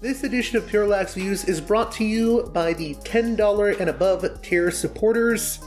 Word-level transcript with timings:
This 0.00 0.22
edition 0.22 0.56
of 0.56 0.68
Parallax 0.68 1.14
Views 1.14 1.44
is 1.46 1.60
brought 1.60 1.90
to 1.92 2.04
you 2.04 2.48
by 2.54 2.72
the 2.72 2.94
$10 2.94 3.80
and 3.80 3.90
above 3.90 4.40
tier 4.42 4.70
supporters 4.70 5.58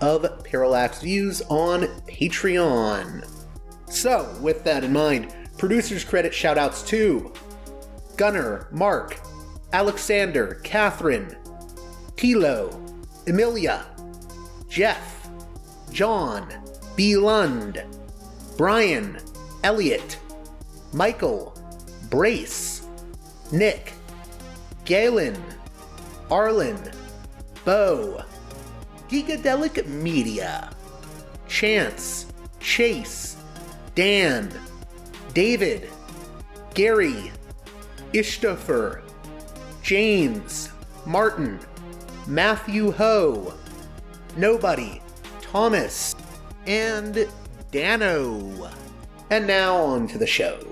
of 0.00 0.44
Parallax 0.44 1.00
Views 1.02 1.42
on 1.48 1.82
Patreon. 2.06 3.28
So, 3.88 4.32
with 4.40 4.62
that 4.62 4.84
in 4.84 4.92
mind, 4.92 5.34
producers 5.58 6.04
credit 6.04 6.30
shoutouts 6.32 6.86
to 6.86 7.32
Gunner, 8.16 8.68
Mark, 8.70 9.18
Alexander, 9.72 10.60
Catherine, 10.62 11.36
Tilo, 12.14 12.70
Emilia, 13.26 13.84
Jeff, 14.68 15.28
John, 15.90 16.48
B. 16.94 17.16
Lund, 17.16 17.82
Brian, 18.56 19.18
Elliot, 19.64 20.20
Michael, 20.92 21.60
Brace, 22.10 22.79
Nick, 23.52 23.92
Galen, 24.84 25.36
Arlen, 26.30 26.78
Bo, 27.64 28.22
Gigadelic 29.08 29.86
Media, 29.86 30.70
Chance, 31.48 32.26
Chase, 32.60 33.36
Dan, 33.94 34.52
David, 35.34 35.88
Gary, 36.74 37.32
Ishtofer, 38.12 39.02
James, 39.82 40.70
Martin, 41.06 41.58
Matthew 42.26 42.92
Ho, 42.92 43.54
Nobody, 44.36 45.02
Thomas, 45.42 46.14
and 46.66 47.26
Dano. 47.72 48.70
And 49.30 49.46
now 49.46 49.76
on 49.76 50.06
to 50.08 50.18
the 50.18 50.26
show. 50.26 50.69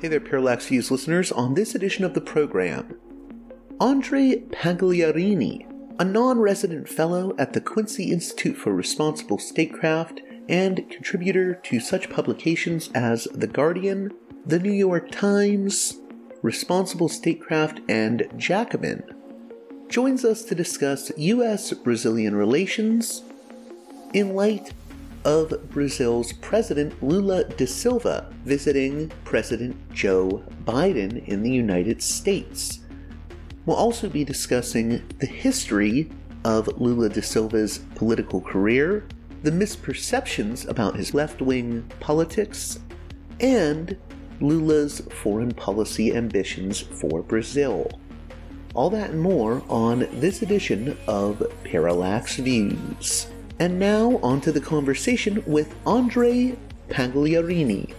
Hey 0.00 0.06
there, 0.06 0.20
Parallax 0.20 0.68
Views 0.68 0.92
listeners. 0.92 1.32
On 1.32 1.54
this 1.54 1.74
edition 1.74 2.04
of 2.04 2.14
the 2.14 2.20
program, 2.20 2.96
Andre 3.80 4.36
Pagliarini, 4.52 5.66
a 5.98 6.04
non 6.04 6.38
resident 6.38 6.88
fellow 6.88 7.34
at 7.36 7.52
the 7.52 7.60
Quincy 7.60 8.12
Institute 8.12 8.56
for 8.56 8.72
Responsible 8.72 9.38
Statecraft 9.38 10.20
and 10.48 10.88
contributor 10.88 11.56
to 11.64 11.80
such 11.80 12.10
publications 12.10 12.90
as 12.94 13.24
The 13.34 13.48
Guardian, 13.48 14.12
The 14.46 14.60
New 14.60 14.70
York 14.72 15.10
Times, 15.10 15.98
Responsible 16.42 17.08
Statecraft, 17.08 17.80
and 17.88 18.28
Jacobin, 18.36 19.02
joins 19.88 20.24
us 20.24 20.44
to 20.44 20.54
discuss 20.54 21.10
U.S. 21.16 21.72
Brazilian 21.72 22.36
relations 22.36 23.24
in 24.14 24.36
light 24.36 24.72
of 25.28 25.68
Brazil's 25.68 26.32
President 26.32 27.02
Lula 27.02 27.44
da 27.44 27.66
Silva 27.66 28.32
visiting 28.46 29.12
President 29.24 29.76
Joe 29.92 30.42
Biden 30.64 31.22
in 31.28 31.42
the 31.42 31.50
United 31.50 32.00
States. 32.00 32.78
We'll 33.66 33.76
also 33.76 34.08
be 34.08 34.24
discussing 34.24 35.06
the 35.18 35.26
history 35.26 36.10
of 36.46 36.80
Lula 36.80 37.10
da 37.10 37.20
Silva's 37.20 37.80
political 37.94 38.40
career, 38.40 39.06
the 39.42 39.50
misperceptions 39.50 40.66
about 40.66 40.96
his 40.96 41.12
left 41.12 41.42
wing 41.42 41.82
politics, 42.00 42.78
and 43.38 43.98
Lula's 44.40 45.02
foreign 45.22 45.52
policy 45.52 46.14
ambitions 46.14 46.80
for 46.80 47.20
Brazil. 47.20 47.90
All 48.72 48.88
that 48.88 49.10
and 49.10 49.20
more 49.20 49.62
on 49.68 50.08
this 50.10 50.40
edition 50.40 50.96
of 51.06 51.42
Parallax 51.64 52.36
Views. 52.36 53.26
And 53.60 53.80
now, 53.80 54.20
on 54.22 54.40
to 54.42 54.52
the 54.52 54.60
conversation 54.60 55.42
with 55.44 55.74
Andre 55.84 56.56
Pagliarini. 56.90 57.92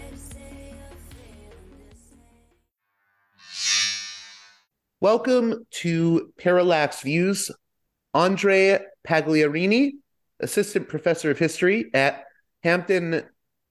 Welcome 5.01 5.65
to 5.71 6.31
Parallax 6.37 7.01
Views. 7.01 7.51
Andre 8.13 8.79
Pagliarini, 9.05 9.95
Assistant 10.39 10.87
Professor 10.87 11.29
of 11.29 11.37
History 11.37 11.89
at 11.93 12.23
Hampton 12.63 13.23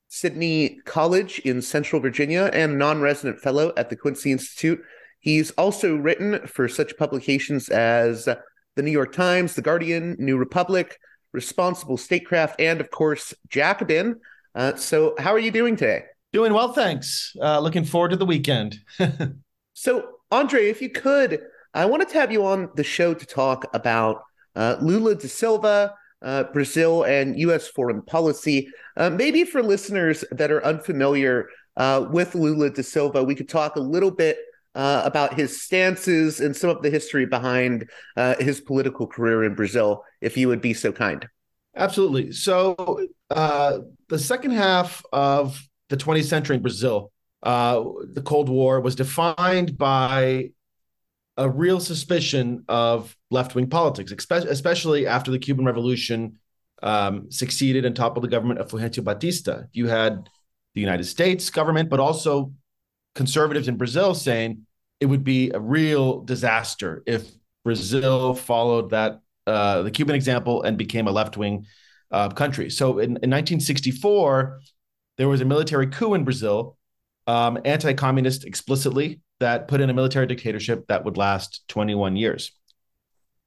Sydney 0.09 0.81
College 0.85 1.39
in 1.39 1.63
Central 1.63 2.03
Virginia 2.03 2.51
and 2.53 2.79
non 2.79 3.01
resident 3.01 3.41
fellow 3.41 3.73
at 3.79 3.89
the 3.89 3.97
Quincy 3.97 4.31
Institute. 4.31 4.83
He's 5.21 5.53
also 5.53 5.97
written 5.97 6.47
for 6.47 6.69
such 6.69 6.99
publications 6.99 7.71
as 7.71 8.27
the 8.27 8.83
New 8.83 8.91
York 8.91 9.15
Times, 9.15 9.55
The 9.55 9.63
Guardian, 9.63 10.17
New 10.19 10.37
Republic, 10.37 10.99
responsible 11.39 11.97
statecraft, 11.97 12.61
and 12.61 12.81
of 12.81 12.91
course, 12.91 13.33
Jacobin. 13.49 14.17
Uh, 14.57 14.75
so, 14.75 15.15
how 15.19 15.31
are 15.31 15.39
you 15.39 15.53
doing 15.53 15.77
today? 15.77 16.03
Doing 16.33 16.53
well, 16.53 16.73
thanks. 16.73 17.37
Uh, 17.41 17.61
looking 17.61 17.85
forward 17.85 18.11
to 18.11 18.17
the 18.17 18.27
weekend. 18.27 18.81
so, 19.75 19.91
Andre, 20.33 20.69
if 20.69 20.83
you 20.83 20.91
could, 20.91 21.41
I 21.73 21.85
wanted 21.85 22.09
to 22.09 22.15
have 22.15 22.33
you 22.33 22.45
on 22.45 22.71
the 22.75 22.83
show 22.83 23.15
to 23.15 23.25
talk 23.25 23.67
about 23.73 24.25
uh, 24.57 24.79
Lula 24.83 25.15
da 25.15 25.29
Silva, 25.29 25.95
uh, 26.23 26.43
Brazil, 26.53 27.05
and 27.05 27.39
U.S. 27.39 27.69
foreign 27.69 28.03
policy. 28.03 28.69
Uh, 28.97 29.11
maybe 29.11 29.45
for 29.45 29.63
listeners 29.63 30.25
that 30.33 30.51
are 30.51 30.65
unfamiliar 30.65 31.49
uh, 31.77 32.05
with 32.11 32.35
Lula 32.35 32.71
da 32.71 32.83
Silva, 32.83 33.23
we 33.23 33.37
could 33.37 33.49
talk 33.49 33.77
a 33.77 33.81
little 33.81 34.11
bit 34.11 34.39
uh, 34.75 35.03
about 35.05 35.35
his 35.35 35.63
stances 35.63 36.41
and 36.41 36.57
some 36.57 36.71
of 36.71 36.83
the 36.83 36.91
history 36.91 37.27
behind 37.27 37.89
uh, 38.17 38.35
his 38.39 38.61
political 38.61 39.07
career 39.07 39.45
in 39.45 39.55
Brazil, 39.55 40.05
if 40.21 40.37
you 40.37 40.49
would 40.49 40.61
be 40.61 40.75
so 40.75 40.93
kind. 40.93 41.29
Absolutely. 41.77 42.33
So, 42.33 43.07
uh, 43.31 43.79
the 44.09 44.19
second 44.19 44.53
half 44.53 45.03
of 45.13 45.61
the 45.89 45.97
20th 45.97 46.25
century 46.25 46.57
in 46.57 46.63
Brazil, 46.63 47.13
uh, 47.43 47.83
the 48.13 48.23
Cold 48.23 48.49
War 48.49 48.81
was 48.81 48.95
defined 48.95 49.79
by 49.79 50.51
a 51.37 51.49
real 51.49 51.79
suspicion 51.79 52.65
of 52.69 53.17
left 53.31 53.55
wing 53.55 53.69
politics, 53.69 54.13
especially 54.31 55.07
after 55.07 55.31
the 55.31 55.39
Cuban 55.39 55.65
Revolution 55.65 56.39
um, 56.83 57.31
succeeded 57.31 57.85
and 57.85 57.95
toppled 57.95 58.25
the 58.25 58.29
government 58.29 58.61
of 58.61 58.69
Fulgencio 58.69 59.05
Batista. 59.05 59.63
You 59.73 59.87
had 59.87 60.29
the 60.75 60.81
United 60.81 61.05
States 61.05 61.49
government, 61.51 61.91
but 61.91 62.01
also 62.01 62.53
conservatives 63.19 63.67
in 63.67 63.77
Brazil 63.77 64.15
saying 64.15 64.65
it 65.01 65.07
would 65.07 65.25
be 65.25 65.51
a 65.51 65.59
real 65.59 66.21
disaster 66.23 67.03
if 67.05 67.29
Brazil 67.65 68.33
followed 68.33 68.91
that 68.91 69.21
uh, 69.47 69.83
the 69.83 69.91
Cuban 69.91 70.15
example 70.15 70.63
and 70.63 70.79
became 70.79 71.09
a 71.09 71.11
left 71.11 71.37
wing 71.37 71.67
uh, 72.13 72.29
country. 72.29 72.71
So 72.71 72.99
in, 72.99 73.11
in, 73.25 73.31
1964, 73.31 74.61
there 75.17 75.29
was 75.29 75.41
a 75.41 75.45
military 75.45 75.89
coup 75.89 76.15
in 76.15 76.23
Brazil, 76.23 76.79
um, 77.27 77.59
anti 77.65 77.93
communist 77.93 78.45
explicitly, 78.45 79.21
that 79.41 79.67
put 79.67 79.81
in 79.81 79.91
a 79.91 79.95
military 79.95 80.27
dictatorship 80.27 80.87
that 80.87 81.05
would 81.05 81.17
last 81.17 81.67
21 81.69 82.15
years. 82.15 82.53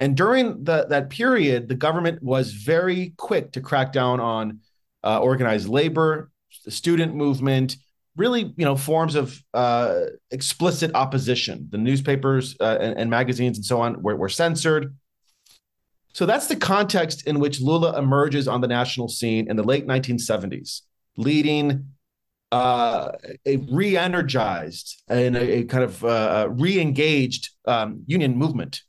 And 0.02 0.18
during 0.18 0.66
the, 0.66 0.86
that 0.90 1.10
period, 1.10 1.70
the 1.70 1.76
government 1.76 2.22
was 2.22 2.52
very 2.52 3.14
quick 3.16 3.54
to 3.54 3.62
crack 3.62 3.94
down 3.94 4.20
on 4.20 4.60
uh, 5.02 5.22
organized 5.22 5.70
labor, 5.70 6.30
the 6.66 6.72
student 6.72 7.16
movement, 7.16 7.78
really, 8.16 8.54
you 8.58 8.66
know, 8.66 8.76
forms 8.76 9.16
of 9.16 9.42
uh, 9.54 10.02
explicit 10.32 10.92
opposition. 10.96 11.68
The 11.72 11.78
newspapers 11.78 12.56
uh, 12.60 12.78
and, 12.80 12.98
and, 12.98 13.10
magazines 13.10 13.58
and 13.58 13.66
so 13.66 13.82
on 13.82 14.02
were, 14.02 14.16
were 14.16 14.30
censored. 14.30 14.96
So 16.14 16.26
that's 16.26 16.48
the 16.48 16.58
context 16.58 17.26
in 17.26 17.40
which 17.40 17.62
Lula 17.62 17.98
emerges 17.98 18.48
on 18.48 18.60
the 18.62 18.68
national 18.68 19.08
scene 19.08 19.50
in 19.50 19.56
the 19.56 19.64
late 19.64 19.88
1970s, 19.88 20.82
leading 21.16 21.86
uh, 22.52 23.12
a 23.46 23.58
re-energized 23.58 25.04
and 25.08 25.38
a, 25.38 25.60
a 25.60 25.64
kind 25.64 25.86
of 25.86 26.04
uh, 26.04 26.50
re-engaged 26.52 27.50
um, 27.66 28.04
union 28.08 28.36
movement. 28.36 28.82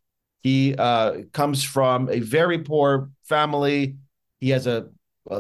He 0.43 0.75
uh, 0.75 1.19
comes 1.33 1.63
from 1.63 2.09
a 2.11 2.19
very 2.19 2.59
poor 2.59 3.11
family. 3.23 3.97
He 4.41 4.51
has 4.51 4.67
a 4.67 4.89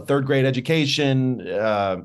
third 0.06 0.26
grade 0.26 0.44
education, 0.44 1.40
uh, 1.48 2.02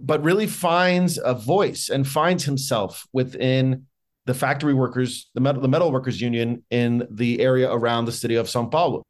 but 0.00 0.22
really 0.22 0.46
finds 0.46 1.18
a 1.22 1.34
voice 1.34 1.88
and 1.88 2.06
finds 2.06 2.44
himself 2.44 3.06
within 3.12 3.86
the 4.26 4.34
factory 4.34 4.74
workers, 4.74 5.30
the 5.34 5.40
metal, 5.40 5.60
the 5.60 5.68
metal 5.68 5.90
workers 5.90 6.20
union 6.20 6.62
in 6.70 7.06
the 7.10 7.40
area 7.40 7.70
around 7.70 8.04
the 8.04 8.12
city 8.12 8.36
of 8.36 8.48
Sao 8.48 8.66
Paulo. 8.66 9.02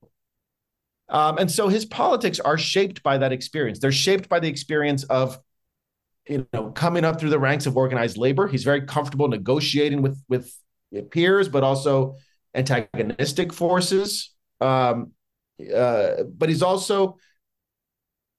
Um, 1.08 1.36
and 1.36 1.50
so 1.50 1.68
his 1.68 1.84
politics 1.84 2.40
are 2.40 2.56
shaped 2.56 3.02
by 3.02 3.18
that 3.18 3.32
experience. 3.32 3.78
They're 3.78 3.92
shaped 3.92 4.30
by 4.30 4.40
the 4.40 4.48
experience 4.48 5.04
of, 5.04 5.38
you 6.26 6.46
know, 6.54 6.70
coming 6.70 7.04
up 7.04 7.20
through 7.20 7.30
the 7.30 7.38
ranks 7.38 7.66
of 7.66 7.76
organized 7.76 8.16
labor. 8.16 8.48
He's 8.48 8.64
very 8.64 8.82
comfortable 8.82 9.28
negotiating 9.28 10.00
with 10.00 10.18
with 10.28 10.54
peers, 11.10 11.48
but 11.48 11.62
also 11.62 12.16
antagonistic 12.54 13.52
forces. 13.52 14.30
Um, 14.60 15.12
uh, 15.74 16.22
but 16.36 16.48
he's 16.48 16.62
also 16.62 17.18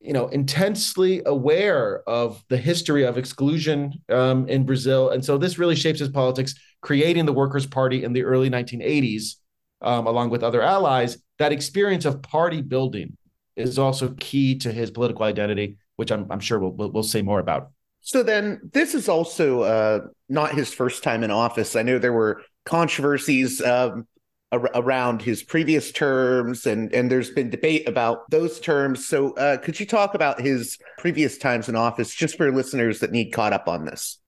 you 0.04 0.14
know 0.14 0.28
intensely 0.28 1.22
aware 1.26 2.08
of 2.08 2.44
the 2.50 2.58
history 2.58 3.04
of 3.06 3.18
exclusion 3.18 3.94
um, 4.10 4.48
in 4.48 4.66
Brazil, 4.66 5.10
and 5.10 5.24
so 5.24 5.38
this 5.38 5.58
really 5.58 5.76
shapes 5.76 6.00
his 6.00 6.10
politics, 6.10 6.56
creating 6.82 7.26
the 7.26 7.34
Workers' 7.34 7.66
Party 7.66 8.04
in 8.04 8.14
the 8.14 8.24
early 8.24 8.50
1980s, 8.50 9.36
um, 9.82 10.06
along 10.06 10.30
with 10.30 10.44
other 10.44 10.62
allies. 10.62 11.18
That 11.40 11.54
experience 11.54 12.06
of 12.06 12.22
party 12.22 12.62
building 12.62 13.18
is 13.56 13.80
also 13.80 14.14
key 14.20 14.58
to 14.60 14.72
his 14.72 14.92
political 14.92 15.24
identity, 15.24 15.78
which 15.96 16.12
I'm, 16.12 16.30
I'm 16.30 16.40
sure 16.40 16.60
we'll, 16.60 16.92
we'll, 16.92 17.04
say 17.04 17.22
more 17.22 17.40
about. 17.40 17.72
So 18.02 18.24
then, 18.24 18.60
this 18.74 18.94
is 18.94 19.08
also 19.08 19.62
uh, 19.62 20.00
not 20.28 20.54
his 20.54 20.74
first 20.74 21.04
time 21.04 21.24
in 21.24 21.32
office. 21.32 21.76
I 21.76 21.84
know 21.84 21.98
there 21.98 22.14
were 22.14 22.42
controversies 22.66 23.62
um, 23.62 24.08
ar- 24.54 24.72
around 24.76 25.22
his 25.22 25.44
previous 25.44 25.92
terms, 25.92 26.66
and 26.66 26.94
and 26.94 27.12
there's 27.12 27.32
been 27.32 27.50
debate 27.50 27.88
about 27.90 28.30
those 28.30 28.60
terms. 28.60 29.08
So, 29.08 29.32
uh, 29.32 29.58
could 29.58 29.80
you 29.80 29.86
talk 29.86 30.14
about 30.14 30.40
his 30.40 30.78
previous 30.98 31.38
times 31.38 31.68
in 31.68 31.76
office, 31.76 32.14
just 32.14 32.38
for 32.38 32.52
listeners 32.52 33.00
that 33.00 33.12
need 33.12 33.32
caught 33.32 33.52
up 33.52 33.68
on 33.68 33.86
this? 33.86 34.20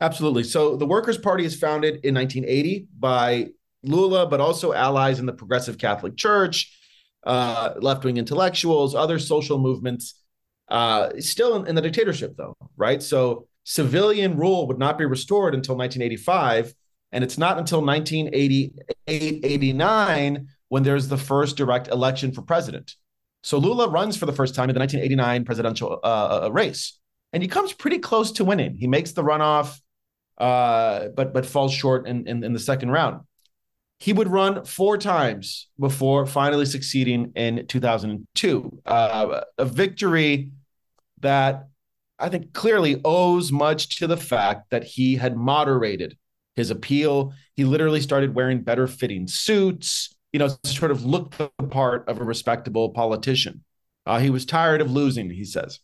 Absolutely. 0.00 0.42
So, 0.42 0.76
the 0.76 0.86
Workers' 0.86 1.18
Party 1.18 1.44
is 1.44 1.58
founded 1.58 2.04
in 2.04 2.14
1980 2.14 2.88
by 2.98 3.48
Lula, 3.82 4.26
but 4.26 4.40
also 4.40 4.72
allies 4.72 5.20
in 5.20 5.26
the 5.26 5.32
Progressive 5.32 5.78
Catholic 5.78 6.16
Church, 6.16 6.76
uh, 7.24 7.74
left 7.78 8.04
wing 8.04 8.16
intellectuals, 8.16 8.94
other 8.94 9.18
social 9.18 9.58
movements. 9.58 10.20
Uh, 10.68 11.10
still 11.20 11.56
in, 11.56 11.68
in 11.68 11.74
the 11.74 11.82
dictatorship, 11.82 12.34
though, 12.36 12.56
right? 12.76 13.02
So, 13.02 13.46
civilian 13.62 14.36
rule 14.36 14.66
would 14.66 14.78
not 14.78 14.98
be 14.98 15.04
restored 15.04 15.54
until 15.54 15.76
1985 15.76 16.74
and 17.14 17.22
it's 17.22 17.38
not 17.38 17.58
until 17.58 17.80
1988, 17.80 19.40
89 19.44 20.48
when 20.68 20.82
there's 20.82 21.06
the 21.06 21.16
first 21.16 21.56
direct 21.56 21.86
election 21.88 22.32
for 22.32 22.42
president. 22.42 22.96
So 23.44 23.56
Lula 23.58 23.88
runs 23.88 24.16
for 24.16 24.26
the 24.26 24.32
first 24.32 24.54
time 24.54 24.68
in 24.68 24.74
the 24.74 24.80
1989 24.80 25.44
presidential 25.44 26.00
uh, 26.02 26.06
uh, 26.06 26.40
uh, 26.46 26.52
race, 26.52 26.98
and 27.32 27.42
he 27.42 27.48
comes 27.48 27.72
pretty 27.72 28.00
close 28.00 28.32
to 28.32 28.44
winning. 28.44 28.76
He 28.76 28.88
makes 28.88 29.12
the 29.12 29.22
runoff, 29.22 29.78
uh, 30.38 31.08
but 31.14 31.32
but 31.32 31.46
falls 31.46 31.72
short 31.72 32.08
in, 32.08 32.26
in, 32.26 32.42
in 32.42 32.52
the 32.52 32.58
second 32.58 32.90
round. 32.90 33.20
He 34.00 34.12
would 34.12 34.28
run 34.28 34.64
four 34.64 34.98
times 34.98 35.68
before 35.78 36.26
finally 36.26 36.66
succeeding 36.66 37.32
in 37.36 37.66
2002. 37.68 38.82
Uh, 38.84 39.40
a 39.56 39.64
victory 39.64 40.50
that 41.20 41.68
I 42.18 42.28
think 42.28 42.52
clearly 42.54 43.00
owes 43.04 43.52
much 43.52 43.98
to 43.98 44.08
the 44.08 44.16
fact 44.16 44.70
that 44.70 44.82
he 44.82 45.14
had 45.14 45.36
moderated 45.36 46.16
his 46.56 46.70
appeal. 46.70 47.32
He 47.54 47.64
literally 47.64 48.00
started 48.00 48.34
wearing 48.34 48.62
better 48.62 48.86
fitting 48.86 49.26
suits, 49.26 50.14
you 50.32 50.38
know, 50.38 50.48
sort 50.64 50.90
of 50.90 51.04
looked 51.04 51.38
the 51.38 51.48
part 51.70 52.08
of 52.08 52.20
a 52.20 52.24
respectable 52.24 52.90
politician. 52.90 53.64
Uh, 54.06 54.18
he 54.18 54.30
was 54.30 54.44
tired 54.44 54.80
of 54.80 54.90
losing, 54.90 55.30
he 55.30 55.44
says. 55.44 55.80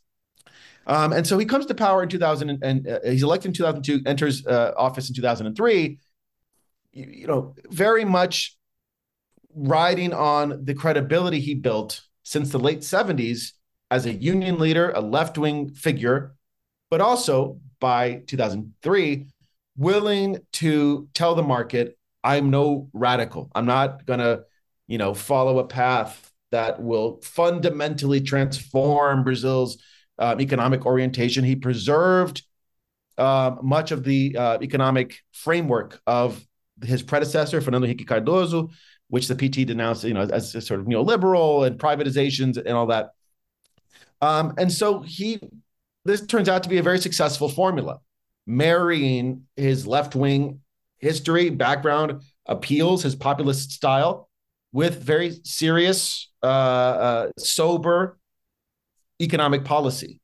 Um, 0.86 1.12
and 1.12 1.26
so 1.26 1.38
he 1.38 1.46
comes 1.46 1.66
to 1.66 1.74
power 1.74 2.02
in 2.02 2.08
2000 2.08 2.50
and, 2.50 2.62
and 2.64 2.88
uh, 2.88 2.98
he's 3.04 3.22
elected 3.22 3.50
in 3.50 3.54
2002, 3.54 4.02
enters 4.06 4.46
uh, 4.46 4.72
office 4.76 5.08
in 5.08 5.14
2003, 5.14 5.98
you, 6.92 7.06
you 7.06 7.26
know, 7.26 7.54
very 7.70 8.04
much 8.04 8.56
riding 9.54 10.12
on 10.12 10.64
the 10.64 10.74
credibility 10.74 11.40
he 11.40 11.54
built 11.54 12.02
since 12.22 12.50
the 12.50 12.58
late 12.58 12.80
70s 12.80 13.52
as 13.90 14.06
a 14.06 14.12
union 14.12 14.58
leader, 14.58 14.90
a 14.90 15.00
left 15.00 15.36
wing 15.36 15.70
figure, 15.70 16.34
but 16.90 17.00
also 17.00 17.60
by 17.80 18.22
2003, 18.26 19.26
willing 19.76 20.38
to 20.52 21.08
tell 21.14 21.34
the 21.34 21.42
market, 21.42 21.98
I'm 22.22 22.50
no 22.50 22.88
radical. 22.92 23.50
I'm 23.54 23.66
not 23.66 24.04
going 24.06 24.20
to, 24.20 24.42
you 24.86 24.98
know, 24.98 25.14
follow 25.14 25.58
a 25.58 25.66
path 25.66 26.30
that 26.50 26.82
will 26.82 27.20
fundamentally 27.22 28.20
transform 28.20 29.24
Brazil's 29.24 29.78
uh, 30.18 30.36
economic 30.38 30.84
orientation. 30.84 31.44
He 31.44 31.56
preserved 31.56 32.42
uh, 33.16 33.56
much 33.62 33.92
of 33.92 34.04
the 34.04 34.36
uh, 34.36 34.58
economic 34.60 35.18
framework 35.32 36.00
of 36.06 36.44
his 36.84 37.02
predecessor, 37.02 37.60
Fernando 37.60 37.86
Henrique 37.86 38.06
Cardoso, 38.06 38.70
which 39.08 39.28
the 39.28 39.34
PT 39.34 39.66
denounced, 39.66 40.04
you 40.04 40.14
know, 40.14 40.22
as, 40.22 40.54
as 40.54 40.66
sort 40.66 40.80
of 40.80 40.86
neoliberal 40.86 41.66
and 41.66 41.78
privatizations 41.78 42.56
and 42.56 42.70
all 42.70 42.86
that. 42.86 43.10
Um, 44.20 44.54
and 44.58 44.70
so 44.70 45.00
he, 45.00 45.40
this 46.04 46.24
turns 46.26 46.48
out 46.48 46.62
to 46.62 46.68
be 46.68 46.78
a 46.78 46.82
very 46.82 46.98
successful 46.98 47.48
formula 47.48 48.00
marrying 48.50 49.44
his 49.56 49.86
left 49.86 50.16
wing 50.16 50.60
history, 50.98 51.50
background, 51.50 52.22
appeals, 52.46 53.02
his 53.02 53.14
populist 53.14 53.70
style 53.70 54.28
with 54.72 55.02
very 55.02 55.36
serious, 55.44 56.30
uh, 56.42 56.46
uh, 56.46 57.30
sober 57.38 58.18
economic 59.20 59.64
policy. 59.64 60.20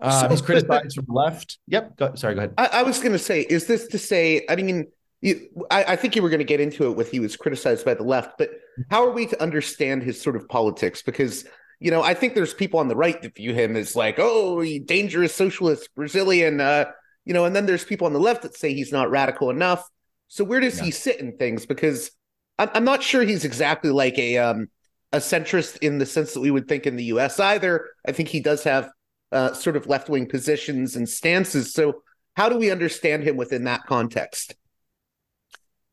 Uh, 0.00 0.22
so, 0.22 0.28
he's 0.28 0.42
criticized 0.42 0.96
from 0.96 1.06
left. 1.08 1.58
Yep. 1.68 1.96
Go, 1.96 2.14
sorry, 2.14 2.34
go 2.34 2.40
ahead. 2.40 2.54
I, 2.56 2.66
I 2.66 2.82
was 2.82 2.98
going 2.98 3.12
to 3.12 3.18
say, 3.18 3.42
is 3.42 3.66
this 3.66 3.86
to 3.88 3.98
say, 3.98 4.46
I 4.48 4.56
mean, 4.56 4.86
you, 5.20 5.48
I, 5.70 5.84
I, 5.84 5.96
think 5.96 6.16
you 6.16 6.22
were 6.22 6.30
going 6.30 6.38
to 6.38 6.44
get 6.44 6.60
into 6.60 6.90
it 6.90 6.96
with 6.96 7.10
he 7.10 7.20
was 7.20 7.36
criticized 7.36 7.84
by 7.84 7.94
the 7.94 8.02
left, 8.02 8.38
but 8.38 8.50
how 8.90 9.06
are 9.06 9.12
we 9.12 9.26
to 9.26 9.40
understand 9.42 10.02
his 10.02 10.20
sort 10.20 10.36
of 10.36 10.48
politics? 10.48 11.02
Because, 11.02 11.44
you 11.80 11.90
know, 11.90 12.02
I 12.02 12.14
think 12.14 12.34
there's 12.34 12.54
people 12.54 12.80
on 12.80 12.88
the 12.88 12.96
right 12.96 13.20
that 13.22 13.36
view 13.36 13.52
him 13.52 13.76
as 13.76 13.94
like, 13.94 14.16
oh, 14.18 14.64
dangerous 14.84 15.34
socialist 15.34 15.90
Brazilian, 15.94 16.60
uh, 16.60 16.86
you 17.24 17.34
know, 17.34 17.44
and 17.44 17.54
then 17.54 17.66
there's 17.66 17.84
people 17.84 18.06
on 18.06 18.12
the 18.12 18.20
left 18.20 18.42
that 18.42 18.56
say 18.56 18.74
he's 18.74 18.92
not 18.92 19.10
radical 19.10 19.50
enough. 19.50 19.88
So 20.28 20.44
where 20.44 20.60
does 20.60 20.78
yeah. 20.78 20.84
he 20.84 20.90
sit 20.90 21.20
in 21.20 21.36
things? 21.36 21.66
Because 21.66 22.10
I'm, 22.58 22.70
I'm 22.74 22.84
not 22.84 23.02
sure 23.02 23.22
he's 23.22 23.44
exactly 23.44 23.90
like 23.90 24.18
a 24.18 24.38
um, 24.38 24.68
a 25.12 25.18
centrist 25.18 25.78
in 25.78 25.98
the 25.98 26.06
sense 26.06 26.34
that 26.34 26.40
we 26.40 26.50
would 26.50 26.68
think 26.68 26.86
in 26.86 26.96
the 26.96 27.04
U.S. 27.04 27.38
either. 27.38 27.90
I 28.06 28.12
think 28.12 28.28
he 28.28 28.40
does 28.40 28.64
have 28.64 28.90
uh, 29.30 29.52
sort 29.52 29.76
of 29.76 29.86
left 29.86 30.08
wing 30.08 30.26
positions 30.26 30.96
and 30.96 31.08
stances. 31.08 31.72
So 31.72 32.02
how 32.34 32.48
do 32.48 32.56
we 32.56 32.70
understand 32.70 33.24
him 33.24 33.36
within 33.36 33.64
that 33.64 33.84
context? 33.86 34.54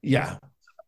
Yeah. 0.01 0.37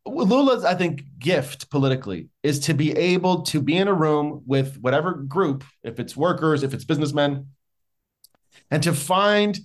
Lula's, 0.05 0.65
I 0.65 0.73
think, 0.75 1.03
gift 1.19 1.69
politically 1.69 2.29
is 2.41 2.59
to 2.61 2.73
be 2.73 2.91
able 2.93 3.43
to 3.43 3.61
be 3.61 3.77
in 3.77 3.87
a 3.87 3.93
room 3.93 4.41
with 4.45 4.77
whatever 4.79 5.13
group, 5.13 5.63
if 5.83 5.99
it's 5.99 6.17
workers, 6.17 6.63
if 6.63 6.73
it's 6.73 6.85
businessmen, 6.85 7.47
and 8.71 8.81
to 8.83 8.93
find 8.93 9.59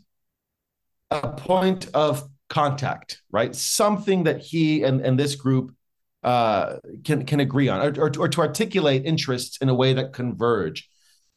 a 1.10 1.28
point 1.28 1.88
of 1.94 2.28
contact, 2.48 3.22
right? 3.30 3.54
Something 3.54 4.24
that 4.24 4.40
he 4.40 4.82
and, 4.82 5.00
and 5.00 5.18
this 5.18 5.34
group 5.34 5.74
uh, 6.22 6.78
can 7.04 7.24
can 7.24 7.40
agree 7.40 7.68
on, 7.68 7.80
or, 7.80 8.06
or, 8.06 8.12
or, 8.18 8.28
to 8.28 8.40
articulate 8.40 9.04
interests 9.04 9.58
in 9.58 9.68
a 9.68 9.74
way 9.74 9.92
that 9.92 10.12
converge. 10.12 10.88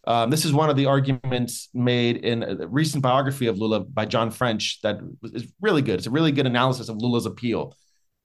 Um, 0.08 0.32
this 0.32 0.46
is 0.46 0.54
one 0.54 0.70
of 0.70 0.78
the 0.78 0.88
arguments 0.88 1.70
made 1.74 2.18
in 2.18 2.42
a 2.42 2.68
recent 2.68 3.04
biography 3.04 3.46
of 3.48 3.60
Lula 3.60 3.82
by 3.82 4.06
John 4.06 4.32
French 4.32 4.82
that 4.82 5.00
is 5.24 5.54
really 5.62 5.84
good. 5.84 6.00
It's 6.00 6.08
a 6.08 6.12
really 6.12 6.32
good 6.32 6.48
analysis 6.48 6.90
of 6.90 6.98
Lula's 6.98 7.28
appeal, 7.28 7.76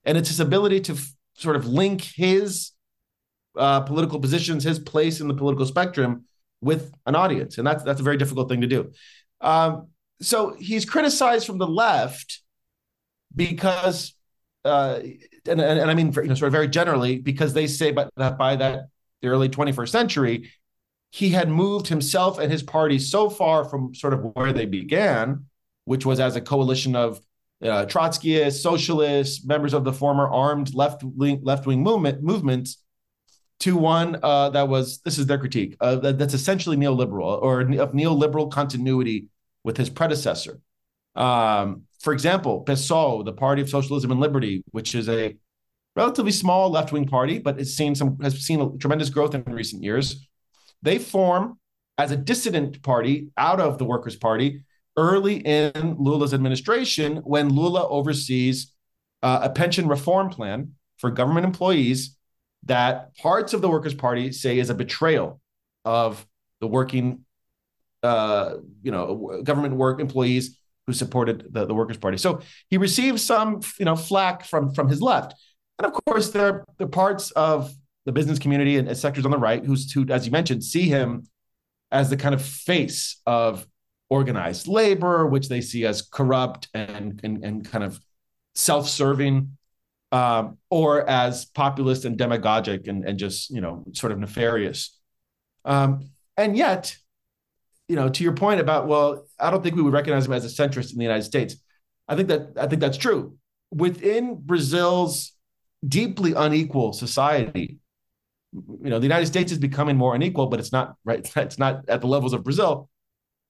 and 0.05 0.17
it's 0.17 0.29
his 0.29 0.39
ability 0.39 0.79
to 0.81 0.93
f- 0.93 1.13
sort 1.35 1.55
of 1.55 1.67
link 1.67 2.01
his 2.01 2.71
uh, 3.55 3.81
political 3.81 4.19
positions, 4.19 4.63
his 4.63 4.79
place 4.79 5.21
in 5.21 5.27
the 5.27 5.35
political 5.35 5.67
spectrum, 5.67 6.25
with 6.61 6.95
an 7.05 7.13
audience, 7.15 7.59
and 7.59 7.67
that's 7.67 7.83
that's 7.83 7.99
a 7.99 8.03
very 8.03 8.17
difficult 8.17 8.49
thing 8.49 8.61
to 8.61 8.67
do. 8.67 8.91
Um, 9.41 9.89
so 10.21 10.55
he's 10.57 10.85
criticized 10.85 11.45
from 11.45 11.57
the 11.57 11.67
left 11.67 12.41
because 13.35 14.13
uh, 14.63 14.99
and, 15.47 15.61
and, 15.61 15.79
and, 15.79 15.91
I 15.91 15.93
mean, 15.93 16.11
you 16.11 16.23
know, 16.23 16.33
sort 16.33 16.47
of 16.47 16.53
very 16.53 16.67
generally, 16.67 17.19
because 17.19 17.53
they 17.53 17.67
say 17.67 17.91
but 17.91 18.09
that 18.17 18.37
by 18.37 18.55
that 18.55 18.87
the 19.21 19.27
early 19.27 19.47
21st 19.47 19.89
century, 19.89 20.51
he 21.11 21.29
had 21.29 21.49
moved 21.49 21.87
himself 21.87 22.39
and 22.39 22.51
his 22.51 22.63
party 22.63 22.97
so 22.97 23.29
far 23.29 23.63
from 23.63 23.93
sort 23.93 24.13
of 24.13 24.35
where 24.35 24.51
they 24.51 24.65
began, 24.65 25.45
which 25.85 26.05
was 26.05 26.19
as 26.19 26.35
a 26.35 26.41
coalition 26.41 26.95
of 26.95 27.21
uh, 27.61 27.85
Trotskyists, 27.85 28.61
socialists, 28.61 29.45
members 29.45 29.73
of 29.73 29.83
the 29.83 29.93
former 29.93 30.27
armed 30.27 30.73
left 30.73 31.03
left 31.15 31.67
wing 31.67 31.83
movement 31.83 32.23
movements, 32.23 32.79
to 33.61 33.77
one 33.77 34.17
uh, 34.21 34.49
that 34.49 34.67
was 34.67 34.99
this 34.99 35.17
is 35.17 35.27
their 35.27 35.37
critique 35.37 35.77
uh, 35.79 35.95
that, 35.95 36.17
that's 36.17 36.33
essentially 36.33 36.75
neoliberal 36.75 37.41
or 37.41 37.61
of 37.61 37.93
neoliberal 37.93 38.51
continuity 38.51 39.27
with 39.65 39.75
his 39.75 39.89
predecessor. 39.89 40.59
Um, 41.15 41.83
for 41.99 42.13
example, 42.13 42.63
PSOL, 42.65 43.25
the 43.25 43.33
Party 43.33 43.61
of 43.61 43.69
Socialism 43.69 44.11
and 44.11 44.19
Liberty, 44.19 44.63
which 44.71 44.95
is 44.95 45.09
a 45.09 45.35
relatively 45.95 46.31
small 46.31 46.69
left-wing 46.69 47.07
party, 47.07 47.39
but 47.39 47.59
it's 47.59 47.73
seen 47.73 47.95
some 47.95 48.19
has 48.21 48.39
seen 48.39 48.77
tremendous 48.79 49.09
growth 49.09 49.33
in 49.33 49.43
recent 49.43 49.83
years. 49.83 50.27
they 50.81 50.99
form 50.99 51.57
as 51.97 52.11
a 52.11 52.17
dissident 52.17 52.81
party 52.83 53.29
out 53.37 53.59
of 53.59 53.77
the 53.77 53.85
Workers' 53.85 54.17
Party 54.17 54.63
early 54.97 55.37
in 55.37 55.95
Lula's 55.97 56.33
administration 56.33 57.17
when 57.17 57.49
Lula 57.49 57.87
oversees 57.87 58.73
uh, 59.23 59.39
a 59.43 59.49
pension 59.49 59.87
reform 59.87 60.29
plan 60.29 60.73
for 60.97 61.09
government 61.09 61.45
employees 61.45 62.17
that 62.63 63.15
parts 63.17 63.53
of 63.53 63.61
the 63.61 63.69
Workers' 63.69 63.93
Party 63.93 64.31
say 64.31 64.59
is 64.59 64.69
a 64.69 64.75
betrayal 64.75 65.39
of 65.83 66.25
the 66.61 66.67
working, 66.67 67.24
uh, 68.05 68.57
you 68.83 68.91
know, 68.91 69.41
government 69.43 69.75
work 69.75 69.99
employees 69.99 70.59
who 70.87 70.93
supported 70.93 71.47
the, 71.51 71.65
the 71.65 71.73
Workers' 71.73 71.97
Party. 71.97 72.17
So 72.17 72.41
he 72.69 72.77
received 72.77 73.19
some, 73.19 73.61
you 73.79 73.85
know, 73.85 73.95
flack 73.95 74.45
from 74.45 74.73
from 74.73 74.87
his 74.87 75.01
left, 75.01 75.33
and 75.79 75.85
of 75.85 75.93
course 76.05 76.31
there 76.31 76.45
are 76.45 76.65
the 76.77 76.87
parts 76.87 77.31
of 77.31 77.73
the 78.05 78.11
business 78.11 78.39
community 78.39 78.77
and 78.77 78.95
sectors 78.95 79.25
on 79.25 79.31
the 79.31 79.37
right 79.37 79.65
who's 79.65 79.91
who, 79.91 80.05
as 80.09 80.25
you 80.25 80.31
mentioned, 80.31 80.63
see 80.63 80.87
him 80.87 81.27
as 81.91 82.09
the 82.09 82.17
kind 82.17 82.35
of 82.35 82.41
face 82.41 83.21
of 83.25 83.65
organized 84.09 84.67
labor, 84.67 85.25
which 85.25 85.49
they 85.49 85.61
see 85.61 85.85
as 85.85 86.01
corrupt 86.01 86.67
and 86.73 87.19
and, 87.23 87.43
and 87.43 87.69
kind 87.69 87.83
of 87.83 87.99
self-serving, 88.53 89.57
um, 90.11 90.57
or 90.69 91.07
as 91.09 91.45
populist 91.45 92.05
and 92.05 92.17
demagogic 92.17 92.87
and, 92.87 93.03
and 93.05 93.17
just 93.17 93.49
you 93.49 93.61
know 93.61 93.83
sort 93.93 94.11
of 94.11 94.19
nefarious. 94.19 94.97
Um, 95.65 96.09
and 96.37 96.55
yet, 96.55 96.95
you 97.87 97.95
know, 97.95 98.09
to 98.09 98.23
your 98.23 98.33
point 98.33 98.59
about 98.59 98.87
well, 98.87 99.25
I 99.39 99.51
don't 99.51 99.63
think 99.63 99.75
we 99.75 99.81
would 99.81 99.93
recognize 99.93 100.25
him 100.25 100.33
as 100.33 100.45
a 100.45 100.47
centrist 100.47 100.91
in 100.91 100.97
the 100.97 101.03
United 101.03 101.23
States. 101.23 101.55
I 102.07 102.15
think 102.15 102.29
that 102.29 102.53
I 102.57 102.67
think 102.67 102.81
that's 102.81 102.97
true. 102.97 103.37
Within 103.71 104.35
Brazil's 104.39 105.33
deeply 105.87 106.33
unequal 106.33 106.93
society, 106.93 107.79
you 108.53 108.89
know, 108.89 108.99
the 108.99 109.05
United 109.05 109.25
States 109.25 109.51
is 109.51 109.57
becoming 109.57 109.97
more 109.97 110.15
unequal, 110.15 110.47
but 110.47 110.59
it's 110.59 110.71
not 110.71 110.95
right. 111.03 111.29
It's 111.35 111.59
not 111.59 111.87
at 111.89 112.01
the 112.01 112.07
levels 112.07 112.33
of 112.33 112.43
Brazil. 112.43 112.89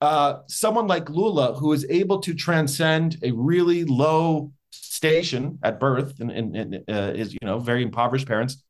Uh, 0.01 0.39
someone 0.47 0.87
like 0.87 1.09
Lula, 1.09 1.53
who 1.53 1.71
is 1.71 1.85
able 1.89 2.19
to 2.19 2.33
transcend 2.33 3.17
a 3.23 3.31
really 3.31 3.85
low 3.85 4.51
station 4.71 5.57
at 5.63 5.79
birth 5.79 6.19
and, 6.19 6.31
and, 6.31 6.55
and 6.55 6.75
uh, 6.89 7.13
is 7.15 7.33
you 7.33 7.39
know 7.43 7.59
very 7.59 7.81
impoverished 7.83 8.27
parents, 8.27 8.63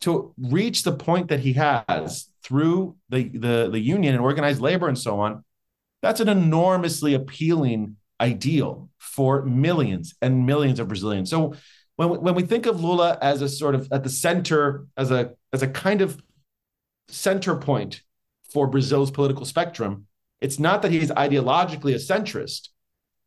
to 0.00 0.32
reach 0.38 0.82
the 0.82 0.92
point 0.92 1.28
that 1.28 1.40
he 1.40 1.54
has 1.54 2.28
through 2.42 2.96
the 3.08 3.28
the 3.28 3.68
the 3.70 3.80
union 3.80 4.14
and 4.14 4.22
organized 4.22 4.60
labor 4.60 4.88
and 4.88 4.98
so 4.98 5.20
on, 5.20 5.44
that's 6.02 6.20
an 6.20 6.28
enormously 6.28 7.14
appealing 7.14 7.96
ideal 8.20 8.88
for 8.98 9.42
millions 9.42 10.14
and 10.22 10.46
millions 10.46 10.80
of 10.80 10.88
Brazilians. 10.88 11.30
So 11.30 11.54
when 11.96 12.10
we, 12.10 12.18
when 12.18 12.34
we 12.34 12.42
think 12.42 12.66
of 12.66 12.82
Lula 12.82 13.18
as 13.20 13.42
a 13.42 13.48
sort 13.48 13.74
of 13.74 13.88
at 13.92 14.04
the 14.04 14.10
center 14.10 14.86
as 14.96 15.10
a 15.10 15.32
as 15.52 15.62
a 15.62 15.68
kind 15.68 16.00
of 16.00 16.20
center 17.08 17.56
point 17.56 18.02
for 18.52 18.66
Brazil's 18.66 19.10
political 19.10 19.44
spectrum, 19.44 20.06
it's 20.40 20.58
not 20.58 20.82
that 20.82 20.92
he's 20.92 21.10
ideologically 21.10 21.92
a 21.92 21.98
centrist, 21.98 22.68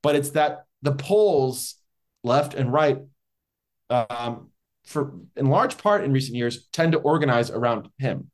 but 0.02 0.16
it's 0.16 0.32
that 0.32 0.66
the 0.82 0.94
poles, 0.94 1.76
left 2.24 2.54
and 2.54 2.72
right, 2.72 3.00
um, 3.90 4.51
for 4.92 5.14
in 5.36 5.48
large 5.48 5.78
part 5.78 6.04
in 6.04 6.12
recent 6.12 6.36
years, 6.36 6.68
tend 6.72 6.92
to 6.92 7.00
organize 7.00 7.50
around 7.50 7.90
him. 7.98 8.30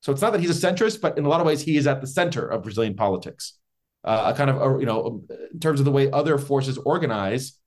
So 0.00 0.12
it's 0.12 0.20
not 0.20 0.32
that 0.32 0.40
he's 0.40 0.50
a 0.64 0.66
centrist, 0.66 1.00
but 1.00 1.16
in 1.16 1.24
a 1.24 1.28
lot 1.28 1.40
of 1.40 1.46
ways, 1.46 1.62
he 1.62 1.76
is 1.76 1.86
at 1.86 2.00
the 2.00 2.06
center 2.06 2.46
of 2.46 2.62
Brazilian 2.62 2.94
politics. 2.94 3.54
Uh, 4.02 4.32
a 4.34 4.36
kind 4.36 4.50
of, 4.50 4.80
you 4.80 4.86
know, 4.86 5.22
in 5.52 5.60
terms 5.60 5.80
of 5.80 5.86
the 5.86 5.90
way 5.90 6.10
other 6.10 6.36
forces 6.36 6.76
organize, 6.76 7.58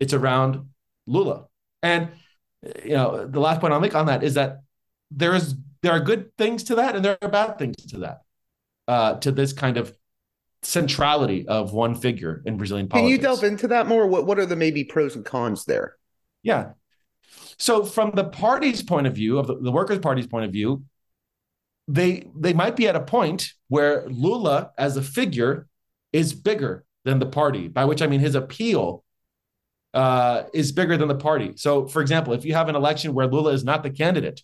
it's 0.00 0.12
around 0.12 0.68
Lula. 1.06 1.46
And 1.82 2.08
you 2.84 2.94
know, 2.94 3.26
the 3.26 3.40
last 3.40 3.60
point 3.60 3.72
I'll 3.72 3.80
make 3.80 3.94
on 3.94 4.06
that 4.06 4.22
is 4.22 4.34
that 4.34 4.62
there 5.10 5.34
is 5.34 5.54
there 5.82 5.92
are 5.92 6.00
good 6.00 6.36
things 6.38 6.64
to 6.64 6.76
that 6.76 6.96
and 6.96 7.04
there 7.04 7.18
are 7.20 7.28
bad 7.28 7.58
things 7.58 7.76
to 7.90 7.98
that 7.98 8.22
uh, 8.88 9.14
to 9.16 9.30
this 9.30 9.52
kind 9.52 9.76
of 9.76 9.94
centrality 10.62 11.46
of 11.46 11.72
one 11.72 11.94
figure 11.94 12.42
in 12.46 12.56
Brazilian 12.56 12.88
politics. 12.88 13.06
Can 13.06 13.10
you 13.10 13.18
delve 13.18 13.44
into 13.44 13.68
that 13.68 13.86
more? 13.86 14.06
What 14.06 14.26
what 14.26 14.38
are 14.38 14.46
the 14.46 14.56
maybe 14.56 14.84
pros 14.84 15.14
and 15.14 15.24
cons 15.24 15.64
there? 15.64 15.96
Yeah. 16.42 16.70
So 17.58 17.84
from 17.84 18.12
the 18.14 18.24
party's 18.24 18.82
point 18.82 19.06
of 19.06 19.14
view, 19.14 19.38
of 19.38 19.46
the, 19.46 19.56
the 19.56 19.72
Workers' 19.72 19.98
Party's 19.98 20.26
point 20.26 20.44
of 20.44 20.52
view, 20.52 20.84
they 21.86 22.26
they 22.34 22.52
might 22.52 22.76
be 22.76 22.88
at 22.88 22.96
a 22.96 23.00
point 23.00 23.52
where 23.68 24.08
Lula 24.08 24.70
as 24.78 24.96
a 24.96 25.02
figure 25.02 25.66
is 26.12 26.32
bigger 26.32 26.84
than 27.04 27.18
the 27.18 27.26
party, 27.26 27.68
by 27.68 27.84
which 27.84 28.00
I 28.00 28.06
mean 28.06 28.20
his 28.20 28.34
appeal 28.34 29.04
uh, 29.92 30.44
is 30.52 30.72
bigger 30.72 30.96
than 30.96 31.08
the 31.08 31.14
party. 31.14 31.52
So, 31.56 31.86
for 31.86 32.00
example, 32.00 32.32
if 32.32 32.44
you 32.44 32.54
have 32.54 32.68
an 32.68 32.76
election 32.76 33.14
where 33.14 33.26
Lula 33.26 33.52
is 33.52 33.64
not 33.64 33.82
the 33.82 33.90
candidate, 33.90 34.42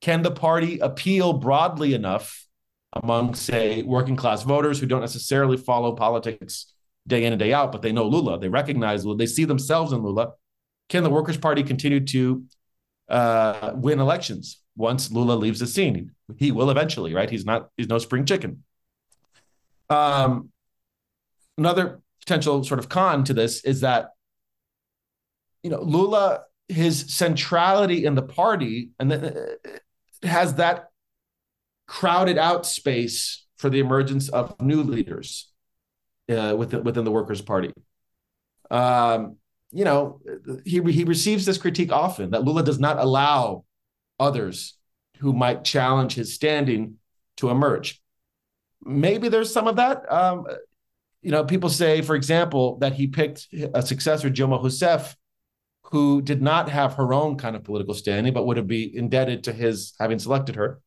can 0.00 0.22
the 0.22 0.30
party 0.30 0.78
appeal 0.78 1.32
broadly 1.32 1.94
enough 1.94 2.46
among, 2.92 3.34
say, 3.34 3.82
working 3.82 4.16
class 4.16 4.42
voters 4.42 4.78
who 4.78 4.86
don't 4.86 5.00
necessarily 5.00 5.56
follow 5.56 5.94
politics 5.94 6.72
day 7.06 7.24
in 7.24 7.32
and 7.32 7.40
day 7.40 7.52
out, 7.52 7.72
but 7.72 7.82
they 7.82 7.92
know 7.92 8.06
Lula, 8.06 8.38
they 8.38 8.48
recognize 8.48 9.04
Lula, 9.04 9.18
they 9.18 9.26
see 9.26 9.44
themselves 9.44 9.92
in 9.92 10.02
Lula. 10.02 10.32
Can 10.88 11.02
the 11.02 11.10
Workers' 11.10 11.36
Party 11.36 11.62
continue 11.62 12.00
to 12.00 12.44
uh, 13.08 13.72
win 13.74 14.00
elections 14.00 14.60
once 14.76 15.10
Lula 15.10 15.34
leaves 15.34 15.60
the 15.60 15.66
scene? 15.66 16.12
He 16.36 16.52
will 16.52 16.70
eventually, 16.70 17.14
right? 17.14 17.28
He's 17.28 17.44
not. 17.44 17.70
He's 17.76 17.88
no 17.88 17.98
spring 17.98 18.24
chicken. 18.24 18.64
Um, 19.90 20.50
another 21.56 22.00
potential 22.20 22.62
sort 22.64 22.78
of 22.78 22.88
con 22.88 23.24
to 23.24 23.34
this 23.34 23.64
is 23.64 23.80
that 23.80 24.10
you 25.62 25.70
know 25.70 25.80
Lula, 25.80 26.44
his 26.68 27.14
centrality 27.14 28.04
in 28.04 28.14
the 28.14 28.22
party, 28.22 28.90
and 28.98 29.10
the, 29.10 29.58
has 30.22 30.54
that 30.54 30.88
crowded 31.86 32.38
out 32.38 32.66
space 32.66 33.46
for 33.56 33.70
the 33.70 33.80
emergence 33.80 34.28
of 34.28 34.60
new 34.60 34.82
leaders 34.82 35.50
uh, 36.30 36.54
within 36.56 36.84
within 36.84 37.04
the 37.04 37.10
Workers' 37.10 37.42
Party. 37.42 37.72
Um, 38.70 39.36
you 39.70 39.84
know, 39.84 40.20
he 40.64 40.80
he 40.92 41.04
receives 41.04 41.44
this 41.44 41.58
critique 41.58 41.92
often 41.92 42.30
that 42.30 42.44
Lula 42.44 42.62
does 42.62 42.78
not 42.78 42.98
allow 42.98 43.64
others 44.18 44.76
who 45.18 45.32
might 45.32 45.64
challenge 45.64 46.14
his 46.14 46.34
standing 46.34 46.94
to 47.36 47.50
emerge. 47.50 48.00
Maybe 48.82 49.28
there's 49.28 49.52
some 49.52 49.68
of 49.68 49.76
that. 49.76 50.10
Um, 50.10 50.46
you 51.22 51.30
know, 51.30 51.44
people 51.44 51.68
say, 51.68 52.02
for 52.02 52.14
example, 52.14 52.78
that 52.78 52.94
he 52.94 53.08
picked 53.08 53.48
a 53.74 53.82
successor, 53.82 54.30
Dilma 54.30 54.62
Rousseff, 54.62 55.14
who 55.90 56.22
did 56.22 56.42
not 56.42 56.68
have 56.68 56.94
her 56.94 57.12
own 57.12 57.36
kind 57.36 57.56
of 57.56 57.64
political 57.64 57.94
standing, 57.94 58.32
but 58.32 58.46
would 58.46 58.56
have 58.56 58.66
been 58.66 58.90
indebted 58.94 59.44
to 59.44 59.52
his 59.52 59.94
having 59.98 60.18
selected 60.18 60.54
her. 60.56 60.80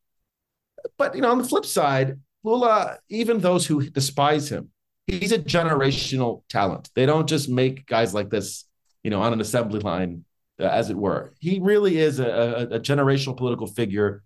But 0.96 1.14
you 1.14 1.20
know, 1.20 1.30
on 1.30 1.38
the 1.38 1.44
flip 1.44 1.66
side, 1.66 2.18
Lula, 2.44 2.98
even 3.08 3.38
those 3.38 3.66
who 3.66 3.88
despise 3.88 4.48
him, 4.48 4.70
he's 5.06 5.32
a 5.32 5.38
generational 5.38 6.42
talent. 6.48 6.90
They 6.94 7.06
don't 7.06 7.28
just 7.28 7.48
make 7.48 7.86
guys 7.86 8.14
like 8.14 8.30
this, 8.30 8.64
you 9.02 9.10
know, 9.10 9.20
on 9.20 9.32
an 9.32 9.40
assembly 9.40 9.80
line, 9.80 10.24
uh, 10.60 10.64
as 10.64 10.90
it 10.90 10.96
were. 10.96 11.32
He 11.40 11.60
really 11.60 11.98
is 11.98 12.18
a, 12.18 12.28
a, 12.28 12.76
a 12.76 12.80
generational 12.80 13.36
political 13.36 13.66
figure 13.66 14.22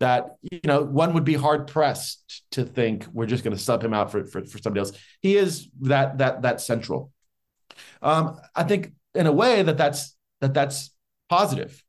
that 0.00 0.36
you 0.50 0.60
know 0.64 0.82
one 0.82 1.12
would 1.12 1.24
be 1.24 1.34
hard 1.34 1.66
pressed 1.66 2.42
to 2.52 2.64
think 2.64 3.06
we're 3.12 3.26
just 3.26 3.44
going 3.44 3.56
to 3.56 3.62
sub 3.62 3.84
him 3.84 3.94
out 3.94 4.10
for, 4.10 4.24
for, 4.26 4.44
for 4.44 4.58
somebody 4.58 4.80
else. 4.80 4.92
He 5.20 5.36
is 5.36 5.68
that 5.82 6.18
that 6.18 6.42
that 6.42 6.60
central. 6.60 7.12
Um, 8.02 8.40
I 8.56 8.64
think 8.64 8.92
in 9.14 9.26
a 9.26 9.32
way 9.32 9.62
that 9.62 9.76
that's 9.76 10.16
that 10.40 10.54
that's 10.54 10.90
positive, 11.28 11.82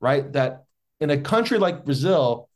right? 0.00 0.30
That 0.32 0.64
in 1.00 1.10
a 1.10 1.18
country 1.18 1.58
like 1.58 1.84
Brazil, 1.84 2.48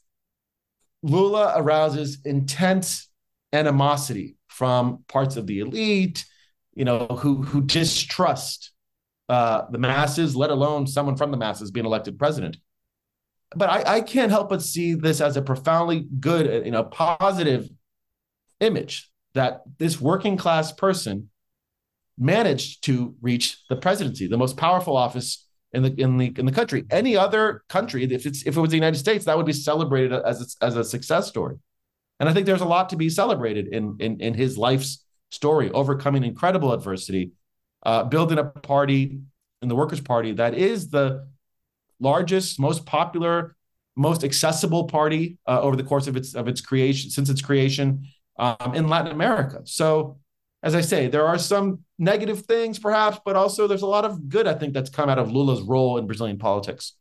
Lula 1.03 1.55
arouses 1.57 2.19
intense 2.25 3.09
animosity 3.53 4.37
from 4.49 5.05
parts 5.09 5.37
of 5.37 5.47
the 5.47 5.61
elite, 5.61 6.25
you 6.75 6.85
know, 6.85 7.07
who 7.07 7.43
who 7.43 7.63
distrust 7.63 8.73
uh, 9.31 9.71
the 9.71 9.79
masses, 9.79 10.35
let 10.35 10.51
alone 10.51 10.89
someone 10.89 11.17
from 11.17 11.31
the 11.31 11.37
masses 11.37 11.71
being 11.71 11.87
elected 11.87 12.19
president. 12.19 12.57
But 13.55 13.71
I, 13.71 13.97
I 13.97 14.01
can't 14.01 14.33
help 14.33 14.49
but 14.49 14.61
see 14.61 14.95
this 14.95 15.21
as 15.21 15.37
a 15.37 15.43
profoundly 15.43 16.07
good, 16.19 16.67
you 16.67 16.73
know, 16.73 16.83
positive 16.83 17.69
image 18.59 19.09
that 19.35 19.63
this 19.79 20.01
working 20.01 20.37
class 20.37 20.73
person 20.73 21.31
managed 22.19 22.85
to 22.85 23.15
reach 23.23 23.63
the 23.69 23.77
presidency, 23.77 24.27
the 24.27 24.37
most 24.37 24.57
powerful 24.57 24.97
office 24.97 25.47
in 25.73 25.85
the 25.85 25.95
in 25.97 26.17
the 26.17 26.35
in 26.37 26.45
the 26.45 26.53
country. 26.53 26.85
Any 26.91 27.17
other 27.17 27.63
country, 27.69 28.03
if 28.03 28.27
it's 28.27 28.45
if 28.47 28.57
it 28.57 28.61
was 28.61 28.71
the 28.71 28.77
United 28.77 28.99
States, 28.99 29.27
that 29.27 29.37
would 29.37 29.47
be 29.47 29.53
celebrated 29.53 30.13
as 30.13 30.57
a, 30.61 30.65
as 30.65 30.77
a 30.77 30.85
success 30.85 31.29
story. 31.29 31.57
And 32.19 32.29
I 32.29 32.35
think 32.35 32.47
there's 32.47 32.61
a 32.61 32.67
lot 32.67 32.89
to 32.89 32.97
be 32.97 33.09
celebrated 33.09 33.69
in 33.69 33.97
in, 34.01 34.21
in 34.21 34.35
his 34.35 34.59
life's 34.59 35.05
story, 35.31 35.71
overcoming 35.71 36.25
incredible 36.25 36.73
adversity, 36.73 37.31
uh, 37.83 38.05
building 38.05 38.39
a 38.39 38.45
party 38.45 39.21
in 39.63 39.69
the 39.69 39.75
Workers' 39.75 40.01
Party 40.01 40.33
that 40.33 40.55
is 40.55 40.89
the 40.89 41.29
largest, 41.99 42.59
most 42.59 42.87
popular, 42.87 43.57
most 43.97 44.25
accessible 44.25 44.85
party 44.85 45.39
uh, 45.47 45.61
over 45.61 45.77
the 45.77 45.83
course 45.83 46.07
of 46.07 46.17
its 46.17 46.35
of 46.35 46.49
its 46.49 46.61
creation 46.61 47.11
since 47.11 47.29
its 47.29 47.43
creation 47.43 48.07
um, 48.39 48.75
in 48.75 48.89
Latin 48.89 49.13
America. 49.13 49.61
So 49.65 50.19
as 50.63 50.75
I 50.75 50.81
say, 50.81 51.09
there 51.09 51.27
are 51.27 51.39
some 51.39 51.81
negative 51.99 52.41
things 52.43 52.79
perhaps, 52.79 53.19
but 53.25 53.37
also 53.37 53.67
there's 53.67 53.83
a 53.83 53.87
lot 53.87 54.05
of 54.05 54.29
good 54.29 54.47
I 54.47 54.55
think 54.55 54.75
that's 54.75 54.91
come 54.91 55.09
out 55.09 55.19
of 55.19 55.31
Lula's 55.31 55.63
role 55.63 55.99
in 55.99 56.07
Brazilian 56.07 56.39
politics. 56.39 56.95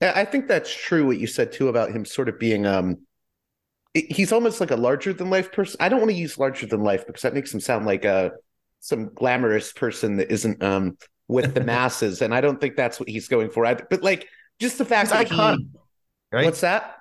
I 0.00 0.24
think 0.24 0.46
that's 0.46 0.72
true. 0.72 1.06
What 1.06 1.18
you 1.18 1.26
said 1.26 1.50
too 1.50 1.68
about 1.68 1.90
him 1.90 2.04
sort 2.04 2.28
of 2.28 2.38
being 2.38 2.66
um, 2.66 2.98
he's 3.94 4.32
almost 4.32 4.60
like 4.60 4.70
a 4.70 4.76
larger 4.76 5.12
than 5.12 5.30
life 5.30 5.50
person. 5.50 5.76
I 5.80 5.88
don't 5.88 5.98
want 5.98 6.10
to 6.10 6.16
use 6.16 6.38
larger 6.38 6.66
than 6.66 6.82
life 6.82 7.06
because 7.06 7.22
that 7.22 7.34
makes 7.34 7.52
him 7.52 7.60
sound 7.60 7.86
like 7.86 8.04
a 8.04 8.32
some 8.80 9.12
glamorous 9.14 9.72
person 9.72 10.16
that 10.16 10.30
isn't 10.30 10.62
um 10.62 10.96
with 11.28 11.54
the 11.54 11.64
masses, 11.64 12.22
and 12.22 12.34
I 12.34 12.40
don't 12.40 12.60
think 12.60 12.76
that's 12.76 12.98
what 12.98 13.08
he's 13.08 13.28
going 13.28 13.50
for 13.50 13.66
either. 13.66 13.86
But 13.88 14.02
like 14.02 14.28
just 14.60 14.78
the 14.78 14.84
fact 14.84 15.10
he's 15.10 15.18
that 15.18 15.28
iconic, 15.28 15.58
he, 15.58 15.68
right? 16.32 16.44
What's 16.44 16.60
that? 16.60 16.96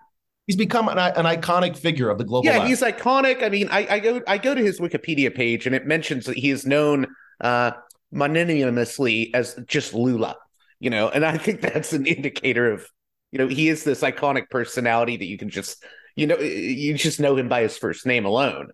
He's 0.45 0.55
become 0.55 0.87
an, 0.87 0.97
an 0.97 1.25
iconic 1.25 1.75
figure 1.75 2.09
of 2.09 2.17
the 2.17 2.23
global. 2.23 2.45
Yeah, 2.45 2.65
he's 2.65 2.81
iconic. 2.81 3.43
I 3.43 3.49
mean, 3.49 3.67
I, 3.69 3.95
I 3.95 3.99
go 3.99 4.21
I 4.27 4.37
go 4.37 4.55
to 4.55 4.61
his 4.61 4.79
Wikipedia 4.79 5.33
page 5.33 5.65
and 5.65 5.75
it 5.75 5.85
mentions 5.85 6.25
that 6.25 6.37
he 6.37 6.51
is 6.51 6.65
known 6.65 7.07
uh 7.41 7.71
mononymously 8.11 9.33
as 9.33 9.59
just 9.67 9.93
Lula 9.93 10.37
you 10.79 10.89
know, 10.89 11.09
and 11.09 11.25
I 11.25 11.37
think 11.37 11.61
that's 11.61 11.93
an 11.93 12.05
indicator 12.05 12.71
of, 12.71 12.87
you 13.31 13.39
know, 13.39 13.47
he 13.47 13.69
is 13.69 13.83
this 13.83 14.01
iconic 14.01 14.49
personality 14.49 15.17
that 15.17 15.25
you 15.25 15.37
can 15.37 15.49
just, 15.49 15.83
you 16.15 16.27
know, 16.27 16.37
you 16.37 16.93
just 16.93 17.19
know 17.19 17.35
him 17.35 17.49
by 17.49 17.61
his 17.61 17.77
first 17.77 18.05
name 18.05 18.25
alone. 18.25 18.69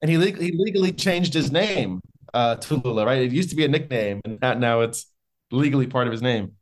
And 0.00 0.10
he, 0.10 0.18
le- 0.18 0.36
he 0.36 0.52
legally 0.56 0.92
changed 0.92 1.32
his 1.32 1.50
name 1.50 2.00
uh, 2.34 2.56
to 2.56 2.76
Lula, 2.76 3.06
right? 3.06 3.22
It 3.22 3.32
used 3.32 3.50
to 3.50 3.56
be 3.56 3.64
a 3.64 3.68
nickname, 3.68 4.20
and 4.24 4.40
now 4.60 4.80
it's 4.80 5.06
legally 5.50 5.86
part 5.86 6.06
of 6.06 6.12
his 6.12 6.22
name. 6.22 6.52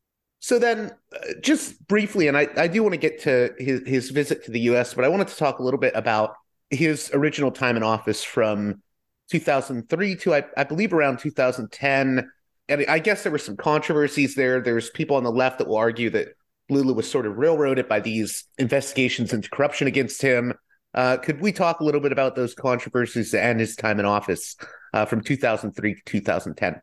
So 0.40 0.58
then, 0.58 0.90
uh, 1.14 1.18
just 1.42 1.86
briefly, 1.86 2.28
and 2.28 2.36
I, 2.36 2.48
I 2.56 2.66
do 2.66 2.82
want 2.82 2.94
to 2.94 2.98
get 2.98 3.20
to 3.22 3.54
his, 3.58 3.82
his 3.86 4.10
visit 4.10 4.44
to 4.44 4.50
the 4.50 4.60
U.S., 4.60 4.94
but 4.94 5.04
I 5.04 5.08
wanted 5.08 5.28
to 5.28 5.36
talk 5.36 5.58
a 5.58 5.62
little 5.62 5.80
bit 5.80 5.92
about 5.94 6.34
his 6.70 7.10
original 7.12 7.50
time 7.50 7.76
in 7.76 7.82
office 7.82 8.24
from 8.24 8.82
2003 9.30 10.16
to, 10.16 10.34
I, 10.34 10.44
I 10.56 10.64
believe, 10.64 10.92
around 10.92 11.18
2010 11.18 12.30
and 12.70 12.86
I 12.88 13.00
guess 13.00 13.24
there 13.24 13.32
were 13.32 13.38
some 13.38 13.56
controversies 13.56 14.36
there. 14.36 14.60
There's 14.60 14.90
people 14.90 15.16
on 15.16 15.24
the 15.24 15.32
left 15.32 15.58
that 15.58 15.66
will 15.66 15.76
argue 15.76 16.08
that 16.10 16.28
Lula 16.70 16.92
was 16.92 17.10
sort 17.10 17.26
of 17.26 17.36
railroaded 17.36 17.88
by 17.88 17.98
these 17.98 18.44
investigations 18.58 19.32
into 19.32 19.50
corruption 19.50 19.88
against 19.88 20.22
him. 20.22 20.54
Uh, 20.94 21.16
could 21.16 21.40
we 21.40 21.50
talk 21.50 21.80
a 21.80 21.84
little 21.84 22.00
bit 22.00 22.12
about 22.12 22.36
those 22.36 22.54
controversies 22.54 23.34
and 23.34 23.58
his 23.58 23.74
time 23.74 23.98
in 23.98 24.06
office 24.06 24.56
uh, 24.92 25.04
from 25.04 25.20
2003 25.23 25.94
to 25.94 26.00
2010? 26.04 26.80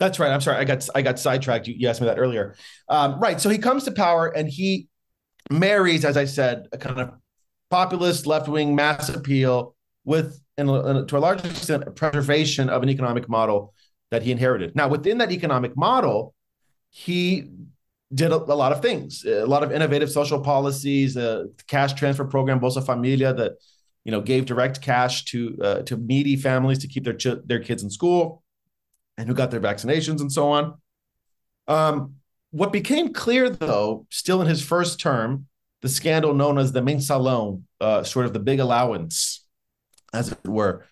That's 0.00 0.18
right. 0.18 0.30
I'm 0.30 0.40
sorry. 0.40 0.58
I 0.58 0.64
got 0.64 0.88
I 0.94 1.02
got 1.02 1.18
sidetracked. 1.18 1.68
You, 1.68 1.74
you 1.78 1.88
asked 1.88 2.00
me 2.00 2.06
that 2.08 2.18
earlier. 2.18 2.56
Um, 2.88 3.20
right. 3.20 3.40
So 3.40 3.48
he 3.48 3.58
comes 3.58 3.84
to 3.84 3.92
power 3.92 4.26
and 4.26 4.48
he 4.48 4.88
marries, 5.50 6.04
as 6.04 6.16
I 6.16 6.24
said, 6.24 6.66
a 6.72 6.78
kind 6.78 6.98
of 6.98 7.12
populist 7.70 8.26
left 8.26 8.48
wing 8.48 8.74
mass 8.74 9.08
appeal 9.08 9.74
with, 10.04 10.40
in, 10.58 10.68
in, 10.68 11.06
to 11.06 11.16
a 11.16 11.18
large 11.18 11.44
extent, 11.44 11.84
a 11.86 11.90
preservation 11.90 12.68
of 12.68 12.82
an 12.82 12.88
economic 12.88 13.28
model 13.28 13.74
that 14.10 14.22
he 14.22 14.32
inherited. 14.32 14.76
Now, 14.76 14.88
within 14.88 15.18
that 15.18 15.32
economic 15.32 15.76
model, 15.76 16.34
he 16.90 17.50
did 18.12 18.30
a, 18.30 18.36
a 18.36 18.54
lot 18.54 18.72
of 18.72 18.80
things, 18.80 19.24
a 19.24 19.44
lot 19.44 19.62
of 19.62 19.72
innovative 19.72 20.10
social 20.10 20.40
policies, 20.40 21.16
a 21.16 21.46
cash 21.66 21.94
transfer 21.94 22.24
program, 22.24 22.60
Bolsa 22.60 22.84
Familia, 22.84 23.32
that 23.34 23.52
you 24.04 24.12
know 24.12 24.20
gave 24.20 24.46
direct 24.46 24.80
cash 24.80 25.24
to 25.26 25.58
uh, 25.62 25.82
to 25.82 25.96
needy 25.96 26.36
families 26.36 26.78
to 26.80 26.88
keep 26.88 27.04
their 27.04 27.14
ch- 27.14 27.42
their 27.44 27.60
kids 27.60 27.82
in 27.82 27.90
school, 27.90 28.42
and 29.16 29.28
who 29.28 29.34
got 29.34 29.50
their 29.50 29.60
vaccinations 29.60 30.20
and 30.20 30.30
so 30.30 30.50
on. 30.50 30.74
Um, 31.66 32.16
what 32.50 32.72
became 32.72 33.12
clear, 33.12 33.50
though, 33.50 34.06
still 34.10 34.40
in 34.40 34.46
his 34.46 34.62
first 34.62 35.00
term, 35.00 35.46
the 35.82 35.88
scandal 35.88 36.34
known 36.34 36.58
as 36.58 36.72
the 36.72 36.80
Mensalão, 36.80 37.62
uh, 37.80 38.04
sort 38.04 38.26
of 38.26 38.32
the 38.32 38.38
big 38.38 38.60
allowance, 38.60 39.44
as 40.12 40.30
it 40.30 40.46
were, 40.46 40.84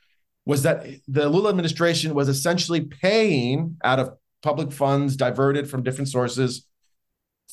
was 0.45 0.63
that 0.63 0.87
the 1.07 1.29
Lula 1.29 1.51
administration 1.51 2.15
was 2.15 2.29
essentially 2.29 2.81
paying 2.81 3.77
out 3.85 4.01
of 4.01 4.17
public 4.43 4.73
funds 4.73 5.15
diverted 5.15 5.71
from 5.71 5.83
different 5.83 6.09
sources 6.09 6.67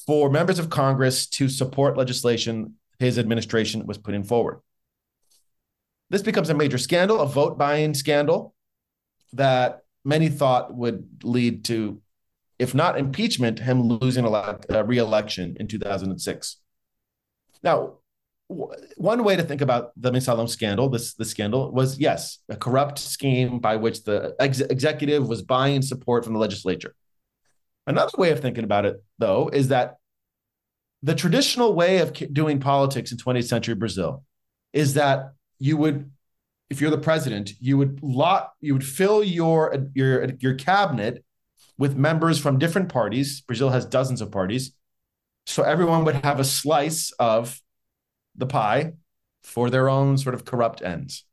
for 0.08 0.30
members 0.30 0.58
of 0.58 0.70
Congress 0.70 1.28
to 1.28 1.48
support 1.48 1.98
legislation 1.98 2.76
his 2.98 3.20
administration 3.20 3.86
was 3.86 3.98
putting 3.98 4.24
forward. 4.24 4.60
This 6.10 6.22
becomes 6.22 6.50
a 6.50 6.54
major 6.54 6.78
scandal, 6.78 7.20
a 7.20 7.28
vote 7.28 7.58
buying 7.58 7.94
scandal 7.94 8.56
that 9.34 9.82
many 10.04 10.30
thought 10.30 10.74
would 10.74 11.24
lead 11.24 11.66
to, 11.66 12.02
if 12.58 12.74
not 12.74 12.98
impeachment, 12.98 13.60
him 13.60 13.84
losing 13.84 14.26
a 14.26 14.30
uh, 14.32 14.84
re 14.86 14.98
election 14.98 15.56
in 15.60 15.68
2006. 15.68 16.58
Now, 17.62 17.98
one 18.48 19.24
way 19.24 19.36
to 19.36 19.44
think 19.44 19.62
about 19.62 19.92
the 19.96 20.12
Mensalão 20.12 20.50
scandal, 20.50 20.90
this 20.90 21.14
the 21.14 21.26
scandal 21.26 21.72
was 21.72 22.00
yes, 22.00 22.40
a 22.50 22.56
corrupt 22.56 22.98
scheme 22.98 23.60
by 23.60 23.76
which 23.76 24.04
the 24.04 24.36
ex- 24.40 24.62
executive 24.62 25.28
was 25.28 25.44
buying 25.44 25.84
support 25.84 26.24
from 26.24 26.34
the 26.34 26.40
legislature. 26.40 26.96
Another 27.86 28.12
way 28.18 28.32
of 28.32 28.40
thinking 28.40 28.64
about 28.64 28.86
it, 28.86 29.04
though, 29.20 29.50
is 29.54 29.68
that 29.68 29.98
the 31.04 31.16
traditional 31.16 31.74
way 31.76 32.00
of 32.00 32.14
doing 32.34 32.60
politics 32.60 33.12
in 33.12 33.20
20th 33.20 33.48
century 33.48 33.76
Brazil 33.76 34.24
is 34.74 34.96
that 34.96 35.34
you 35.60 35.78
would, 35.78 36.12
if 36.70 36.82
you're 36.82 36.92
the 36.92 36.98
president, 36.98 37.52
you 37.60 37.78
would 37.78 38.02
lot, 38.02 38.54
you 38.62 38.74
would 38.74 38.86
fill 38.86 39.24
your 39.24 39.88
your 39.94 40.26
your 40.40 40.56
cabinet 40.56 41.24
with 41.78 41.96
members 41.96 42.40
from 42.40 42.58
different 42.58 42.90
parties. 42.90 43.42
Brazil 43.42 43.70
has 43.70 43.86
dozens 43.86 44.22
of 44.22 44.32
parties, 44.32 44.72
so 45.46 45.64
everyone 45.64 46.06
would 46.06 46.16
have 46.16 46.40
a 46.40 46.44
slice 46.44 47.12
of 47.20 47.62
the 48.36 48.48
pie 48.48 48.94
for 49.44 49.70
their 49.70 49.90
own 49.90 50.18
sort 50.18 50.36
of 50.36 50.46
corrupt 50.46 50.82
ends. 50.82 51.26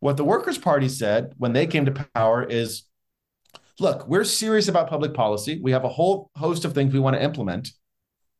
What 0.00 0.16
the 0.16 0.24
Workers' 0.24 0.58
Party 0.58 0.88
said 0.88 1.34
when 1.36 1.52
they 1.52 1.66
came 1.66 1.84
to 1.84 2.06
power 2.14 2.42
is 2.42 2.84
look, 3.78 4.06
we're 4.08 4.24
serious 4.24 4.68
about 4.68 4.88
public 4.88 5.14
policy. 5.14 5.58
We 5.62 5.72
have 5.72 5.84
a 5.84 5.88
whole 5.88 6.30
host 6.36 6.64
of 6.64 6.74
things 6.74 6.92
we 6.92 7.00
want 7.00 7.16
to 7.16 7.22
implement. 7.22 7.70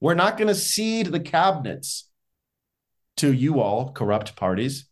We're 0.00 0.14
not 0.14 0.37
going 0.37 0.48
to 0.48 0.55
cede 0.55 1.07
the 1.07 1.20
cabinets 1.20 2.10
to 3.21 3.33
you 3.33 3.61
all, 3.61 3.93
corrupt 3.93 4.37
parties. 4.37 4.87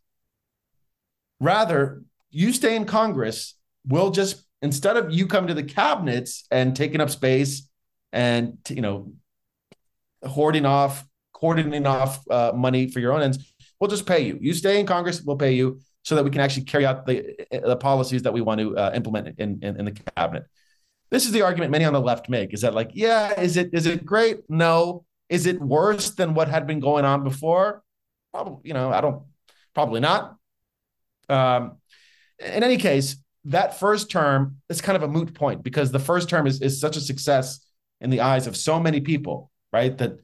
Rather, 1.41 2.03
you 2.31 2.53
stay 2.53 2.75
in 2.77 2.85
Congress. 2.85 3.55
We'll 3.87 4.11
just, 4.11 4.45
instead 4.62 4.97
of 4.97 5.12
you 5.12 5.27
come 5.27 5.47
to 5.47 5.55
the 5.55 5.62
cabinets 5.62 6.47
and 6.51 6.75
taking 6.75 7.01
up 7.01 7.11
space 7.11 7.69
and, 8.12 8.59
you 8.69 8.81
know, 8.81 9.12
hoarding 10.25 10.67
off 10.67 11.05
coordinating 11.38 11.87
off 11.87 12.29
uh, 12.31 12.53
money 12.55 12.91
for 12.91 13.01
your 13.01 13.12
own 13.12 13.23
ends. 13.23 13.38
We'll 13.79 13.91
just 13.91 14.07
pay 14.07 14.21
you. 14.21 14.38
You 14.41 14.55
stay 14.55 14.81
in 14.81 14.87
Congress, 14.87 15.23
we'll 15.23 15.37
pay 15.37 15.53
you 15.53 15.81
so 16.03 16.17
that 16.17 16.25
we 16.25 16.31
can 16.31 16.41
actually 16.41 16.64
carry 16.64 16.85
out 16.85 17.07
the 17.07 17.37
the 17.51 17.77
policies 17.77 18.23
that 18.23 18.33
we 18.33 18.41
want 18.41 18.61
to 18.61 18.77
uh, 18.77 18.91
implement 18.95 19.38
in, 19.38 19.61
in 19.62 19.79
in 19.79 19.85
the 19.85 19.93
cabinet. 20.17 20.47
This 21.11 21.27
is 21.27 21.33
the 21.33 21.43
argument 21.43 21.71
many 21.71 21.85
on 21.85 21.93
the 21.93 22.01
left 22.01 22.29
make: 22.29 22.53
is 22.53 22.62
that 22.62 22.75
like, 22.75 22.91
yeah, 22.95 23.41
is 23.41 23.57
it 23.57 23.71
is 23.73 23.87
it 23.87 24.05
great? 24.05 24.38
No. 24.49 25.05
Is 25.29 25.47
it 25.47 25.61
worse 25.61 26.11
than 26.11 26.35
what 26.35 26.49
had 26.49 26.67
been 26.67 26.81
going 26.81 27.05
on 27.05 27.23
before? 27.23 27.83
Probably, 28.33 28.69
you 28.69 28.75
know, 28.75 28.91
I 28.93 29.01
don't. 29.01 29.23
Probably 29.75 30.01
not. 30.01 30.37
Um, 31.29 31.79
in 32.38 32.62
any 32.64 32.79
case, 32.79 33.17
that 33.45 33.79
first 33.79 34.11
term 34.11 34.57
is 34.69 34.81
kind 34.81 34.97
of 34.97 35.03
a 35.03 35.09
moot 35.09 35.35
point 35.35 35.62
because 35.62 35.91
the 35.91 35.99
first 35.99 36.29
term 36.29 36.47
is 36.47 36.61
is 36.61 36.81
such 36.81 36.97
a 36.97 37.01
success 37.01 37.61
in 38.01 38.11
the 38.11 38.21
eyes 38.21 38.47
of 38.47 38.57
so 38.57 38.81
many 38.81 39.01
people, 39.01 39.51
right? 39.73 39.97
That 39.99 40.19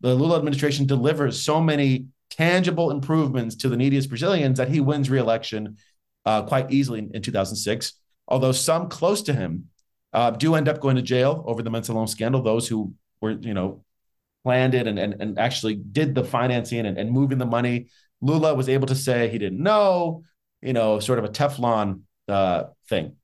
the 0.00 0.14
Lula 0.14 0.36
administration 0.38 0.86
delivers 0.86 1.42
so 1.42 1.60
many 1.60 2.06
tangible 2.30 2.90
improvements 2.90 3.56
to 3.56 3.68
the 3.68 3.76
neediest 3.76 4.08
Brazilians 4.08 4.58
that 4.58 4.68
he 4.68 4.80
wins 4.80 5.08
re-election 5.08 5.76
uh, 6.24 6.42
quite 6.42 6.70
easily 6.70 6.98
in, 6.98 7.10
in, 7.14 7.22
2006. 7.22 7.94
Although 8.28 8.52
some 8.52 8.88
close 8.88 9.22
to 9.22 9.32
him 9.32 9.68
uh, 10.12 10.30
do 10.30 10.54
end 10.54 10.68
up 10.68 10.80
going 10.80 10.96
to 10.96 11.02
jail 11.02 11.44
over 11.46 11.62
the 11.62 11.70
Mensalão 11.70 12.08
scandal, 12.08 12.42
those 12.42 12.68
who 12.68 12.92
were, 13.20 13.30
you 13.30 13.54
know, 13.54 13.84
planned 14.46 14.74
it 14.76 14.86
and, 14.86 14.96
and, 14.96 15.20
and 15.20 15.40
actually 15.40 15.74
did 15.74 16.14
the 16.14 16.22
financing 16.22 16.86
and, 16.86 16.96
and 16.96 17.10
moving 17.10 17.36
the 17.36 17.44
money. 17.44 17.88
Lula 18.20 18.54
was 18.54 18.68
able 18.68 18.86
to 18.86 18.94
say 18.94 19.28
he 19.28 19.38
didn't 19.38 19.60
know, 19.60 20.22
you 20.62 20.72
know, 20.72 21.00
sort 21.00 21.18
of 21.18 21.24
a 21.24 21.28
Teflon 21.28 22.02
uh, 22.28 22.66
thing. 22.88 23.16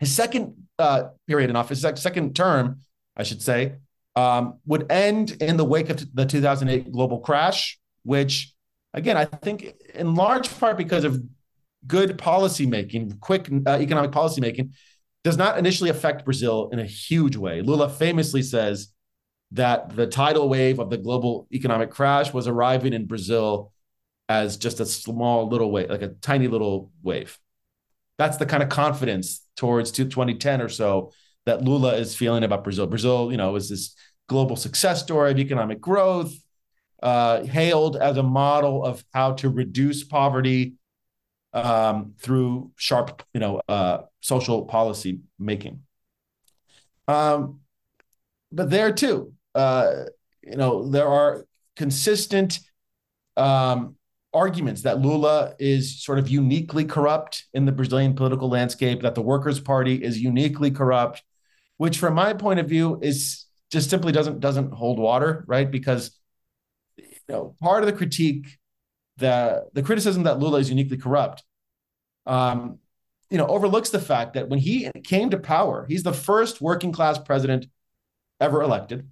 His 0.00 0.10
second 0.14 0.54
uh, 0.78 1.08
period 1.26 1.50
in 1.50 1.56
office, 1.56 1.82
second 1.82 2.34
term, 2.34 2.80
I 3.14 3.22
should 3.22 3.42
say, 3.42 3.74
um, 4.16 4.58
would 4.64 4.90
end 4.90 5.42
in 5.42 5.58
the 5.58 5.64
wake 5.64 5.90
of 5.90 6.02
the 6.14 6.24
2008 6.24 6.90
global 6.90 7.20
crash, 7.20 7.78
which, 8.04 8.54
again, 8.94 9.18
I 9.18 9.26
think 9.26 9.74
in 9.94 10.14
large 10.14 10.48
part 10.58 10.78
because 10.78 11.04
of 11.04 11.22
good 11.86 12.16
policymaking, 12.16 13.20
quick 13.20 13.50
uh, 13.66 13.72
economic 13.72 14.10
policymaking, 14.10 14.70
does 15.22 15.36
not 15.36 15.58
initially 15.58 15.90
affect 15.90 16.24
Brazil 16.24 16.70
in 16.72 16.78
a 16.78 16.86
huge 16.86 17.36
way. 17.36 17.60
Lula 17.60 17.90
famously 17.90 18.40
says 18.40 18.88
that 19.52 19.94
the 19.94 20.06
tidal 20.06 20.48
wave 20.48 20.78
of 20.78 20.90
the 20.90 20.96
global 20.96 21.46
economic 21.52 21.90
crash 21.90 22.32
was 22.32 22.48
arriving 22.48 22.92
in 22.92 23.06
Brazil 23.06 23.72
as 24.28 24.56
just 24.56 24.80
a 24.80 24.86
small 24.86 25.48
little 25.48 25.70
wave, 25.70 25.88
like 25.88 26.02
a 26.02 26.08
tiny 26.08 26.48
little 26.48 26.90
wave. 27.02 27.38
That's 28.18 28.38
the 28.38 28.46
kind 28.46 28.62
of 28.62 28.68
confidence 28.68 29.42
towards 29.56 29.92
2010 29.92 30.60
or 30.60 30.68
so 30.68 31.12
that 31.44 31.62
Lula 31.62 31.94
is 31.94 32.16
feeling 32.16 32.42
about 32.42 32.64
Brazil. 32.64 32.86
Brazil, 32.86 33.30
you 33.30 33.36
know, 33.36 33.54
is 33.54 33.68
this 33.68 33.94
global 34.28 34.56
success 34.56 35.02
story 35.02 35.30
of 35.30 35.38
economic 35.38 35.80
growth, 35.80 36.34
uh, 37.02 37.44
hailed 37.44 37.96
as 37.96 38.16
a 38.16 38.22
model 38.22 38.84
of 38.84 39.04
how 39.12 39.32
to 39.34 39.48
reduce 39.48 40.02
poverty 40.02 40.74
um, 41.52 42.14
through 42.20 42.72
sharp, 42.76 43.22
you 43.32 43.40
know, 43.40 43.60
uh, 43.68 43.98
social 44.20 44.64
policy 44.64 45.20
making. 45.38 45.80
Um, 47.06 47.60
but 48.50 48.70
there 48.70 48.92
too, 48.92 49.32
uh, 49.56 50.04
you 50.42 50.56
know, 50.56 50.88
there 50.88 51.08
are 51.08 51.44
consistent 51.74 52.60
um, 53.36 53.96
arguments 54.32 54.82
that 54.82 55.00
Lula 55.00 55.54
is 55.58 56.02
sort 56.02 56.18
of 56.18 56.28
uniquely 56.28 56.84
corrupt 56.84 57.46
in 57.54 57.64
the 57.64 57.72
Brazilian 57.72 58.14
political 58.14 58.48
landscape, 58.48 59.02
that 59.02 59.14
the 59.14 59.22
Workers' 59.22 59.58
Party 59.58 60.02
is 60.02 60.20
uniquely 60.20 60.70
corrupt, 60.70 61.22
which, 61.78 61.98
from 61.98 62.14
my 62.14 62.34
point 62.34 62.60
of 62.60 62.68
view, 62.68 63.00
is 63.02 63.46
just 63.72 63.90
simply 63.90 64.12
doesn't 64.12 64.40
doesn't 64.40 64.72
hold 64.72 64.98
water, 64.98 65.44
right? 65.48 65.70
Because 65.70 66.10
you 66.98 67.04
know, 67.28 67.56
part 67.60 67.82
of 67.82 67.86
the 67.86 67.96
critique, 67.96 68.58
the 69.16 69.64
the 69.72 69.82
criticism 69.82 70.24
that 70.24 70.38
Lula 70.38 70.58
is 70.58 70.68
uniquely 70.68 70.98
corrupt, 70.98 71.42
um, 72.26 72.78
you 73.30 73.38
know, 73.38 73.46
overlooks 73.46 73.90
the 73.90 73.98
fact 74.00 74.34
that 74.34 74.48
when 74.48 74.58
he 74.58 74.90
came 75.02 75.30
to 75.30 75.38
power, 75.38 75.86
he's 75.88 76.02
the 76.02 76.12
first 76.12 76.60
working 76.60 76.92
class 76.92 77.18
president 77.18 77.66
ever 78.38 78.62
elected. 78.62 79.08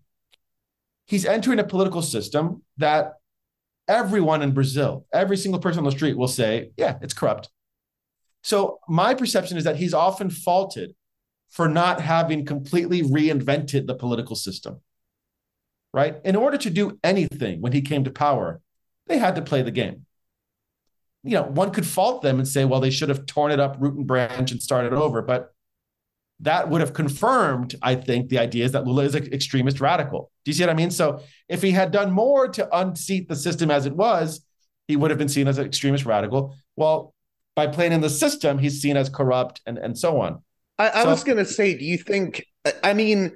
He's 1.07 1.27
entering 1.27 1.59
a 1.59 1.65
political 1.65 2.03
system 2.03 2.63
that 2.79 3.15
everyone 3.89 4.43
in 4.43 4.53
Brazil, 4.53 5.07
every 5.13 5.37
single 5.37 5.61
person 5.61 5.81
on 5.81 5.85
the 5.85 5.91
street 5.93 6.17
will 6.17 6.29
say, 6.29 6.71
yeah, 6.77 6.97
it's 7.03 7.15
corrupt. 7.15 7.51
So 8.43 8.81
my 8.89 9.15
perception 9.15 9.57
is 9.57 9.65
that 9.65 9.77
he's 9.77 9.95
often 9.95 10.31
faulted 10.31 10.95
for 11.51 11.69
not 11.69 12.01
having 12.01 12.45
completely 12.45 13.03
reinvented 13.03 13.87
the 13.87 13.95
political 13.95 14.37
system. 14.37 14.81
Right? 15.93 16.17
In 16.25 16.35
order 16.35 16.59
to 16.59 16.71
do 16.71 16.99
anything 17.05 17.61
when 17.61 17.73
he 17.73 17.81
came 17.81 18.03
to 18.05 18.11
power, 18.11 18.61
they 19.07 19.19
had 19.19 19.37
to 19.37 19.43
play 19.43 19.63
the 19.63 19.71
game. 19.71 20.07
You 21.23 21.35
know, 21.35 21.45
one 21.45 21.71
could 21.71 21.87
fault 21.87 22.23
them 22.23 22.39
and 22.39 22.49
say, 22.49 22.65
well, 22.65 22.81
they 22.81 22.91
should 22.91 23.09
have 23.09 23.27
torn 23.27 23.53
it 23.53 23.61
up 23.61 23.77
root 23.79 23.95
and 23.95 24.07
branch 24.07 24.51
and 24.51 24.61
started 24.61 24.93
over. 24.93 25.23
But 25.23 25.54
that 26.41 26.69
would 26.69 26.81
have 26.81 26.93
confirmed, 26.93 27.75
I 27.81 27.95
think, 27.95 28.29
the 28.29 28.39
idea 28.39 28.65
is 28.65 28.73
that 28.73 28.85
Lula 28.85 29.05
is 29.05 29.15
an 29.15 29.33
extremist 29.33 29.81
radical. 29.81 30.31
Do 30.45 30.51
you 30.51 30.55
see 30.55 30.63
what 30.65 30.71
I 30.71 30.75
mean? 30.75 30.91
So 30.91 31.21
if 31.49 31.63
he 31.63 31.71
had 31.71 31.91
done 31.91 32.11
more 32.11 32.49
to 32.49 32.77
unseat 32.77 33.29
the 33.29 33.37
system 33.37 33.71
as 33.71 33.87
it 33.87 33.95
was, 33.95 34.45
he 34.89 34.97
would 34.97 35.11
have 35.11 35.19
been 35.19 35.29
seen 35.29 35.49
as 35.49 35.59
an 35.59 35.67
extremist 35.67 36.05
radical. 36.05 36.57
Well, 36.77 37.15
by 37.55 37.69
playing 37.69 37.93
in 37.93 38.01
the 38.01 38.11
system, 38.11 38.59
he's 38.59 38.83
seen 38.83 38.97
as 38.97 39.09
corrupt 39.09 39.61
and, 39.65 39.79
and 39.79 39.97
so 39.97 40.21
on. 40.21 40.43
I, 40.79 40.91
I 40.91 41.03
so, 41.05 41.11
was 41.11 41.25
going 41.25 41.39
to 41.39 41.45
say, 41.45 41.79
do 41.79 41.85
you 41.85 41.99
think, 41.99 42.45
I 42.83 42.95
mean, 42.95 43.33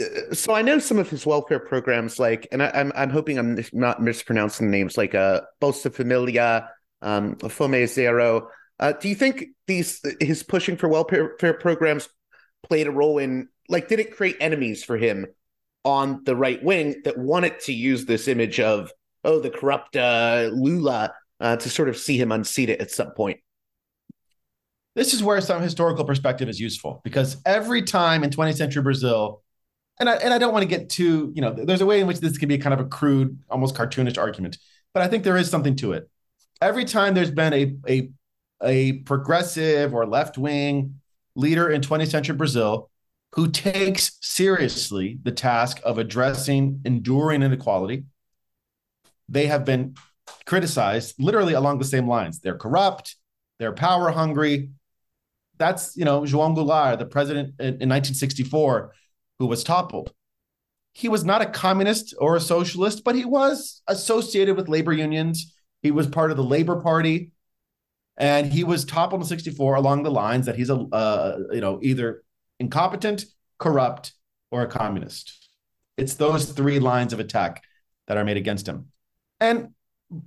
uh, 0.00 0.32
so 0.34 0.54
I 0.54 0.62
know 0.62 0.78
some 0.78 0.98
of 0.98 1.10
his 1.10 1.26
welfare 1.26 1.58
programs, 1.58 2.18
like, 2.18 2.46
and 2.52 2.62
I, 2.62 2.66
am 2.68 2.72
I'm, 2.74 2.92
I'm 2.94 3.10
hoping 3.10 3.38
I'm 3.38 3.58
not 3.72 4.00
mispronouncing 4.00 4.70
names, 4.70 4.96
like 4.96 5.14
uh, 5.14 5.40
Bolsa 5.60 5.92
Familia, 5.92 6.70
um, 7.02 7.34
Fome 7.36 7.86
Zero. 7.88 8.48
Uh, 8.78 8.92
do 8.92 9.08
you 9.08 9.14
think 9.14 9.46
these 9.66 10.00
his 10.20 10.42
pushing 10.42 10.76
for 10.76 10.88
welfare 10.88 11.34
programs 11.54 12.08
played 12.62 12.86
a 12.86 12.90
role 12.90 13.18
in 13.18 13.48
like 13.68 13.88
did 13.88 14.00
it 14.00 14.16
create 14.16 14.36
enemies 14.40 14.84
for 14.84 14.96
him 14.96 15.26
on 15.84 16.22
the 16.24 16.36
right 16.36 16.62
wing 16.62 17.00
that 17.04 17.16
wanted 17.16 17.60
to 17.60 17.72
use 17.72 18.04
this 18.04 18.28
image 18.28 18.58
of 18.60 18.92
oh 19.24 19.38
the 19.38 19.50
corrupt 19.50 19.96
uh, 19.96 20.50
Lula 20.52 21.14
uh, 21.40 21.56
to 21.56 21.70
sort 21.70 21.88
of 21.88 21.96
see 21.96 22.18
him 22.18 22.32
unseated 22.32 22.80
at 22.80 22.90
some 22.90 23.12
point? 23.12 23.40
This 24.94 25.12
is 25.12 25.22
where 25.22 25.40
some 25.40 25.60
historical 25.62 26.04
perspective 26.04 26.48
is 26.48 26.58
useful 26.58 27.02
because 27.04 27.36
every 27.44 27.82
time 27.82 28.24
in 28.24 28.30
20th 28.30 28.56
century 28.56 28.82
Brazil, 28.82 29.42
and 30.00 30.08
I, 30.08 30.14
and 30.14 30.32
I 30.32 30.38
don't 30.38 30.54
want 30.54 30.62
to 30.62 30.68
get 30.68 30.88
too, 30.88 31.32
you 31.34 31.42
know, 31.42 31.52
there's 31.52 31.82
a 31.82 31.86
way 31.86 32.00
in 32.00 32.06
which 32.06 32.18
this 32.18 32.38
can 32.38 32.48
be 32.48 32.56
kind 32.56 32.72
of 32.72 32.80
a 32.80 32.86
crude, 32.86 33.38
almost 33.50 33.74
cartoonish 33.74 34.16
argument, 34.16 34.56
but 34.94 35.02
I 35.02 35.08
think 35.08 35.22
there 35.22 35.36
is 35.36 35.50
something 35.50 35.76
to 35.76 35.92
it. 35.92 36.08
Every 36.62 36.86
time 36.86 37.12
there's 37.12 37.30
been 37.30 37.52
a, 37.52 37.76
a, 37.86 38.10
a 38.62 38.92
progressive 39.00 39.92
or 39.92 40.06
left 40.06 40.38
wing 40.38 41.00
leader 41.36 41.70
in 41.70 41.80
20th 41.80 42.10
century 42.10 42.34
Brazil 42.34 42.90
who 43.36 43.50
takes 43.50 44.18
seriously 44.22 45.18
the 45.22 45.30
task 45.30 45.78
of 45.84 45.98
addressing 45.98 46.80
enduring 46.84 47.42
inequality. 47.42 48.04
They 49.28 49.46
have 49.46 49.64
been 49.64 49.94
criticized 50.46 51.16
literally 51.18 51.52
along 51.52 51.78
the 51.78 51.84
same 51.84 52.08
lines. 52.08 52.40
They're 52.40 52.56
corrupt, 52.56 53.16
they're 53.58 53.72
power 53.72 54.10
hungry. 54.10 54.70
That's, 55.58 55.96
you 55.96 56.04
know, 56.04 56.22
João 56.22 56.56
Goulart, 56.56 56.98
the 56.98 57.06
president 57.06 57.54
in, 57.58 57.66
in 57.66 57.88
1964, 57.88 58.92
who 59.38 59.46
was 59.46 59.64
toppled. 59.64 60.12
He 60.92 61.08
was 61.08 61.24
not 61.24 61.42
a 61.42 61.46
communist 61.46 62.14
or 62.18 62.36
a 62.36 62.40
socialist, 62.40 63.04
but 63.04 63.14
he 63.14 63.24
was 63.24 63.82
associated 63.86 64.56
with 64.56 64.68
labor 64.68 64.92
unions. 64.92 65.54
He 65.82 65.90
was 65.90 66.06
part 66.06 66.30
of 66.30 66.38
the 66.38 66.44
Labor 66.44 66.80
Party 66.80 67.32
and 68.16 68.50
he 68.50 68.64
was 68.64 68.84
toppled 68.84 69.20
in 69.20 69.26
64 69.26 69.76
along 69.76 70.02
the 70.02 70.10
lines 70.10 70.46
that 70.46 70.56
he's 70.56 70.70
a 70.70 70.76
uh, 70.76 71.38
you 71.52 71.60
know 71.60 71.78
either 71.82 72.22
incompetent 72.58 73.24
corrupt 73.58 74.12
or 74.50 74.62
a 74.62 74.66
communist. 74.66 75.48
It's 75.96 76.14
those 76.14 76.52
three 76.52 76.78
lines 76.78 77.12
of 77.12 77.20
attack 77.20 77.62
that 78.06 78.16
are 78.16 78.24
made 78.24 78.36
against 78.36 78.66
him. 78.66 78.86
And 79.40 79.74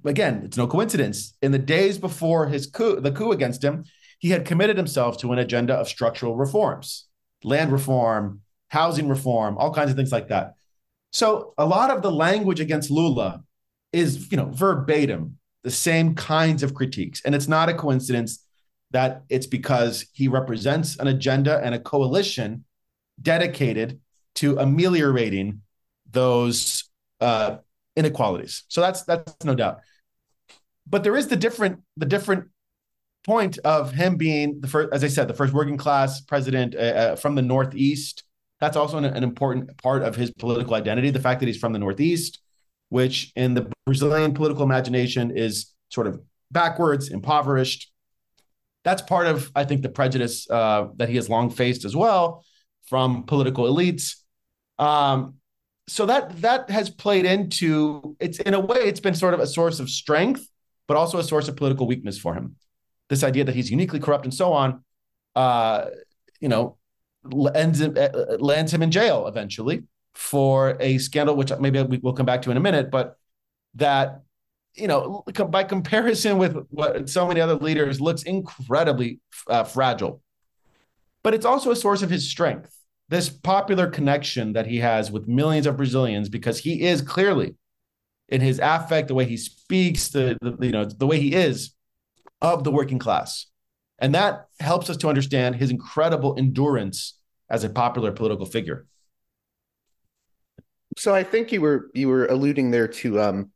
again 0.05 0.43
it's 0.43 0.57
no 0.57 0.67
coincidence. 0.67 1.35
In 1.41 1.51
the 1.51 1.59
days 1.59 1.97
before 1.97 2.47
his 2.47 2.67
coup 2.67 2.99
the 2.99 3.11
coup 3.11 3.31
against 3.31 3.63
him 3.63 3.85
he 4.19 4.29
had 4.29 4.45
committed 4.45 4.77
himself 4.77 5.17
to 5.19 5.31
an 5.31 5.39
agenda 5.39 5.73
of 5.73 5.87
structural 5.87 6.35
reforms 6.35 7.07
land 7.43 7.71
reform 7.71 8.41
housing 8.67 9.07
reform 9.07 9.57
all 9.57 9.73
kinds 9.73 9.89
of 9.89 9.97
things 9.97 10.11
like 10.11 10.27
that. 10.27 10.53
So 11.11 11.55
a 11.57 11.65
lot 11.65 11.89
of 11.89 12.03
the 12.03 12.11
language 12.11 12.59
against 12.59 12.91
lula 12.91 13.43
is 13.91 14.31
you 14.31 14.37
know 14.37 14.49
verbatim 14.51 15.38
the 15.63 15.71
same 15.71 16.15
kinds 16.15 16.63
of 16.63 16.73
critiques. 16.73 17.21
And 17.25 17.35
it's 17.35 17.47
not 17.47 17.69
a 17.69 17.73
coincidence 17.73 18.45
that 18.91 19.23
it's 19.29 19.47
because 19.47 20.05
he 20.13 20.27
represents 20.27 20.97
an 20.97 21.07
agenda 21.07 21.59
and 21.63 21.75
a 21.75 21.79
coalition 21.79 22.65
dedicated 23.21 23.99
to 24.35 24.57
ameliorating 24.57 25.61
those 26.09 26.89
uh, 27.19 27.57
inequalities. 27.95 28.63
So 28.67 28.81
that's 28.81 29.03
that's 29.03 29.33
no 29.43 29.55
doubt. 29.55 29.79
But 30.87 31.03
there 31.03 31.15
is 31.15 31.27
the 31.27 31.35
different 31.35 31.81
the 31.97 32.05
different 32.05 32.45
point 33.25 33.57
of 33.59 33.91
him 33.91 34.15
being 34.15 34.61
the 34.61 34.67
first, 34.67 34.89
as 34.93 35.03
I 35.03 35.07
said, 35.07 35.27
the 35.27 35.33
first 35.33 35.53
working 35.53 35.77
class 35.77 36.21
president 36.21 36.75
uh, 36.75 36.79
uh, 36.79 37.15
from 37.15 37.35
the 37.35 37.41
Northeast. 37.41 38.23
That's 38.59 38.75
also 38.75 38.97
an, 38.97 39.05
an 39.05 39.23
important 39.23 39.77
part 39.77 40.03
of 40.03 40.15
his 40.15 40.31
political 40.31 40.73
identity. 40.73 41.11
The 41.11 41.19
fact 41.19 41.39
that 41.41 41.47
he's 41.47 41.57
from 41.57 41.73
the 41.73 41.79
Northeast, 41.79 42.39
which 42.89 43.31
in 43.35 43.53
the 43.53 43.71
Brazilian 43.85 44.33
political 44.33 44.63
imagination 44.63 45.31
is 45.35 45.73
sort 45.89 46.07
of 46.07 46.19
backwards, 46.51 47.09
impoverished. 47.09 47.91
That's 48.83 49.01
part 49.01 49.27
of, 49.27 49.51
I 49.55 49.65
think, 49.65 49.81
the 49.81 49.89
prejudice 49.89 50.49
uh, 50.49 50.87
that 50.97 51.09
he 51.09 51.15
has 51.15 51.29
long 51.29 51.49
faced 51.49 51.85
as 51.85 51.95
well 51.95 52.43
from 52.87 53.23
political 53.23 53.65
elites. 53.65 54.15
Um, 54.79 55.35
so 55.87 56.05
that 56.05 56.41
that 56.41 56.69
has 56.69 56.89
played 56.89 57.25
into 57.25 58.15
it's 58.19 58.39
in 58.39 58.53
a 58.53 58.59
way 58.59 58.77
it's 58.77 58.99
been 58.99 59.15
sort 59.15 59.33
of 59.33 59.39
a 59.39 59.47
source 59.47 59.79
of 59.79 59.89
strength, 59.89 60.47
but 60.87 60.97
also 60.97 61.17
a 61.17 61.23
source 61.23 61.47
of 61.47 61.55
political 61.55 61.87
weakness 61.87 62.17
for 62.17 62.33
him. 62.33 62.55
This 63.09 63.23
idea 63.23 63.43
that 63.43 63.55
he's 63.55 63.71
uniquely 63.71 63.99
corrupt 63.99 64.25
and 64.25 64.33
so 64.33 64.53
on, 64.53 64.83
uh, 65.35 65.85
you 66.39 66.47
know, 66.47 66.77
him, 67.23 67.97
uh, 67.97 68.09
lands 68.39 68.73
him 68.73 68.83
in 68.83 68.91
jail 68.91 69.27
eventually 69.27 69.83
for 70.13 70.77
a 70.79 70.97
scandal, 70.97 71.35
which 71.35 71.51
maybe 71.59 71.99
we'll 72.01 72.13
come 72.13 72.25
back 72.25 72.41
to 72.43 72.51
in 72.51 72.57
a 72.57 72.61
minute, 72.61 72.91
but 72.91 73.17
that, 73.75 74.21
you 74.75 74.87
know, 74.87 75.23
by 75.49 75.63
comparison 75.63 76.37
with 76.37 76.55
what 76.69 77.09
so 77.09 77.27
many 77.27 77.41
other 77.41 77.55
leaders, 77.55 78.01
looks 78.01 78.23
incredibly 78.23 79.19
uh, 79.47 79.63
fragile. 79.63 80.21
But 81.23 81.33
it's 81.33 81.45
also 81.45 81.71
a 81.71 81.75
source 81.75 82.01
of 82.01 82.09
his 82.09 82.29
strength. 82.29 82.75
This 83.09 83.29
popular 83.29 83.87
connection 83.87 84.53
that 84.53 84.67
he 84.67 84.77
has 84.77 85.11
with 85.11 85.27
millions 85.27 85.65
of 85.65 85.77
Brazilians, 85.77 86.29
because 86.29 86.59
he 86.59 86.83
is 86.83 87.01
clearly, 87.01 87.55
in 88.27 88.41
his 88.41 88.59
affect, 88.61 89.07
the 89.07 89.15
way 89.15 89.25
he 89.25 89.37
speaks, 89.37 90.09
the, 90.09 90.37
the 90.41 90.55
you 90.65 90.71
know 90.71 90.85
the 90.85 91.07
way 91.07 91.19
he 91.19 91.33
is, 91.33 91.73
of 92.41 92.63
the 92.63 92.71
working 92.71 92.99
class, 92.99 93.47
and 93.97 94.13
that 94.13 94.45
helps 94.59 94.89
us 94.89 94.97
to 94.97 95.09
understand 95.09 95.55
his 95.55 95.71
incredible 95.71 96.35
endurance 96.37 97.19
as 97.49 97.63
a 97.63 97.69
popular 97.69 98.11
political 98.11 98.45
figure. 98.45 98.85
So 100.99 101.15
I 101.15 101.23
think 101.23 101.53
you 101.53 101.61
were 101.61 101.89
you 101.93 102.09
were 102.09 102.25
alluding 102.25 102.71
there 102.71 102.89
to 102.89 103.21
um, 103.21 103.51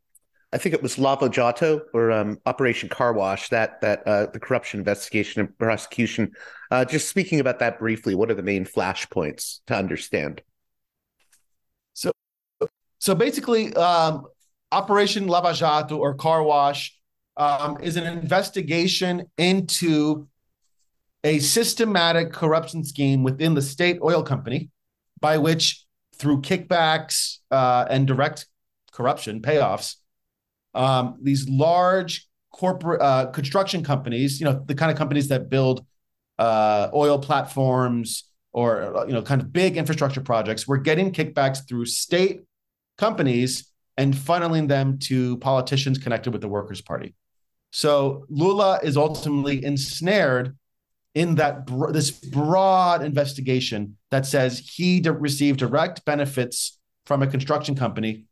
I 0.54 0.58
think 0.58 0.74
it 0.74 0.82
was 0.82 0.98
Lava 0.98 1.28
Jato 1.28 1.82
or 1.94 2.10
um, 2.10 2.40
Operation 2.46 2.88
Car 2.88 3.12
Wash 3.12 3.50
that 3.50 3.82
that 3.82 4.08
uh, 4.08 4.28
the 4.28 4.40
corruption 4.40 4.80
investigation 4.80 5.42
and 5.42 5.58
prosecution. 5.58 6.32
Uh, 6.72 6.86
just 6.86 7.10
speaking 7.10 7.42
about 7.42 7.60
that 7.60 7.80
briefly, 7.80 8.16
what 8.16 8.32
are 8.32 8.34
the 8.34 8.44
main 8.44 8.64
flashpoints 8.64 9.60
to 9.68 9.76
understand? 9.76 10.42
So, 11.94 12.12
so 13.00 13.14
basically, 13.14 13.76
um, 13.76 14.24
Operation 14.72 15.28
Lava 15.28 15.54
Jato 15.54 15.98
or 15.98 16.14
Car 16.14 16.44
Wash 16.44 16.98
um, 17.36 17.78
is 17.82 17.98
an 17.98 18.06
investigation 18.06 19.26
into 19.38 20.30
a 21.26 21.40
systematic 21.40 22.32
corruption 22.32 22.86
scheme 22.86 23.22
within 23.22 23.54
the 23.54 23.62
state 23.62 24.00
oil 24.02 24.24
company 24.24 24.70
by 25.20 25.38
which 25.38 25.83
through 26.24 26.42
kickbacks 26.42 27.40
uh, 27.52 27.86
and 27.90 28.08
direct 28.08 28.48
corruption 28.94 29.42
payoffs, 29.42 29.98
um, 30.74 31.20
these 31.22 31.50
large 31.50 32.30
corporate 32.54 33.02
uh, 33.02 33.26
construction 33.32 33.84
companies, 33.84 34.40
you 34.40 34.46
know, 34.46 34.64
the 34.66 34.74
kind 34.74 34.90
of 34.90 34.98
companies 34.98 35.28
that 35.28 35.50
build 35.50 35.86
uh, 36.40 36.88
oil 36.94 37.20
platforms 37.20 38.24
or 38.54 39.04
you 39.08 39.14
know, 39.14 39.22
kind 39.22 39.42
of 39.42 39.52
big 39.52 39.76
infrastructure 39.78 40.22
projects, 40.22 40.66
were 40.66 40.78
getting 40.78 41.12
kickbacks 41.12 41.68
through 41.68 41.86
state 41.86 42.42
companies 42.98 43.72
and 43.98 44.14
funneling 44.14 44.68
them 44.68 44.98
to 45.00 45.38
politicians 45.40 45.98
connected 45.98 46.32
with 46.32 46.42
the 46.42 46.48
Workers' 46.48 46.82
Party. 46.82 47.16
So 47.72 48.26
Lula 48.30 48.80
is 48.84 48.96
ultimately 48.96 49.66
ensnared 49.66 50.56
in 51.16 51.36
that 51.36 51.68
this 51.92 52.12
broad 52.12 53.04
investigation 53.04 53.98
that 54.10 54.26
says 54.26 54.60
he 54.60 55.02
received 55.02 55.60
direct 55.60 56.04
benefits 56.06 56.80
from 57.06 57.22
a 57.22 57.28
construction 57.28 57.76
company 57.76 58.26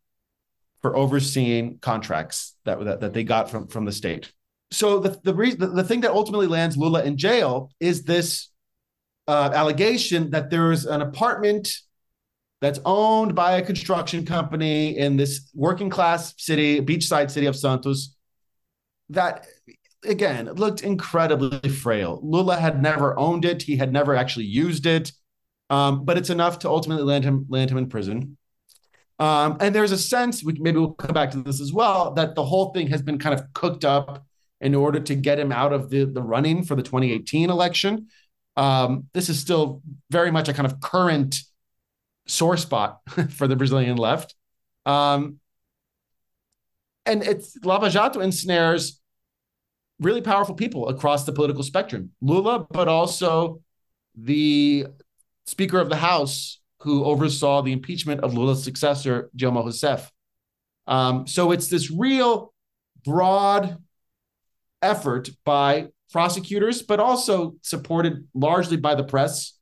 for 0.81 0.95
overseeing 0.97 1.77
contracts 1.79 2.55
that, 2.65 2.83
that, 2.83 2.99
that 3.01 3.13
they 3.13 3.23
got 3.23 3.51
from, 3.51 3.67
from 3.67 3.85
the 3.85 3.91
state. 3.91 4.31
So 4.71 4.99
the 4.99 5.19
the, 5.23 5.33
re- 5.33 5.53
the, 5.53 5.67
the 5.67 5.83
thing 5.83 6.01
that 6.01 6.11
ultimately 6.11 6.47
lands 6.47 6.77
Lula 6.77 7.03
in 7.03 7.17
jail 7.17 7.71
is 7.79 8.03
this 8.03 8.49
uh, 9.27 9.51
allegation 9.53 10.31
that 10.31 10.49
there 10.49 10.71
is 10.71 10.85
an 10.85 11.01
apartment 11.01 11.71
that's 12.61 12.79
owned 12.85 13.35
by 13.35 13.57
a 13.57 13.61
construction 13.61 14.25
company 14.25 14.97
in 14.97 15.17
this 15.17 15.49
working 15.53 15.89
class 15.89 16.33
city, 16.37 16.79
beachside 16.79 17.29
city 17.29 17.47
of 17.47 17.55
Santos, 17.55 18.15
that 19.09 19.45
again 20.03 20.47
it 20.47 20.57
looked 20.57 20.81
incredibly 20.81 21.69
frail. 21.69 22.19
Lula 22.23 22.57
had 22.57 22.81
never 22.81 23.17
owned 23.17 23.45
it; 23.45 23.63
he 23.63 23.77
had 23.77 23.91
never 23.91 24.15
actually 24.15 24.45
used 24.45 24.85
it, 24.85 25.11
um, 25.69 26.05
but 26.05 26.17
it's 26.17 26.29
enough 26.29 26.59
to 26.59 26.69
ultimately 26.69 27.03
land 27.03 27.23
him 27.23 27.45
land 27.49 27.71
him 27.71 27.77
in 27.77 27.89
prison. 27.89 28.37
Um, 29.21 29.57
and 29.59 29.75
there's 29.75 29.91
a 29.91 29.99
sense, 29.99 30.43
we, 30.43 30.53
maybe 30.53 30.79
we'll 30.79 30.93
come 30.93 31.13
back 31.13 31.29
to 31.31 31.43
this 31.43 31.61
as 31.61 31.71
well, 31.71 32.11
that 32.15 32.33
the 32.33 32.43
whole 32.43 32.71
thing 32.73 32.87
has 32.87 33.03
been 33.03 33.19
kind 33.19 33.39
of 33.39 33.53
cooked 33.53 33.85
up 33.85 34.25
in 34.59 34.73
order 34.73 34.99
to 34.99 35.13
get 35.13 35.37
him 35.37 35.51
out 35.51 35.73
of 35.73 35.91
the, 35.91 36.05
the 36.05 36.23
running 36.23 36.63
for 36.63 36.75
the 36.75 36.81
2018 36.81 37.51
election. 37.51 38.07
Um, 38.57 39.05
this 39.13 39.29
is 39.29 39.39
still 39.39 39.83
very 40.09 40.31
much 40.31 40.49
a 40.49 40.53
kind 40.53 40.65
of 40.65 40.79
current 40.79 41.39
sore 42.25 42.57
spot 42.57 42.99
for 43.29 43.47
the 43.47 43.55
Brazilian 43.55 43.97
left. 43.97 44.33
Um, 44.87 45.37
and 47.05 47.23
it's 47.23 47.57
Lava 47.63 47.89
Jato 47.89 48.21
ensnares 48.21 49.00
really 50.01 50.21
powerful 50.21 50.55
people 50.55 50.89
across 50.89 51.23
the 51.25 51.31
political 51.31 51.63
spectrum. 51.63 52.11
Lula, 52.21 52.65
but 52.71 52.87
also 52.87 53.61
the 54.15 54.87
Speaker 55.45 55.79
of 55.79 55.89
the 55.89 55.95
House, 55.95 56.59
who 56.79 57.05
oversaw 57.05 57.61
the 57.61 57.71
impeachment 57.71 58.21
of 58.21 58.33
Lula's 58.33 58.63
successor, 58.63 59.29
Dilma 59.37 59.63
Rousseff. 59.63 60.09
Um, 60.87 61.27
so 61.27 61.51
it's 61.51 61.67
this 61.67 61.91
real 61.91 62.53
broad 63.05 63.77
effort 64.81 65.29
by 65.45 65.87
prosecutors, 66.11 66.81
but 66.81 66.99
also 66.99 67.55
supported 67.61 68.27
largely 68.33 68.77
by 68.77 68.95
the 68.95 69.03
press. 69.03 69.53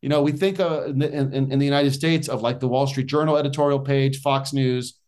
You 0.00 0.08
know, 0.08 0.22
we 0.22 0.32
think 0.32 0.58
uh, 0.58 0.84
in, 0.86 0.98
the, 0.98 1.12
in, 1.12 1.52
in, 1.52 1.58
the 1.58 1.64
United 1.64 1.92
States 1.92 2.28
of 2.28 2.42
like 2.42 2.60
the 2.60 2.68
Wall 2.68 2.86
Street 2.86 3.06
Journal 3.06 3.36
editorial 3.36 3.80
page, 3.80 4.20
Fox 4.20 4.52
News, 4.52 4.98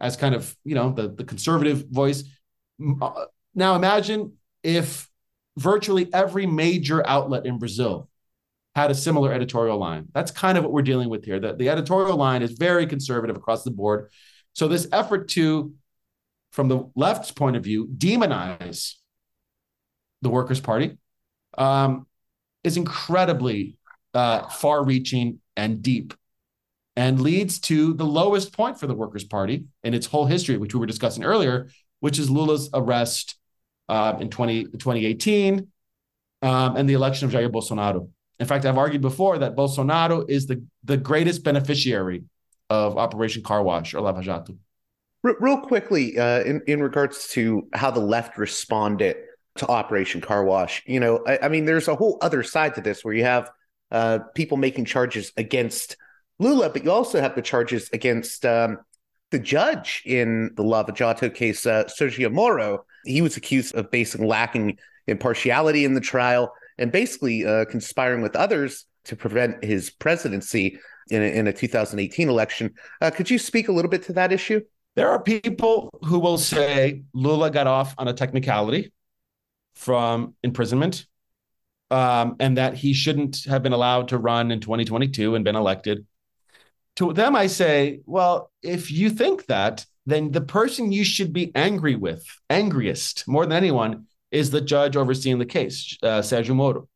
as 0.00 0.16
kind 0.16 0.34
of 0.34 0.54
you 0.64 0.74
know 0.74 0.92
the 0.92 1.08
the 1.08 1.24
conservative 1.24 1.86
voice. 1.90 2.24
Now 3.58 3.74
imagine 3.74 4.34
if 4.62 5.08
virtually 5.56 6.08
every 6.14 6.46
major 6.46 7.04
outlet 7.04 7.44
in 7.44 7.58
Brazil 7.58 8.08
had 8.76 8.92
a 8.92 8.94
similar 8.94 9.32
editorial 9.32 9.78
line. 9.78 10.06
That's 10.14 10.30
kind 10.30 10.56
of 10.56 10.62
what 10.62 10.72
we're 10.72 10.82
dealing 10.82 11.08
with 11.08 11.24
here. 11.24 11.40
The, 11.40 11.54
the 11.54 11.68
editorial 11.68 12.16
line 12.16 12.42
is 12.42 12.52
very 12.52 12.86
conservative 12.86 13.36
across 13.36 13.64
the 13.64 13.72
board. 13.72 14.10
So 14.52 14.68
this 14.68 14.86
effort 14.92 15.28
to, 15.30 15.74
from 16.52 16.68
the 16.68 16.88
left's 16.94 17.32
point 17.32 17.56
of 17.56 17.64
view, 17.64 17.88
demonize 17.88 18.94
the 20.22 20.28
Workers' 20.28 20.60
Party 20.60 20.96
um, 21.56 22.06
is 22.62 22.76
incredibly 22.76 23.76
uh, 24.14 24.48
far-reaching 24.48 25.40
and 25.56 25.82
deep, 25.82 26.14
and 26.94 27.20
leads 27.20 27.58
to 27.58 27.92
the 27.94 28.06
lowest 28.06 28.52
point 28.52 28.78
for 28.78 28.86
the 28.86 28.94
Workers' 28.94 29.24
Party 29.24 29.64
in 29.82 29.94
its 29.94 30.06
whole 30.06 30.26
history, 30.26 30.58
which 30.58 30.74
we 30.74 30.78
were 30.78 30.86
discussing 30.86 31.24
earlier, 31.24 31.68
which 31.98 32.20
is 32.20 32.30
Lula's 32.30 32.70
arrest 32.72 33.34
uh, 33.88 34.16
in 34.20 34.30
20, 34.30 34.64
2018 34.64 35.68
um, 36.42 36.76
and 36.76 36.88
the 36.88 36.94
election 36.94 37.26
of 37.26 37.32
Jair 37.32 37.50
Bolsonaro. 37.50 38.08
In 38.38 38.46
fact, 38.46 38.64
I've 38.64 38.78
argued 38.78 39.02
before 39.02 39.38
that 39.38 39.56
Bolsonaro 39.56 40.28
is 40.28 40.46
the, 40.46 40.64
the 40.84 40.96
greatest 40.96 41.42
beneficiary 41.42 42.24
of 42.70 42.96
Operation 42.96 43.42
Car 43.42 43.62
Wash 43.62 43.94
or 43.94 44.00
Lava 44.00 44.22
Jato. 44.22 44.56
Real 45.22 45.58
quickly, 45.58 46.16
uh, 46.16 46.42
in, 46.44 46.62
in 46.68 46.80
regards 46.80 47.28
to 47.28 47.68
how 47.72 47.90
the 47.90 48.00
left 48.00 48.38
responded 48.38 49.16
to 49.56 49.66
Operation 49.66 50.20
Car 50.20 50.44
Wash, 50.44 50.82
you 50.86 51.00
know, 51.00 51.24
I, 51.26 51.40
I 51.42 51.48
mean, 51.48 51.64
there's 51.64 51.88
a 51.88 51.96
whole 51.96 52.18
other 52.20 52.44
side 52.44 52.76
to 52.76 52.80
this 52.80 53.04
where 53.04 53.14
you 53.14 53.24
have 53.24 53.50
uh, 53.90 54.20
people 54.34 54.56
making 54.56 54.84
charges 54.84 55.32
against 55.36 55.96
Lula, 56.38 56.70
but 56.70 56.84
you 56.84 56.92
also 56.92 57.20
have 57.20 57.34
the 57.34 57.42
charges 57.42 57.90
against 57.92 58.46
um, 58.46 58.78
the 59.32 59.40
judge 59.40 60.02
in 60.04 60.52
the 60.54 60.62
Lava 60.62 60.92
Jato 60.92 61.28
case, 61.28 61.66
uh, 61.66 61.84
Sergio 61.84 62.32
Moro. 62.32 62.84
He 63.04 63.22
was 63.22 63.36
accused 63.36 63.74
of 63.74 63.90
basically 63.90 64.26
lacking 64.26 64.78
impartiality 65.06 65.84
in 65.84 65.94
the 65.94 66.00
trial 66.00 66.52
and 66.78 66.92
basically 66.92 67.44
uh, 67.44 67.64
conspiring 67.66 68.22
with 68.22 68.36
others 68.36 68.86
to 69.04 69.16
prevent 69.16 69.64
his 69.64 69.90
presidency 69.90 70.78
in 71.10 71.22
a, 71.22 71.26
in 71.26 71.46
a 71.46 71.52
2018 71.52 72.28
election. 72.28 72.74
Uh, 73.00 73.10
could 73.10 73.30
you 73.30 73.38
speak 73.38 73.68
a 73.68 73.72
little 73.72 73.90
bit 73.90 74.04
to 74.04 74.12
that 74.14 74.32
issue? 74.32 74.60
There 74.94 75.08
are 75.10 75.22
people 75.22 75.90
who 76.04 76.18
will 76.18 76.38
say 76.38 77.02
Lula 77.12 77.50
got 77.50 77.66
off 77.66 77.94
on 77.98 78.08
a 78.08 78.12
technicality 78.12 78.92
from 79.74 80.34
imprisonment 80.42 81.06
um, 81.90 82.36
and 82.40 82.56
that 82.56 82.74
he 82.74 82.92
shouldn't 82.92 83.44
have 83.44 83.62
been 83.62 83.72
allowed 83.72 84.08
to 84.08 84.18
run 84.18 84.50
in 84.50 84.60
2022 84.60 85.34
and 85.34 85.44
been 85.44 85.56
elected. 85.56 86.06
To 86.96 87.12
them, 87.12 87.36
I 87.36 87.46
say, 87.46 88.00
well, 88.06 88.50
if 88.62 88.90
you 88.90 89.10
think 89.10 89.46
that, 89.46 89.86
then 90.08 90.32
the 90.32 90.40
person 90.40 90.90
you 90.90 91.04
should 91.04 91.32
be 91.32 91.52
angry 91.54 91.94
with, 91.94 92.24
angriest 92.48 93.28
more 93.28 93.44
than 93.44 93.56
anyone, 93.56 94.06
is 94.30 94.50
the 94.50 94.60
judge 94.60 94.96
overseeing 94.96 95.38
the 95.38 95.46
case, 95.46 95.96
uh, 96.02 96.22
Moro, 96.48 96.88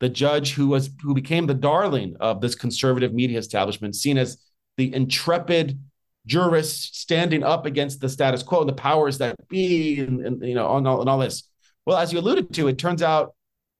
the 0.00 0.08
judge 0.08 0.54
who 0.54 0.68
was 0.68 0.90
who 1.02 1.14
became 1.14 1.46
the 1.46 1.54
darling 1.54 2.16
of 2.20 2.40
this 2.40 2.54
conservative 2.54 3.12
media 3.12 3.38
establishment, 3.38 3.94
seen 3.94 4.16
as 4.16 4.38
the 4.76 4.94
intrepid 4.94 5.78
jurist 6.26 6.96
standing 6.96 7.42
up 7.42 7.66
against 7.66 8.00
the 8.00 8.08
status 8.08 8.42
quo 8.42 8.60
and 8.60 8.68
the 8.68 8.74
powers 8.74 9.18
that 9.18 9.36
be, 9.48 10.00
and, 10.00 10.24
and 10.24 10.42
you 10.42 10.54
know, 10.54 10.76
and 10.76 10.86
all, 10.86 11.00
and 11.00 11.10
all 11.10 11.18
this. 11.18 11.42
Well, 11.86 11.98
as 11.98 12.12
you 12.12 12.18
alluded 12.18 12.52
to, 12.54 12.68
it 12.68 12.78
turns 12.78 13.02
out 13.02 13.34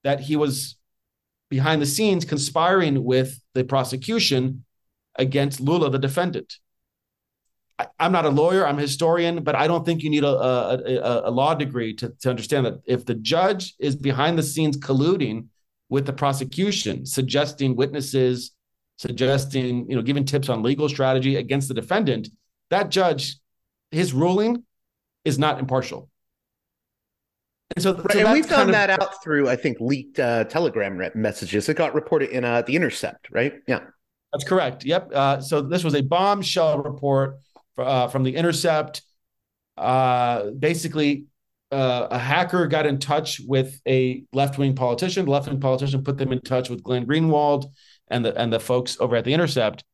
that 0.04 0.20
he 0.20 0.36
was 0.36 0.76
behind 1.50 1.80
the 1.80 1.86
scenes 1.86 2.24
conspiring 2.24 3.04
with 3.04 3.40
the 3.54 3.64
prosecution 3.64 4.64
against 5.14 5.60
Lula, 5.60 5.90
the 5.90 5.98
defendant. 5.98 6.58
I, 7.78 7.86
am 8.00 8.12
not 8.12 8.24
a 8.24 8.30
lawyer, 8.30 8.66
I'm 8.66 8.78
a 8.78 8.82
historian, 8.82 9.42
but 9.42 9.54
I 9.54 9.66
don't 9.66 9.84
think 9.84 10.02
you 10.02 10.10
need 10.10 10.24
a, 10.24 10.28
a, 10.28 10.78
a, 10.78 11.28
a 11.28 11.30
law 11.30 11.54
degree 11.54 11.94
to, 11.94 12.12
to 12.20 12.30
understand 12.30 12.66
that 12.66 12.80
if 12.86 13.04
the 13.04 13.14
judge 13.14 13.74
is 13.78 13.94
behind 13.94 14.38
the 14.38 14.42
scenes 14.42 14.76
colluding 14.76 15.46
with 15.88 16.04
the 16.06 16.12
prosecution, 16.12 17.06
suggesting 17.06 17.76
witnesses, 17.76 18.52
suggesting, 18.96 19.88
you 19.88 19.96
know, 19.96 20.02
giving 20.02 20.24
tips 20.24 20.48
on 20.48 20.62
legal 20.62 20.88
strategy 20.88 21.36
against 21.36 21.68
the 21.68 21.74
defendant, 21.74 22.28
that 22.70 22.90
judge, 22.90 23.36
his 23.90 24.12
ruling 24.12 24.64
is 25.24 25.38
not 25.38 25.58
impartial. 25.58 26.10
And 27.76 27.82
so, 27.82 27.94
right, 27.94 28.12
so 28.12 28.18
and 28.20 28.32
we've 28.32 28.46
found 28.46 28.74
that 28.74 28.90
of, 28.90 29.00
out 29.00 29.22
through, 29.22 29.48
I 29.48 29.56
think, 29.56 29.78
leaked 29.80 30.18
uh, 30.18 30.44
Telegram 30.44 31.00
messages. 31.14 31.68
It 31.68 31.76
got 31.76 31.94
reported 31.94 32.30
in 32.30 32.44
uh, 32.44 32.62
the 32.62 32.74
Intercept, 32.74 33.28
right? 33.30 33.54
Yeah, 33.66 33.80
that's 34.32 34.44
correct. 34.44 34.84
Yep. 34.84 35.10
Uh, 35.14 35.40
so 35.40 35.60
this 35.60 35.84
was 35.84 35.94
a 35.94 36.02
bombshell 36.02 36.82
report 36.82 37.38
uh, 37.78 38.08
from 38.08 38.22
the 38.22 38.34
Intercept. 38.34 39.02
Uh, 39.76 40.50
basically, 40.50 41.26
uh, 41.70 42.08
a 42.10 42.18
hacker 42.18 42.66
got 42.66 42.86
in 42.86 42.98
touch 42.98 43.40
with 43.46 43.80
a 43.86 44.24
left 44.32 44.58
wing 44.58 44.74
politician. 44.74 45.24
The 45.24 45.30
left 45.30 45.48
wing 45.48 45.60
politician 45.60 46.02
put 46.02 46.18
them 46.18 46.32
in 46.32 46.40
touch 46.40 46.70
with 46.70 46.82
Glenn 46.82 47.06
Greenwald 47.06 47.66
and 48.08 48.24
the 48.24 48.38
and 48.38 48.52
the 48.52 48.60
folks 48.60 48.96
over 49.00 49.16
at 49.16 49.24
the 49.24 49.34
Intercept, 49.34 49.84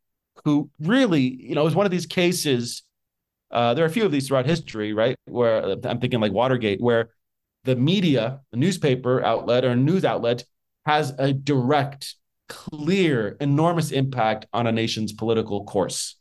who 0.45 0.71
really, 0.81 1.23
you 1.23 1.55
know, 1.55 1.65
was 1.65 1.75
one 1.75 1.87
of 1.87 1.93
these 1.93 2.07
cases. 2.07 2.83
Uh, 3.51 3.75
there 3.75 3.85
are 3.85 3.89
a 3.89 3.91
few 3.91 4.05
of 4.05 4.13
these 4.13 4.29
throughout 4.29 4.47
history, 4.47 4.93
right? 4.93 5.17
Where 5.27 5.65
uh, 5.65 5.77
I'm 5.85 6.01
thinking 6.01 6.21
like 6.21 6.33
Watergate, 6.33 6.81
where 6.81 7.11
the 7.65 7.77
media, 7.77 8.41
the 8.51 8.57
newspaper 8.57 9.23
outlet 9.23 9.65
or 9.65 9.75
news 9.75 10.05
outlet, 10.05 10.45
has 10.87 11.13
a 11.19 11.33
direct, 11.33 12.15
clear, 12.49 13.37
enormous 13.41 13.91
impact 13.91 14.47
on 14.53 14.67
a 14.67 14.73
nation's 14.73 15.13
political 15.13 15.65
course 15.65 16.17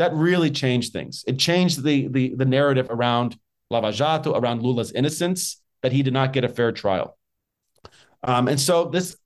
that 0.00 0.14
really 0.14 0.50
changed 0.50 0.94
things. 0.94 1.24
It 1.26 1.38
changed 1.38 1.84
the 1.84 2.08
the, 2.08 2.34
the 2.34 2.46
narrative 2.46 2.86
around 2.88 3.38
Lava 3.68 3.92
Jato, 3.92 4.34
around 4.34 4.62
Lula's 4.62 4.92
innocence, 4.92 5.62
that 5.82 5.92
he 5.92 6.02
did 6.02 6.14
not 6.14 6.32
get 6.32 6.42
a 6.42 6.48
fair 6.48 6.72
trial. 6.72 7.18
Um, 8.22 8.48
and 8.48 8.58
so 8.58 8.86
this, 8.86 9.16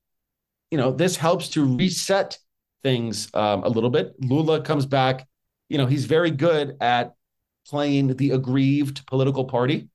you 0.73 0.79
know, 0.79 0.91
this 0.91 1.17
helps 1.17 1.49
to 1.51 1.65
reset 1.65 2.39
things 2.83 3.29
um, 3.35 3.63
a 3.63 3.69
little 3.69 3.89
bit. 3.89 4.15
Lula 4.19 4.63
comes 4.63 4.85
back. 4.85 5.29
You 5.69 5.79
know, 5.79 5.87
he's 5.87 6.07
very 6.07 6.33
good 6.33 6.77
at 6.81 7.15
playing 7.69 8.17
the 8.17 8.33
aggrieved 8.33 9.07
political 9.07 9.45
party. 9.45 9.89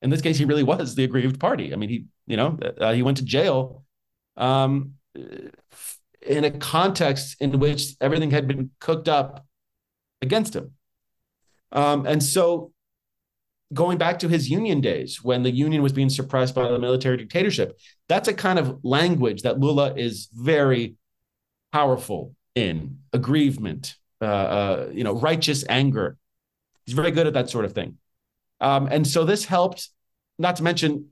In 0.00 0.08
this 0.08 0.22
case, 0.22 0.38
he 0.38 0.46
really 0.46 0.64
was 0.64 0.94
the 0.94 1.04
aggrieved 1.04 1.38
party. 1.38 1.74
I 1.74 1.76
mean, 1.76 1.90
he, 1.90 2.06
you 2.26 2.38
know, 2.38 2.58
uh, 2.80 2.94
he 2.94 3.02
went 3.02 3.18
to 3.18 3.24
jail 3.24 3.84
um, 4.38 4.94
in 5.14 6.44
a 6.44 6.50
context 6.50 7.36
in 7.38 7.58
which 7.58 7.94
everything 8.00 8.30
had 8.30 8.48
been 8.48 8.70
cooked 8.80 9.08
up 9.08 9.46
against 10.22 10.56
him. 10.56 10.72
Um, 11.72 12.06
and 12.06 12.22
so, 12.22 12.72
going 13.72 13.98
back 13.98 14.18
to 14.20 14.28
his 14.28 14.50
union 14.50 14.80
days 14.80 15.24
when 15.24 15.42
the 15.42 15.50
union 15.50 15.82
was 15.82 15.92
being 15.92 16.10
suppressed 16.10 16.54
by 16.54 16.68
the 16.68 16.78
military 16.78 17.16
dictatorship, 17.16 17.78
that's 18.08 18.28
a 18.28 18.34
kind 18.34 18.58
of 18.58 18.78
language 18.82 19.42
that 19.42 19.58
Lula 19.58 19.94
is 19.94 20.28
very 20.32 20.96
powerful 21.72 22.34
in 22.54 22.98
aggrievement, 23.12 23.94
uh, 24.20 24.24
uh, 24.24 24.90
you 24.92 25.04
know, 25.04 25.14
righteous 25.14 25.64
anger. 25.68 26.16
He's 26.84 26.94
very 26.94 27.10
good 27.10 27.26
at 27.26 27.32
that 27.34 27.48
sort 27.48 27.64
of 27.64 27.72
thing. 27.72 27.96
Um, 28.60 28.88
and 28.90 29.06
so 29.06 29.24
this 29.24 29.44
helped, 29.44 29.88
not 30.38 30.56
to 30.56 30.62
mention 30.62 31.08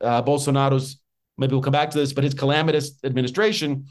uh, 0.00 0.22
Bolsonaro's, 0.22 1.00
maybe 1.38 1.52
we'll 1.52 1.62
come 1.62 1.72
back 1.72 1.90
to 1.90 1.98
this, 1.98 2.12
but 2.12 2.24
his 2.24 2.34
calamitous 2.34 2.98
administration, 3.04 3.86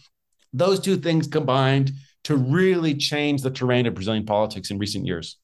those 0.52 0.80
two 0.80 0.97
things 0.97 1.28
combined 1.28 1.91
to 2.23 2.36
really 2.36 2.95
change 2.95 3.41
the 3.41 3.51
terrain 3.51 3.86
of 3.86 3.93
Brazilian 3.93 4.25
politics 4.25 4.71
in 4.71 4.77
recent 4.77 5.05
years. 5.05 5.38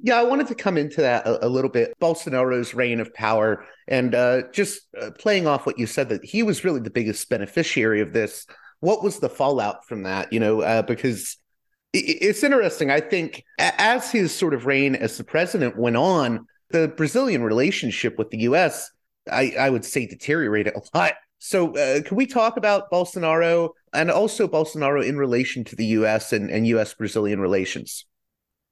Yeah, 0.00 0.16
I 0.16 0.22
wanted 0.22 0.46
to 0.48 0.54
come 0.54 0.78
into 0.78 1.00
that 1.00 1.26
a, 1.26 1.46
a 1.46 1.48
little 1.48 1.70
bit. 1.70 1.92
Bolsonaro's 2.00 2.72
reign 2.72 3.00
of 3.00 3.12
power, 3.14 3.64
and 3.88 4.14
uh, 4.14 4.42
just 4.52 4.82
uh, 5.00 5.10
playing 5.18 5.46
off 5.46 5.66
what 5.66 5.78
you 5.78 5.86
said, 5.86 6.08
that 6.10 6.24
he 6.24 6.42
was 6.42 6.64
really 6.64 6.80
the 6.80 6.90
biggest 6.90 7.28
beneficiary 7.28 8.00
of 8.00 8.12
this. 8.12 8.46
What 8.80 9.02
was 9.02 9.18
the 9.18 9.28
fallout 9.28 9.86
from 9.86 10.04
that? 10.04 10.32
You 10.32 10.38
know, 10.38 10.60
uh, 10.62 10.82
because 10.82 11.36
it, 11.92 12.18
it's 12.22 12.44
interesting. 12.44 12.90
I 12.92 13.00
think 13.00 13.42
as 13.58 14.12
his 14.12 14.32
sort 14.32 14.54
of 14.54 14.66
reign 14.66 14.94
as 14.94 15.18
the 15.18 15.24
president 15.24 15.76
went 15.76 15.96
on, 15.96 16.46
the 16.70 16.88
Brazilian 16.88 17.42
relationship 17.42 18.18
with 18.18 18.30
the 18.30 18.38
U.S. 18.40 18.90
I, 19.30 19.54
I 19.58 19.70
would 19.70 19.84
say 19.84 20.06
deteriorated 20.06 20.74
a 20.74 20.96
lot. 20.96 21.14
So, 21.40 21.76
uh, 21.76 22.02
can 22.02 22.16
we 22.16 22.26
talk 22.26 22.56
about 22.56 22.90
Bolsonaro 22.90 23.70
and 23.92 24.10
also 24.10 24.48
Bolsonaro 24.48 25.04
in 25.04 25.16
relation 25.16 25.64
to 25.64 25.76
the 25.76 25.86
U.S. 25.86 26.32
and, 26.32 26.50
and 26.50 26.66
U.S. 26.68 26.94
Brazilian 26.94 27.40
relations? 27.40 28.06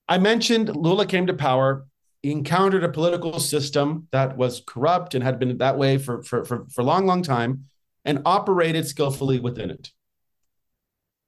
I 0.09 0.19
mentioned 0.19 0.75
Lula 0.75 1.07
came 1.07 1.27
to 1.27 1.35
power. 1.35 1.87
He 2.23 2.33
encountered 2.33 2.85
a 2.85 2.89
political 2.89 3.39
system 3.41 4.09
that 4.13 4.37
was 4.37 4.63
corrupt 4.67 5.15
and 5.15 5.23
had 5.23 5.39
been 5.39 5.59
that 5.59 5.79
way 5.79 5.99
for, 5.99 6.23
for, 6.23 6.45
for, 6.45 6.67
for 6.71 6.81
a 6.81 6.85
long, 6.85 7.07
long 7.07 7.23
time 7.23 7.67
and 8.05 8.23
operated 8.25 8.87
skillfully 8.87 9.41
within 9.41 9.71
it. 9.71 9.91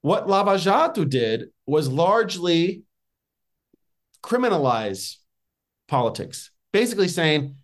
What 0.01 0.29
Lava 0.29 0.59
Jato 0.59 1.05
did 1.05 1.51
was 1.67 1.89
largely 1.89 2.85
criminalize 4.23 5.17
politics, 5.89 6.51
basically 6.73 7.09
saying 7.09 7.57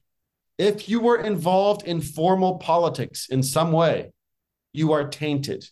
if 0.58 0.88
you 0.88 1.00
were 1.00 1.18
involved 1.18 1.86
in 1.86 2.00
formal 2.00 2.58
politics 2.58 3.28
in 3.28 3.42
some 3.42 3.72
way, 3.72 4.12
you 4.72 4.92
are 4.92 5.08
tainted. 5.08 5.64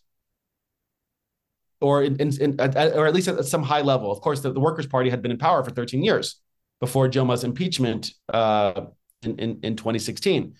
Or, 1.82 2.02
in, 2.04 2.16
in, 2.16 2.30
in 2.40 2.60
or 2.60 3.06
at 3.06 3.14
least 3.14 3.28
at 3.28 3.44
some 3.44 3.62
high 3.62 3.82
level. 3.82 4.10
Of 4.10 4.20
course, 4.20 4.40
the, 4.40 4.52
the, 4.52 4.60
Workers' 4.60 4.86
Party 4.86 5.10
had 5.10 5.20
been 5.20 5.32
in 5.32 5.38
power 5.38 5.62
for 5.64 5.70
13 5.70 6.02
years 6.02 6.40
before 6.80 7.08
Dilma's 7.08 7.44
impeachment 7.44 8.12
uh, 8.32 8.82
in, 9.22 9.38
in, 9.38 9.60
in 9.62 9.76
2016. 9.76 10.54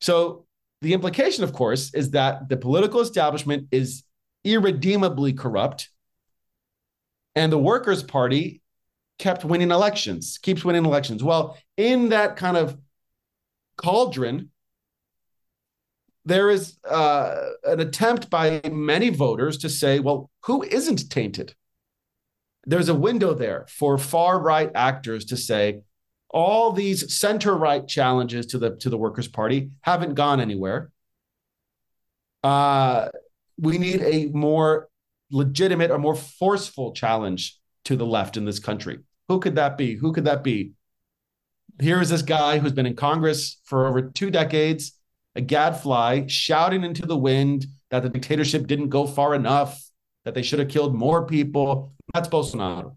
So 0.00 0.46
the 0.82 0.92
implication, 0.92 1.44
of 1.44 1.52
course, 1.52 1.94
is 1.94 2.10
that 2.10 2.48
the 2.48 2.56
political 2.56 3.00
establishment 3.00 3.68
is 3.70 4.04
irredeemably 4.44 5.32
corrupt, 5.32 5.88
and 7.34 7.50
the 7.50 7.58
Workers' 7.58 8.02
Party 8.02 8.62
kept 9.18 9.44
winning 9.44 9.70
elections, 9.70 10.38
keeps 10.38 10.64
winning 10.64 10.84
elections. 10.84 11.22
Well, 11.22 11.56
in 11.76 12.10
that 12.10 12.36
kind 12.36 12.56
of 12.56 12.76
cauldron, 13.76 14.50
there 16.24 16.50
is 16.50 16.78
uh, 16.88 17.50
an 17.64 17.80
attempt 17.80 18.30
by 18.30 18.60
many 18.70 19.10
voters 19.10 19.58
to 19.58 19.68
say, 19.68 19.98
well, 19.98 20.30
who 20.44 20.62
isn't 20.62 21.10
tainted? 21.10 21.54
There's 22.64 22.88
a 22.88 22.94
window 22.94 23.34
there 23.34 23.66
for 23.68 23.98
far 23.98 24.40
right 24.40 24.70
actors 24.74 25.24
to 25.26 25.36
say, 25.36 25.82
all 26.30 26.72
these 26.72 27.14
center 27.14 27.54
right 27.54 27.86
challenges 27.86 28.46
to 28.46 28.58
the 28.58 28.76
to 28.76 28.88
the 28.88 28.96
Workers' 28.96 29.28
Party 29.28 29.70
haven't 29.82 30.14
gone 30.14 30.40
anywhere. 30.40 30.90
Uh, 32.42 33.08
we 33.58 33.78
need 33.78 34.00
a 34.00 34.26
more 34.26 34.88
legitimate 35.30 35.90
or 35.90 35.98
more 35.98 36.14
forceful 36.14 36.92
challenge 36.92 37.58
to 37.84 37.96
the 37.96 38.06
left 38.06 38.36
in 38.36 38.44
this 38.44 38.58
country. 38.58 39.00
Who 39.28 39.40
could 39.40 39.56
that 39.56 39.76
be? 39.76 39.94
Who 39.94 40.12
could 40.12 40.24
that 40.24 40.42
be? 40.42 40.72
Here 41.80 42.00
is 42.00 42.10
this 42.10 42.22
guy 42.22 42.58
who's 42.58 42.72
been 42.72 42.86
in 42.86 42.96
Congress 42.96 43.58
for 43.64 43.86
over 43.86 44.02
two 44.02 44.30
decades, 44.30 44.92
a 45.34 45.40
gadfly, 45.40 46.26
shouting 46.26 46.84
into 46.84 47.06
the 47.06 47.16
wind 47.16 47.66
that 47.90 48.02
the 48.02 48.08
dictatorship 48.08 48.66
didn't 48.66 48.88
go 48.88 49.06
far 49.06 49.34
enough, 49.34 49.82
that 50.24 50.34
they 50.34 50.42
should 50.42 50.58
have 50.58 50.68
killed 50.68 50.94
more 50.94 51.26
people. 51.26 51.92
That's 52.14 52.28
Bolsonaro. 52.28 52.96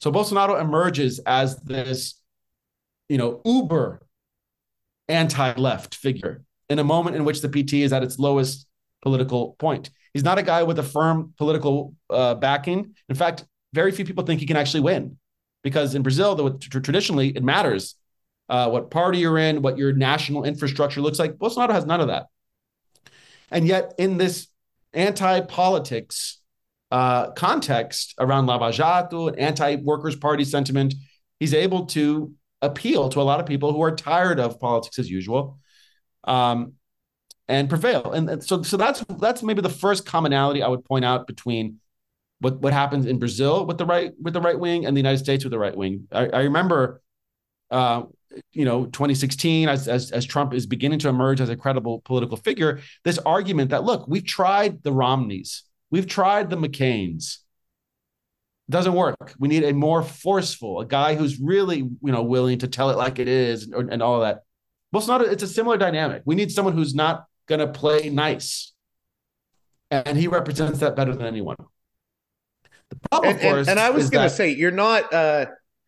So 0.00 0.12
Bolsonaro 0.12 0.60
emerges 0.60 1.20
as 1.20 1.56
this, 1.62 2.20
you 3.08 3.18
know, 3.18 3.40
uber 3.44 4.00
anti-left 5.08 5.94
figure 5.94 6.44
in 6.68 6.78
a 6.78 6.84
moment 6.84 7.16
in 7.16 7.24
which 7.24 7.40
the 7.40 7.48
PT 7.48 7.74
is 7.74 7.92
at 7.92 8.02
its 8.02 8.18
lowest 8.18 8.66
political 9.02 9.56
point. 9.58 9.90
He's 10.12 10.24
not 10.24 10.38
a 10.38 10.42
guy 10.42 10.62
with 10.62 10.78
a 10.78 10.82
firm 10.82 11.34
political 11.38 11.94
uh, 12.10 12.34
backing. 12.34 12.94
In 13.08 13.14
fact, 13.14 13.44
very 13.72 13.92
few 13.92 14.04
people 14.04 14.24
think 14.24 14.40
he 14.40 14.46
can 14.46 14.56
actually 14.56 14.80
win 14.80 15.18
because 15.62 15.94
in 15.94 16.02
Brazil, 16.02 16.34
the, 16.34 16.58
traditionally, 16.58 17.28
it 17.28 17.42
matters 17.42 17.94
uh, 18.48 18.68
what 18.70 18.90
party 18.90 19.18
you're 19.18 19.38
in, 19.38 19.62
what 19.62 19.78
your 19.78 19.92
national 19.92 20.44
infrastructure 20.44 21.00
looks 21.00 21.18
like. 21.18 21.32
Bolsonaro 21.34 21.70
has 21.70 21.86
none 21.86 22.00
of 22.00 22.08
that. 22.08 22.26
And 23.50 23.66
yet, 23.66 23.94
in 23.98 24.18
this 24.18 24.48
anti 24.92 25.40
politics 25.40 26.40
uh, 26.90 27.30
context 27.32 28.14
around 28.18 28.46
Lava 28.46 28.72
Jato 28.72 29.28
and 29.28 29.38
anti 29.38 29.76
workers' 29.76 30.16
party 30.16 30.44
sentiment, 30.44 30.94
he's 31.38 31.54
able 31.54 31.86
to 31.86 32.32
appeal 32.62 33.08
to 33.10 33.20
a 33.20 33.22
lot 33.22 33.40
of 33.40 33.46
people 33.46 33.72
who 33.72 33.82
are 33.82 33.94
tired 33.94 34.40
of 34.40 34.58
politics 34.60 34.98
as 34.98 35.10
usual. 35.10 35.58
Um, 36.24 36.74
and 37.48 37.68
prevail. 37.68 38.12
And, 38.12 38.28
and 38.28 38.44
so, 38.44 38.62
so 38.62 38.76
that's 38.76 39.04
that's 39.20 39.42
maybe 39.42 39.62
the 39.62 39.68
first 39.68 40.04
commonality 40.04 40.62
I 40.62 40.68
would 40.68 40.84
point 40.84 41.04
out 41.04 41.26
between 41.26 41.78
what 42.40 42.60
what 42.60 42.72
happens 42.72 43.06
in 43.06 43.18
Brazil 43.18 43.66
with 43.66 43.78
the 43.78 43.86
right 43.86 44.12
with 44.20 44.34
the 44.34 44.40
right 44.40 44.58
wing 44.58 44.86
and 44.86 44.96
the 44.96 45.00
United 45.00 45.18
States 45.18 45.44
with 45.44 45.52
the 45.52 45.58
right 45.58 45.76
wing. 45.76 46.08
I, 46.12 46.26
I 46.26 46.40
remember 46.42 47.02
uh, 47.70 48.02
you 48.52 48.64
know 48.64 48.86
2016 48.86 49.68
as, 49.68 49.88
as 49.88 50.10
as 50.10 50.24
Trump 50.24 50.52
is 50.52 50.66
beginning 50.66 50.98
to 51.00 51.08
emerge 51.08 51.40
as 51.40 51.48
a 51.48 51.56
credible 51.56 52.00
political 52.04 52.36
figure 52.36 52.80
this 53.04 53.18
argument 53.18 53.70
that 53.70 53.84
look 53.84 54.06
we've 54.08 54.26
tried 54.26 54.82
the 54.82 54.92
Romneys 54.92 55.62
we've 55.90 56.06
tried 56.06 56.50
the 56.50 56.56
McCains. 56.56 57.38
Doesn't 58.68 58.94
work. 58.94 59.32
We 59.38 59.46
need 59.46 59.62
a 59.62 59.72
more 59.72 60.02
forceful 60.02 60.80
a 60.80 60.86
guy 60.86 61.14
who's 61.14 61.38
really 61.40 61.78
you 61.78 61.98
know 62.02 62.22
willing 62.22 62.58
to 62.58 62.68
tell 62.68 62.90
it 62.90 62.96
like 62.96 63.18
it 63.18 63.28
is 63.28 63.68
and, 63.68 63.92
and 63.92 64.02
all 64.02 64.20
that. 64.20 64.42
Well 64.92 65.00
it's 65.00 65.08
not 65.08 65.22
a, 65.22 65.30
it's 65.30 65.42
a 65.42 65.48
similar 65.48 65.76
dynamic. 65.76 66.22
We 66.24 66.34
need 66.34 66.50
someone 66.50 66.74
who's 66.74 66.94
not 66.94 67.26
going 67.46 67.60
to 67.60 67.68
play 67.68 68.10
nice. 68.10 68.72
And 69.90 70.18
he 70.18 70.26
represents 70.26 70.80
that 70.80 70.96
better 70.96 71.14
than 71.14 71.26
anyone. 71.26 71.56
The 72.90 72.96
problem 73.08 73.30
and, 73.30 73.36
of 73.36 73.42
course 73.42 73.68
and, 73.68 73.78
and 73.78 73.80
I 73.80 73.90
was 73.90 74.10
going 74.10 74.28
to 74.28 74.34
say 74.34 74.50
you're 74.50 74.72
not 74.72 75.12
uh 75.12 75.46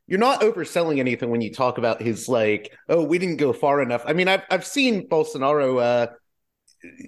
you're 0.08 0.18
not 0.18 0.40
overselling 0.40 0.98
anything 0.98 1.28
when 1.28 1.42
you 1.42 1.52
talk 1.52 1.76
about 1.76 2.00
his 2.00 2.28
like, 2.28 2.74
oh, 2.88 3.04
we 3.04 3.18
didn't 3.18 3.36
go 3.36 3.52
far 3.52 3.82
enough. 3.82 4.02
I 4.06 4.14
mean, 4.14 4.26
I've 4.26 4.42
I've 4.50 4.66
seen 4.66 5.06
Bolsonaro. 5.06 5.80
Uh, 5.80 6.06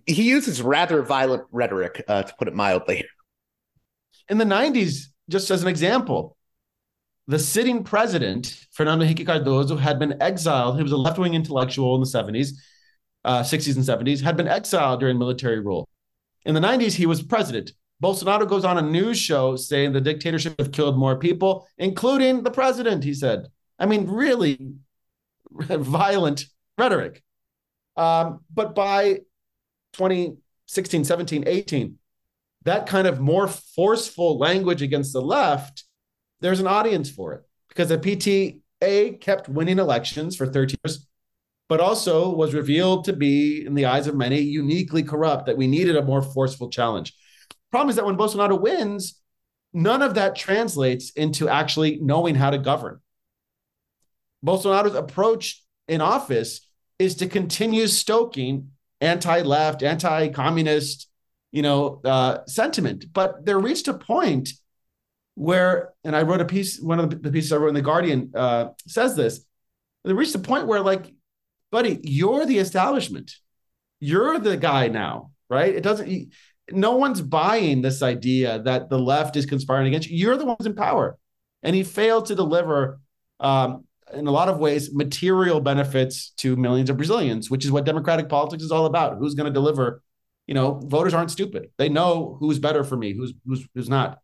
he 0.07 0.23
uses 0.25 0.61
rather 0.61 1.03
violent 1.03 1.45
rhetoric, 1.51 2.05
uh, 2.07 2.25
to 2.25 2.35
put 2.39 2.47
it 2.47 2.55
mildly. 2.55 3.07
In 4.29 4.37
the 4.37 4.45
'90s, 4.45 5.07
just 5.31 5.51
as 5.51 5.63
an 5.63 5.69
example, 5.69 6.37
the 7.27 7.39
sitting 7.39 7.85
president 7.85 8.67
Fernando 8.73 9.07
Henrique 9.07 9.27
Cardoso 9.27 9.79
had 9.79 9.99
been 9.99 10.21
exiled. 10.21 10.77
He 10.77 10.83
was 10.83 10.93
a 10.93 10.99
left-wing 10.99 11.33
intellectual 11.33 11.95
in 11.95 12.03
the 12.03 12.07
'70s, 12.07 12.53
uh, 13.25 13.41
'60s, 13.41 13.77
and 13.77 13.85
'70s. 13.85 14.21
Had 14.21 14.37
been 14.37 14.49
exiled 14.49 15.01
during 15.01 15.19
military 15.19 15.61
rule. 15.61 15.89
In 16.45 16.55
the 16.55 16.61
'90s, 16.61 16.93
he 16.93 17.07
was 17.07 17.23
president. 17.23 17.73
Bolsonaro 18.03 18.49
goes 18.49 18.65
on 18.65 18.79
a 18.79 18.83
news 18.83 19.19
show 19.19 19.57
saying 19.57 19.93
the 19.93 20.01
dictatorship 20.01 20.59
have 20.59 20.73
killed 20.73 20.99
more 20.99 21.17
people, 21.17 21.69
including 21.77 22.43
the 22.43 22.51
president, 22.51 23.05
he 23.05 23.13
said. 23.13 23.47
I 23.79 23.87
mean, 23.87 24.07
really 24.07 24.75
violent 25.51 26.47
rhetoric. 26.79 27.23
Um, 27.97 28.41
but 28.53 28.75
by 28.75 29.21
2016, 29.93 31.05
17, 31.05 31.45
18, 31.47 31.99
that 32.65 32.87
kind 32.87 33.07
of 33.07 33.21
more 33.21 33.49
forceful 33.49 34.39
language 34.39 34.83
against 34.83 35.13
the 35.13 35.23
left, 35.23 35.85
there's 36.41 36.61
an 36.61 36.67
audience 36.67 37.11
for 37.11 37.35
it 37.35 37.43
because 37.69 37.89
the 37.89 37.99
PTA 37.99 39.21
kept 39.21 39.49
winning 39.49 39.79
elections 39.79 40.37
for 40.37 40.47
30 40.47 40.77
years, 40.83 41.07
but 41.69 41.81
also 41.81 42.35
was 42.35 42.55
revealed 42.55 43.05
to 43.05 43.13
be, 43.13 43.65
in 43.67 43.75
the 43.75 43.87
eyes 43.87 44.07
of 44.07 44.17
many, 44.17 44.41
uniquely 44.41 45.03
corrupt, 45.03 45.47
that 45.47 45.57
we 45.57 45.67
needed 45.67 45.97
a 45.97 46.05
more 46.05 46.23
forceful 46.23 46.71
challenge. 46.71 47.13
Problem 47.71 47.91
is 47.91 47.97
that 47.97 48.05
when 48.07 48.17
Bolsonaro 48.17 48.61
wins, 48.61 49.21
none 49.73 50.03
of 50.03 50.15
that 50.15 50.37
translates 50.37 51.11
into 51.11 51.49
actually 51.49 51.99
knowing 52.01 52.35
how 52.35 52.51
to 52.51 52.59
govern. 52.59 53.01
Bolsonaro's 54.45 54.95
approach 54.95 55.63
in 55.87 56.01
office 56.01 56.67
is 56.99 57.17
to 57.17 57.27
continue 57.27 57.87
stoking 57.87 58.71
anti-left, 59.01 59.83
anti-communist, 59.83 61.09
you 61.53 61.63
know, 61.63 62.01
uh, 62.05 62.45
sentiment. 62.47 63.07
But 63.13 63.45
there 63.45 63.59
reached 63.59 63.89
a 63.89 63.95
point 63.95 64.51
where, 65.35 65.95
and 66.05 66.15
I 66.15 66.23
wrote 66.23 66.41
a 66.41 66.45
piece, 66.45 66.81
one 66.81 67.01
of 67.01 67.23
the 67.23 67.31
pieces 67.31 67.53
I 67.53 67.57
wrote 67.57 67.69
in 67.69 67.75
The 67.75 67.83
Guardian 67.83 68.33
uh, 68.35 68.71
says 68.87 69.17
this. 69.17 69.45
They 70.05 70.13
reached 70.13 70.35
a 70.35 70.41
point 70.41 70.67
where, 70.67 70.81
like, 70.81 71.13
buddy, 71.71 72.01
you're 72.03 72.47
the 72.47 72.59
establishment. 72.59 73.33
You're 74.01 74.39
the 74.39 74.57
guy 74.57 74.89
now, 74.89 75.33
right? 75.49 75.75
It 75.75 75.83
doesn't, 75.83 76.33
no 76.73 76.97
one's 76.97 77.21
buying 77.21 77.83
this 77.83 78.03
idea 78.03 78.61
that 78.63 78.89
the 78.89 78.99
left 78.99 79.37
is 79.37 79.47
conspiring 79.47 79.89
against 79.89 80.09
you. 80.09 80.19
You're 80.19 80.37
the 80.37 80.47
ones 80.47 80.67
in 80.67 80.75
power. 80.75 81.19
And 81.63 81.77
he 81.77 81.83
failed 81.83 82.27
to 82.27 82.35
deliver, 82.35 83.01
um, 83.39 83.85
in 84.13 84.27
a 84.27 84.31
lot 84.31 84.49
of 84.49 84.59
ways, 84.59 84.93
material 84.95 85.61
benefits 85.61 86.31
to 86.39 86.57
millions 86.57 86.91
of 86.91 86.97
Brazilians, 86.97 87.51
which 87.51 87.65
is 87.65 87.71
what 87.71 87.85
democratic 87.85 88.29
politics 88.29 88.63
is 88.63 88.73
all 88.73 88.87
about. 88.87 89.19
Who's 89.19 89.35
going 89.35 89.47
to 89.47 89.53
deliver? 89.53 90.03
You 90.47 90.55
know, 90.55 90.81
voters 90.85 91.15
aren't 91.15 91.31
stupid. 91.31 91.71
They 91.77 91.89
know 91.89 92.37
who's 92.41 92.59
better 92.59 92.83
for 92.83 92.97
me, 92.97 93.15
who's 93.15 93.33
who's 93.47 93.67
who's 93.75 93.89
not. 93.89 94.19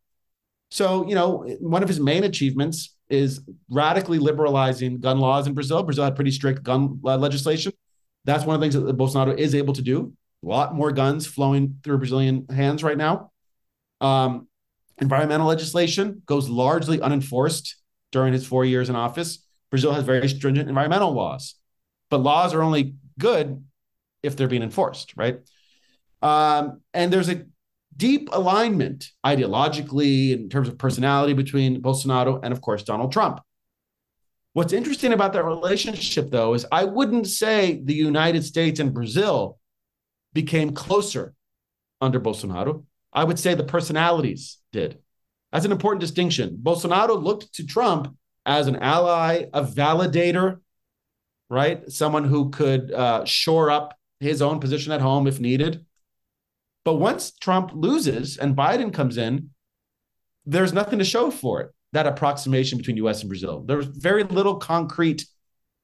So, 0.70 1.06
you 1.06 1.14
know, 1.14 1.46
one 1.60 1.82
of 1.82 1.88
his 1.88 2.00
main 2.00 2.24
achievements 2.24 2.96
is 3.08 3.40
radically 3.70 4.18
liberalizing 4.18 4.98
gun 4.98 5.20
laws 5.20 5.46
in 5.46 5.54
Brazil. 5.54 5.82
Brazil 5.84 6.04
had 6.04 6.16
pretty 6.16 6.32
strict 6.32 6.64
gun 6.64 6.98
legislation. 7.02 7.72
That's 8.24 8.44
one 8.44 8.54
of 8.56 8.60
the 8.60 8.64
things 8.64 8.74
that 8.74 8.96
Bolsonaro 8.96 9.38
is 9.38 9.54
able 9.54 9.74
to 9.74 9.82
do. 9.82 10.12
A 10.44 10.46
lot 10.46 10.74
more 10.74 10.92
guns 10.92 11.26
flowing 11.26 11.78
through 11.82 11.98
Brazilian 11.98 12.46
hands 12.48 12.82
right 12.82 12.96
now. 12.96 13.32
Um, 14.00 14.48
environmental 14.98 15.46
legislation 15.46 16.22
goes 16.26 16.48
largely 16.48 17.00
unenforced 17.00 17.76
during 18.12 18.32
his 18.32 18.46
four 18.46 18.64
years 18.64 18.88
in 18.88 18.96
office. 18.96 19.44
Brazil 19.70 19.92
has 19.92 20.04
very 20.04 20.28
stringent 20.28 20.68
environmental 20.68 21.12
laws, 21.12 21.54
but 22.10 22.18
laws 22.18 22.54
are 22.54 22.62
only 22.62 22.94
good 23.18 23.64
if 24.22 24.36
they're 24.36 24.48
being 24.48 24.62
enforced, 24.62 25.14
right? 25.16 25.38
Um, 26.22 26.80
and 26.94 27.12
there's 27.12 27.28
a 27.28 27.44
deep 27.96 28.28
alignment 28.32 29.08
ideologically 29.24 30.32
in 30.32 30.48
terms 30.48 30.68
of 30.68 30.78
personality 30.78 31.32
between 31.32 31.82
Bolsonaro 31.82 32.40
and, 32.42 32.52
of 32.52 32.60
course, 32.60 32.82
Donald 32.82 33.12
Trump. 33.12 33.40
What's 34.52 34.72
interesting 34.72 35.12
about 35.12 35.32
that 35.34 35.44
relationship, 35.44 36.30
though, 36.30 36.54
is 36.54 36.66
I 36.72 36.84
wouldn't 36.84 37.26
say 37.26 37.80
the 37.84 37.94
United 37.94 38.44
States 38.44 38.80
and 38.80 38.94
Brazil 38.94 39.58
became 40.36 40.74
closer 40.74 41.34
under 42.00 42.20
Bolsonaro. 42.20 42.84
I 43.10 43.24
would 43.24 43.38
say 43.38 43.54
the 43.54 43.64
personalities 43.64 44.58
did. 44.70 44.98
That's 45.50 45.64
an 45.64 45.72
important 45.72 46.02
distinction. 46.02 46.58
Bolsonaro 46.62 47.20
looked 47.20 47.54
to 47.54 47.66
Trump 47.66 48.14
as 48.44 48.66
an 48.66 48.76
ally, 48.76 49.46
a 49.54 49.64
validator, 49.64 50.60
right? 51.48 51.90
Someone 51.90 52.24
who 52.24 52.50
could 52.50 52.92
uh, 52.92 53.24
shore 53.24 53.70
up 53.70 53.98
his 54.20 54.42
own 54.42 54.60
position 54.60 54.92
at 54.92 55.00
home 55.00 55.26
if 55.26 55.40
needed. 55.40 55.86
But 56.84 56.96
once 56.96 57.32
Trump 57.32 57.70
loses 57.72 58.36
and 58.36 58.54
Biden 58.54 58.92
comes 58.92 59.16
in, 59.16 59.50
there's 60.44 60.74
nothing 60.74 60.98
to 60.98 61.04
show 61.04 61.30
for 61.30 61.62
it. 61.62 61.70
That 61.92 62.06
approximation 62.06 62.76
between 62.76 62.98
U.S. 62.98 63.22
and 63.22 63.30
Brazil. 63.30 63.62
There 63.62 63.78
was 63.78 63.86
very 63.86 64.24
little 64.24 64.56
concrete 64.56 65.24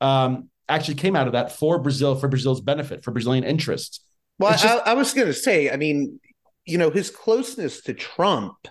um, 0.03 0.51
actually 0.69 0.97
came 0.97 1.17
out 1.17 1.27
of 1.27 1.33
that 1.33 1.53
for 1.53 1.79
Brazil, 1.79 2.15
for 2.17 2.29
Brazil's 2.29 2.61
benefit, 2.61 3.03
for 3.03 3.13
Brazilian 3.13 3.45
interests. 3.45 4.01
Well, 4.39 4.53
just- 4.53 4.65
I, 4.65 4.93
I, 4.93 4.95
was 4.95 5.13
going 5.15 5.29
to 5.29 5.35
say, 5.35 5.71
I 5.71 5.77
mean, 5.77 6.21
you 6.65 6.79
know, 6.79 6.91
his 6.91 7.11
closeness 7.11 7.83
to 7.83 7.95
Trump, 7.95 8.69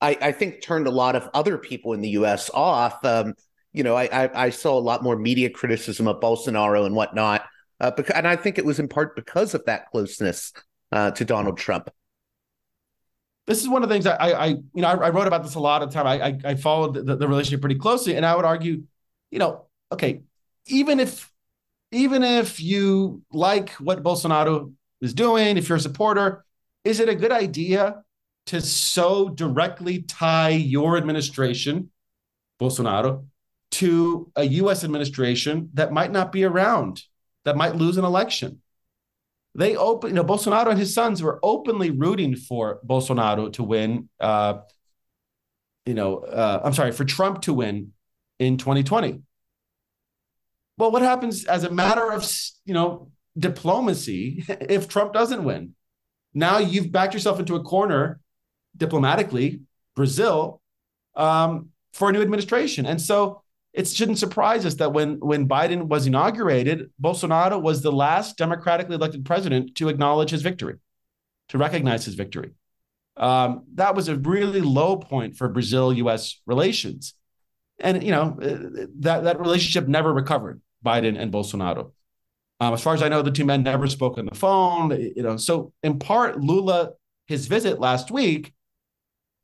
I, 0.00 0.16
I 0.20 0.32
think, 0.32 0.62
turned 0.62 0.86
a 0.86 0.90
lot 0.90 1.16
of 1.16 1.28
other 1.34 1.58
people 1.58 1.92
in 1.92 2.00
the 2.00 2.10
U.S. 2.10 2.50
off. 2.52 3.04
Um, 3.04 3.34
you 3.72 3.82
know, 3.82 3.94
I, 3.94 4.04
I, 4.04 4.46
I, 4.46 4.50
saw 4.50 4.76
a 4.76 4.80
lot 4.80 5.02
more 5.02 5.16
media 5.16 5.48
criticism 5.48 6.08
of 6.08 6.20
Bolsonaro 6.20 6.86
and 6.86 6.94
whatnot, 6.94 7.44
uh, 7.78 7.90
because, 7.92 8.16
and 8.16 8.26
I 8.26 8.36
think 8.36 8.58
it 8.58 8.64
was 8.64 8.80
in 8.80 8.88
part 8.88 9.14
because 9.14 9.54
of 9.54 9.64
that 9.66 9.90
closeness 9.90 10.52
uh, 10.90 11.12
to 11.12 11.24
Donald 11.24 11.56
Trump. 11.56 11.88
This 13.46 13.60
is 13.60 13.68
one 13.68 13.82
of 13.82 13.88
the 13.88 13.94
things 13.94 14.06
I, 14.06 14.14
I, 14.16 14.46
you 14.46 14.68
know, 14.74 14.88
I, 14.88 15.06
I 15.06 15.10
wrote 15.10 15.26
about 15.26 15.42
this 15.42 15.54
a 15.54 15.60
lot 15.60 15.82
of 15.82 15.90
time. 15.90 16.06
I, 16.06 16.20
I, 16.22 16.38
I 16.44 16.54
followed 16.56 16.94
the, 16.94 17.16
the 17.16 17.28
relationship 17.28 17.60
pretty 17.60 17.78
closely, 17.78 18.16
and 18.16 18.26
I 18.26 18.34
would 18.34 18.44
argue, 18.44 18.82
you 19.30 19.38
know, 19.38 19.66
okay, 19.92 20.22
even 20.66 21.00
if, 21.00 21.30
even 21.92 22.22
if 22.22 22.60
you 22.60 23.22
like 23.32 23.70
what 23.72 24.02
Bolsonaro 24.02 24.72
is 25.00 25.14
doing, 25.14 25.56
if 25.56 25.68
you're 25.68 25.78
a 25.78 25.80
supporter, 25.80 26.44
is 26.84 27.00
it 27.00 27.08
a 27.08 27.14
good 27.14 27.32
idea 27.32 28.02
to 28.46 28.60
so 28.60 29.28
directly 29.28 30.02
tie 30.02 30.50
your 30.50 30.96
administration, 30.96 31.90
Bolsonaro, 32.60 33.26
to 33.72 34.30
a 34.36 34.44
U.S. 34.44 34.84
administration 34.84 35.70
that 35.74 35.92
might 35.92 36.10
not 36.10 36.32
be 36.32 36.44
around, 36.44 37.02
that 37.44 37.56
might 37.56 37.76
lose 37.76 37.96
an 37.96 38.04
election? 38.04 38.60
they 39.54 39.76
open, 39.76 40.10
you 40.10 40.14
know, 40.14 40.24
Bolsonaro 40.24 40.68
and 40.68 40.78
his 40.78 40.94
sons 40.94 41.22
were 41.22 41.40
openly 41.42 41.90
rooting 41.90 42.36
for 42.36 42.80
Bolsonaro 42.86 43.52
to 43.54 43.62
win. 43.62 44.08
Uh, 44.18 44.60
you 45.84 45.94
know, 45.94 46.18
uh, 46.18 46.60
I'm 46.64 46.72
sorry, 46.72 46.92
for 46.92 47.04
Trump 47.04 47.42
to 47.42 47.54
win 47.54 47.92
in 48.38 48.58
2020. 48.58 49.22
Well, 50.78 50.92
what 50.92 51.02
happens 51.02 51.44
as 51.44 51.64
a 51.64 51.70
matter 51.70 52.12
of 52.12 52.30
you 52.64 52.74
know 52.74 53.10
diplomacy 53.40 54.44
if 54.48 54.88
Trump 54.88 55.12
doesn't 55.12 55.44
win? 55.44 55.74
Now 56.34 56.58
you've 56.58 56.92
backed 56.92 57.14
yourself 57.14 57.40
into 57.40 57.56
a 57.56 57.62
corner 57.62 58.20
diplomatically, 58.76 59.62
Brazil, 59.96 60.60
um, 61.16 61.70
for 61.92 62.08
a 62.08 62.12
new 62.12 62.22
administration, 62.22 62.86
and 62.86 63.00
so 63.00 63.42
it 63.72 63.88
shouldn't 63.88 64.18
surprise 64.18 64.64
us 64.64 64.74
that 64.76 64.92
when 64.92 65.18
when 65.20 65.48
Biden 65.48 65.88
was 65.88 66.06
inaugurated, 66.06 66.90
Bolsonaro 67.02 67.60
was 67.60 67.82
the 67.82 67.92
last 67.92 68.36
democratically 68.36 68.94
elected 68.94 69.24
president 69.24 69.74
to 69.76 69.88
acknowledge 69.88 70.30
his 70.30 70.42
victory, 70.42 70.76
to 71.48 71.58
recognize 71.58 72.04
his 72.04 72.14
victory. 72.14 72.52
Um, 73.16 73.64
that 73.74 73.94
was 73.94 74.08
a 74.08 74.16
really 74.16 74.60
low 74.60 74.96
point 74.96 75.36
for 75.36 75.48
Brazil-U.S. 75.48 76.40
relations, 76.46 77.14
and 77.78 78.02
you 78.02 78.12
know 78.12 78.36
that 78.40 79.24
that 79.24 79.40
relationship 79.40 79.88
never 79.88 80.12
recovered. 80.12 80.60
Biden 80.84 81.18
and 81.18 81.32
Bolsonaro. 81.32 81.92
Um, 82.60 82.74
as 82.74 82.82
far 82.82 82.94
as 82.94 83.02
I 83.02 83.08
know, 83.08 83.22
the 83.22 83.30
two 83.30 83.46
men 83.46 83.62
never 83.62 83.86
spoke 83.86 84.18
on 84.18 84.26
the 84.26 84.34
phone. 84.34 84.90
You 84.90 85.22
know, 85.22 85.36
so 85.36 85.72
in 85.82 85.98
part, 85.98 86.40
Lula, 86.40 86.92
his 87.26 87.46
visit 87.46 87.80
last 87.80 88.10
week 88.10 88.52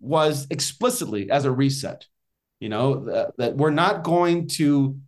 was 0.01 0.47
explicitly 0.51 1.31
as 1.31 1.45
a 1.45 1.51
reset 1.51 2.07
you 2.61 2.69
know 2.69 3.05
that, 3.05 3.37
that 3.37 3.57
we're 3.57 3.71
not 3.71 4.03
going 4.03 4.49
to 4.49 4.99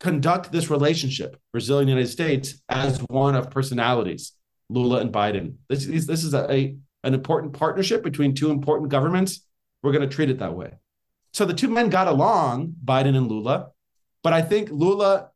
conduct 0.00 0.50
this 0.50 0.70
relationship 0.70 1.36
brazil 1.52 1.78
and 1.78 1.88
united 1.88 2.08
states 2.08 2.60
as 2.68 2.98
one 3.08 3.34
of 3.34 3.50
personalities 3.50 4.32
lula 4.68 5.00
and 5.00 5.12
biden 5.12 5.54
this, 5.68 5.86
is 5.86 6.06
this 6.06 6.24
is 6.24 6.34
a, 6.34 6.50
a 6.50 6.76
an 7.04 7.14
important 7.14 7.52
partnership 7.52 8.02
between 8.02 8.34
two 8.34 8.50
important 8.50 8.90
governments 8.90 9.46
we're 9.82 9.92
going 9.92 10.08
to 10.08 10.14
treat 10.14 10.30
it 10.30 10.38
that 10.38 10.54
way 10.54 10.72
so 11.32 11.44
the 11.44 11.54
two 11.54 11.68
men 11.68 11.88
got 11.88 12.08
along 12.08 12.74
biden 12.84 13.16
and 13.16 13.28
lula 13.28 13.70
but 14.22 14.32
i 14.32 14.42
think 14.42 14.68
lula 14.70 15.30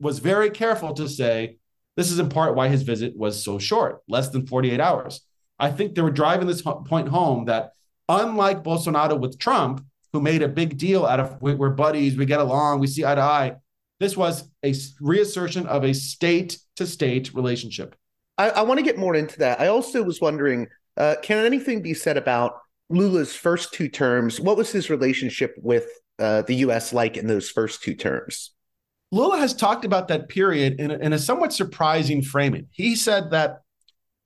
was 0.00 0.18
very 0.18 0.50
careful 0.50 0.94
to 0.94 1.08
say 1.08 1.56
this 1.96 2.10
is 2.10 2.18
in 2.18 2.28
part 2.28 2.54
why 2.54 2.68
his 2.68 2.82
visit 2.82 3.16
was 3.16 3.42
so 3.42 3.58
short 3.58 4.00
less 4.08 4.28
than 4.30 4.46
48 4.46 4.80
hours 4.80 5.20
i 5.58 5.70
think 5.70 5.94
they 5.94 6.02
were 6.02 6.10
driving 6.10 6.46
this 6.46 6.62
point 6.62 7.08
home 7.08 7.44
that 7.46 7.72
unlike 8.08 8.64
bolsonaro 8.64 9.18
with 9.18 9.38
trump 9.38 9.84
who 10.12 10.20
made 10.20 10.42
a 10.42 10.48
big 10.48 10.76
deal 10.76 11.06
out 11.06 11.20
of 11.20 11.40
we're 11.40 11.70
buddies, 11.70 12.16
we 12.16 12.26
get 12.26 12.40
along, 12.40 12.80
we 12.80 12.86
see 12.86 13.04
eye 13.04 13.14
to 13.14 13.20
eye. 13.20 13.56
This 14.00 14.16
was 14.16 14.50
a 14.64 14.74
reassertion 15.00 15.66
of 15.66 15.84
a 15.84 15.92
state 15.92 16.58
to 16.76 16.86
state 16.86 17.34
relationship. 17.34 17.94
I, 18.38 18.50
I 18.50 18.62
want 18.62 18.78
to 18.78 18.84
get 18.84 18.98
more 18.98 19.14
into 19.14 19.38
that. 19.40 19.60
I 19.60 19.68
also 19.68 20.02
was 20.02 20.20
wondering 20.20 20.68
uh, 20.96 21.16
can 21.22 21.44
anything 21.44 21.82
be 21.82 21.94
said 21.94 22.16
about 22.16 22.58
Lula's 22.88 23.34
first 23.34 23.72
two 23.72 23.88
terms? 23.88 24.40
What 24.40 24.56
was 24.56 24.72
his 24.72 24.90
relationship 24.90 25.54
with 25.62 25.86
uh, 26.18 26.42
the 26.42 26.56
U.S. 26.56 26.92
like 26.92 27.16
in 27.16 27.26
those 27.26 27.48
first 27.48 27.82
two 27.82 27.94
terms? 27.94 28.52
Lula 29.12 29.38
has 29.38 29.54
talked 29.54 29.84
about 29.84 30.08
that 30.08 30.28
period 30.28 30.78
in 30.78 30.90
a, 30.90 30.98
in 30.98 31.12
a 31.12 31.18
somewhat 31.18 31.52
surprising 31.52 32.22
framing. 32.22 32.66
He 32.70 32.94
said 32.94 33.30
that 33.32 33.62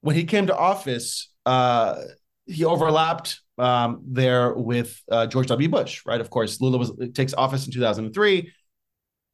when 0.02 0.14
he 0.14 0.24
came 0.24 0.46
to 0.48 0.56
office, 0.56 1.30
uh, 1.46 2.02
he 2.46 2.64
overlapped 2.64 3.40
um, 3.56 4.02
there 4.06 4.52
with 4.52 5.00
uh, 5.10 5.26
George 5.26 5.46
W. 5.46 5.68
Bush, 5.68 6.02
right? 6.04 6.20
Of 6.20 6.28
course, 6.28 6.60
Lula 6.60 6.78
was 6.78 6.92
takes 7.14 7.32
office 7.32 7.66
in 7.66 7.72
2003, 7.72 8.52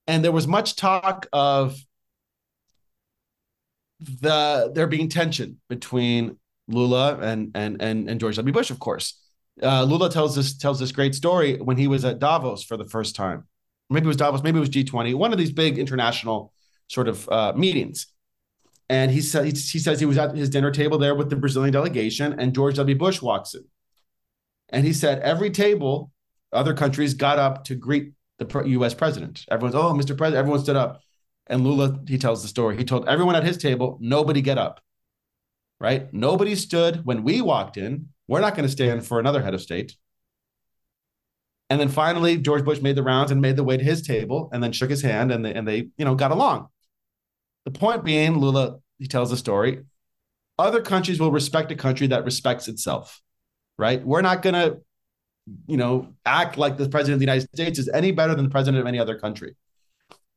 and 0.07 0.24
there 0.24 0.32
was 0.32 0.46
much 0.46 0.76
talk 0.76 1.26
of 1.32 1.76
the 3.98 4.70
there 4.74 4.86
being 4.86 5.09
tension 5.09 5.61
between 5.68 6.36
Lula 6.68 7.18
and 7.18 7.51
and 7.55 7.82
and, 7.82 8.09
and 8.09 8.20
George 8.20 8.36
W. 8.36 8.53
Bush, 8.53 8.70
of 8.70 8.78
course. 8.78 9.20
Uh, 9.61 9.82
Lula 9.82 10.11
tells 10.11 10.36
this 10.36 10.57
tells 10.57 10.78
this 10.78 10.92
great 10.92 11.14
story 11.14 11.59
when 11.59 11.76
he 11.76 11.88
was 11.88 12.05
at 12.05 12.18
Davos 12.18 12.62
for 12.62 12.76
the 12.76 12.86
first 12.86 13.16
time. 13.16 13.46
Maybe 13.91 14.05
it 14.05 14.09
was 14.09 14.16
Davos, 14.16 14.43
maybe 14.43 14.59
it 14.59 14.61
was 14.61 14.70
G20, 14.70 15.14
one 15.14 15.32
of 15.32 15.38
these 15.38 15.51
big 15.53 15.78
international 15.78 16.53
sort 16.88 17.09
of 17.09 17.28
uh, 17.28 17.53
meetings. 17.57 18.07
And 18.88 19.11
he 19.11 19.20
said 19.20 19.45
he, 19.45 19.53
he 19.53 19.78
says 19.78 20.01
he 20.01 20.07
was 20.07 20.18
at 20.18 20.34
his 20.34 20.51
dinner 20.51 20.70
table 20.70 20.99
there 20.99 21.14
with 21.14 21.30
the 21.30 21.36
Brazilian 21.36 21.72
delegation, 21.72 22.38
and 22.38 22.55
George 22.55 22.76
W. 22.76 22.97
Bush 22.97 23.20
walks 23.20 23.55
in. 23.55 23.64
And 24.70 24.84
he 24.84 24.93
said 24.93 25.20
every 25.20 25.51
table, 25.51 26.12
other 26.53 26.74
countries 26.74 27.14
got 27.14 27.38
up 27.38 27.64
to 27.64 27.74
greet 27.74 28.12
the 28.38 28.62
U.S. 28.66 28.95
president. 28.95 29.45
Everyone's, 29.51 29.74
oh, 29.74 29.93
Mr. 29.93 30.16
President, 30.16 30.36
everyone 30.36 30.61
stood 30.61 30.76
up. 30.76 31.03
And 31.47 31.64
Lula, 31.64 32.01
he 32.07 32.18
tells 32.18 32.43
the 32.43 32.49
story. 32.49 32.76
He 32.76 32.84
told 32.84 33.09
everyone 33.09 33.34
at 33.34 33.45
his 33.45 33.59
table, 33.59 33.99
nobody 34.01 34.41
get 34.41 34.59
up. 34.59 34.80
Right? 35.80 36.12
Nobody 36.12 36.55
stood 36.55 37.05
when 37.05 37.24
we 37.24 37.41
walked 37.41 37.76
in. 37.76 38.09
We're 38.28 38.41
not 38.41 38.55
going 38.55 38.66
to 38.66 38.72
stand 38.72 39.07
for 39.07 39.18
another 39.18 39.43
head 39.43 39.55
of 39.55 39.61
state. 39.61 39.97
And 41.71 41.81
then 41.81 41.89
finally, 41.89 42.37
George 42.37 42.64
Bush 42.64 42.81
made 42.81 42.97
the 42.97 43.03
rounds 43.05 43.31
and 43.31 43.41
made 43.41 43.57
the 43.57 43.64
way 43.64 43.77
to 43.77 43.85
his 43.85 44.03
table 44.03 44.51
and 44.53 44.62
then 44.62 44.73
shook 44.73 44.91
his 44.91 45.03
hand 45.03 45.31
and 45.31 45.45
they, 45.45 45.55
and 45.55 45.66
they 45.66 45.89
you 45.97 46.05
know, 46.05 46.16
got 46.16 46.33
along. 46.33 46.68
The 47.64 47.71
point 47.71 48.05
being, 48.05 48.37
Lula, 48.39 48.81
he 48.99 49.07
tells 49.07 49.31
the 49.31 49.37
story, 49.37 49.85
other 50.59 50.83
countries 50.83 51.21
will 51.21 51.31
respect 51.31 51.71
a 51.71 51.77
country 51.77 52.09
that 52.09 52.25
respects 52.25 52.66
itself, 52.66 53.23
right? 53.79 54.05
We're 54.05 54.21
not 54.21 54.43
going 54.43 54.55
to, 54.55 54.81
you 55.68 55.77
know, 55.77 56.09
act 56.27 56.59
like 56.59 56.77
the 56.77 56.89
president 56.89 57.14
of 57.14 57.21
the 57.21 57.27
United 57.27 57.49
States 57.55 57.79
is 57.79 57.89
any 57.89 58.11
better 58.11 58.35
than 58.35 58.45
the 58.45 58.51
president 58.51 58.81
of 58.81 58.87
any 58.87 58.99
other 58.99 59.16
country. 59.16 59.55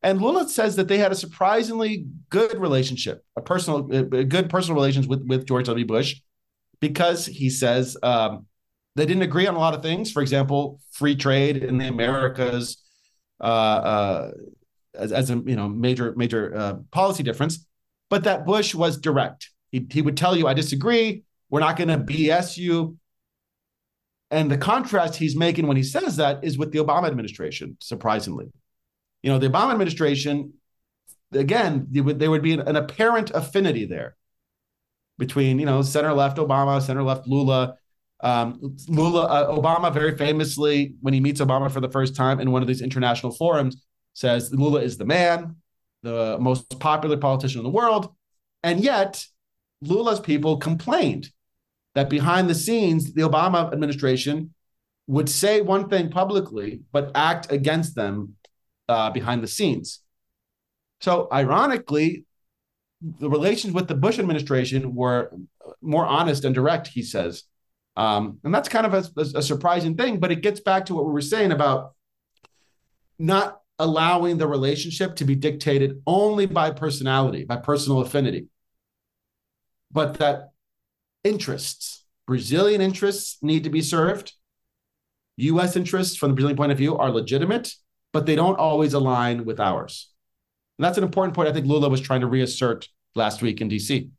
And 0.04 0.22
Lula 0.22 0.48
says 0.50 0.76
that 0.76 0.88
they 0.88 0.98
had 0.98 1.12
a 1.12 1.16
surprisingly 1.16 2.06
good 2.30 2.60
relationship, 2.60 3.24
a 3.36 3.42
personal, 3.42 3.92
a 3.92 4.24
good 4.24 4.50
personal 4.50 4.76
relations 4.76 5.08
with, 5.08 5.26
with 5.26 5.48
George 5.48 5.66
W. 5.66 5.86
Bush, 5.86 6.22
because 6.80 7.26
he 7.26 7.50
says 7.50 7.98
um, 8.04 8.46
they 8.96 9.06
didn't 9.06 9.24
agree 9.24 9.48
on 9.48 9.56
a 9.56 9.60
lot 9.60 9.74
of 9.74 9.82
things. 9.82 10.12
For 10.12 10.22
example, 10.22 10.80
free 10.92 11.16
trade 11.16 11.58
in 11.58 11.78
the 11.78 11.88
Americas 11.88 12.84
uh, 13.42 13.44
uh, 13.44 14.32
as, 14.94 15.12
as, 15.12 15.30
a 15.30 15.36
you 15.36 15.56
know 15.56 15.68
major 15.68 16.14
major 16.16 16.56
uh, 16.56 16.74
policy 16.92 17.24
difference, 17.24 17.66
but 18.10 18.24
that 18.26 18.46
Bush 18.46 18.76
was 18.76 18.98
direct. 18.98 19.50
He, 19.72 19.86
he 19.90 20.02
would 20.02 20.18
tell 20.18 20.36
you, 20.36 20.48
"I 20.48 20.54
disagree. 20.54 21.24
We're 21.50 21.60
not 21.60 21.78
going 21.78 21.90
to 21.90 21.98
BS 21.98 22.58
you." 22.58 22.98
And 24.32 24.50
the 24.50 24.58
contrast 24.58 25.16
he's 25.16 25.36
making 25.36 25.68
when 25.68 25.78
he 25.78 25.84
says 25.84 26.18
that 26.18 26.44
is 26.44 26.58
with 26.58 26.72
the 26.72 26.80
Obama 26.80 27.06
administration, 27.06 27.78
surprisingly. 27.80 28.52
You 29.22 29.32
know, 29.32 29.38
the 29.38 29.48
Obama 29.48 29.72
administration, 29.72 30.54
again, 31.32 31.88
would, 31.94 32.18
there 32.18 32.32
would 32.32 32.42
be 32.42 32.54
an, 32.54 32.62
an 32.62 32.76
apparent 32.76 33.30
affinity 33.30 33.86
there 33.86 34.16
between, 35.20 35.60
you 35.60 35.68
know, 35.68 35.84
center 35.84 36.14
left 36.14 36.38
Obama, 36.38 36.82
center 36.82 37.04
left 37.04 37.28
Lula. 37.28 37.76
Um, 38.24 38.78
Lula, 38.88 39.26
uh, 39.26 39.56
Obama 39.56 39.94
very 39.94 40.18
famously, 40.18 40.96
when 41.02 41.14
he 41.14 41.20
meets 41.20 41.42
Obama 41.42 41.70
for 41.70 41.82
the 41.82 41.90
first 41.90 42.16
time 42.16 42.40
in 42.40 42.52
one 42.52 42.62
of 42.62 42.68
these 42.70 42.82
international 42.82 43.34
forums, 43.34 43.84
says 44.14 44.52
Lula 44.54 44.82
is 44.82 44.98
the 44.98 45.06
man, 45.06 45.58
the 46.04 46.38
most 46.40 46.80
popular 46.80 47.18
politician 47.18 47.60
in 47.60 47.66
the 47.66 47.70
world. 47.70 48.16
And 48.64 48.80
yet, 48.80 49.26
Lula's 49.82 50.22
people 50.22 50.56
complained 50.56 51.30
that 51.96 52.10
behind 52.10 52.50
the 52.50 52.56
scenes, 52.56 53.14
the 53.14 53.24
Obama 53.24 53.72
administration 53.74 54.54
would 55.08 55.30
say 55.30 55.60
one 55.60 55.90
thing 55.90 56.10
publicly, 56.10 56.82
but 56.94 57.12
act 57.14 57.52
against 57.52 57.94
them 57.94 58.36
uh, 58.88 59.10
behind 59.10 59.44
the 59.44 59.48
scenes. 59.48 60.00
So, 61.02 61.28
ironically, 61.30 62.26
the 63.20 63.30
relations 63.30 63.74
with 63.74 63.90
the 63.90 63.96
Bush 63.96 64.18
administration 64.18 64.96
were 64.96 65.34
more 65.82 66.06
honest 66.06 66.46
and 66.46 66.56
direct, 66.56 66.88
he 66.88 67.04
says. 67.04 67.44
Um, 67.96 68.40
and 68.44 68.54
that's 68.54 68.70
kind 68.70 68.86
of 68.86 68.94
a, 68.94 69.22
a, 69.38 69.42
surprising 69.42 69.96
thing, 69.96 70.20
but 70.20 70.32
it 70.32 70.42
gets 70.42 70.60
back 70.60 70.88
to 70.88 70.96
what 70.96 71.06
we 71.06 71.12
were 71.12 71.22
saying 71.22 71.52
about 71.52 71.94
not 73.20 73.62
allowing 73.78 74.40
the 74.40 74.48
relationship 74.48 75.16
to 75.18 75.26
be 75.26 75.36
dictated 75.36 76.02
only 76.08 76.48
by 76.48 76.72
personality, 76.72 77.46
by 77.46 77.58
personal 77.58 78.02
affinity, 78.02 78.48
but 79.92 80.16
that 80.16 80.54
interests, 81.24 82.04
Brazilian 82.26 82.82
interests 82.82 83.38
need 83.44 83.64
to 83.64 83.70
be 83.70 83.82
served. 83.82 84.34
US 85.38 85.76
interests, 85.76 86.16
from 86.16 86.32
the 86.32 86.36
Brazilian 86.36 86.58
point 86.58 86.72
of 86.72 86.80
view, 86.80 86.98
are 86.98 87.12
legitimate 87.12 87.76
but 88.14 88.28
they 88.28 88.36
don't 88.36 88.58
always 88.58 88.94
align 88.94 89.44
with 89.44 89.60
ours. 89.60 90.10
And 90.78 90.86
that's 90.86 90.98
an 90.98 91.04
important 91.04 91.36
point 91.36 91.50
I 91.50 91.54
think 91.54 91.66
Lula 91.66 91.90
was 91.90 92.00
trying 92.00 92.22
to 92.22 92.28
reassert 92.28 92.88
last 93.16 93.42
week 93.42 93.60
in 93.60 93.70
DC. 93.70 94.10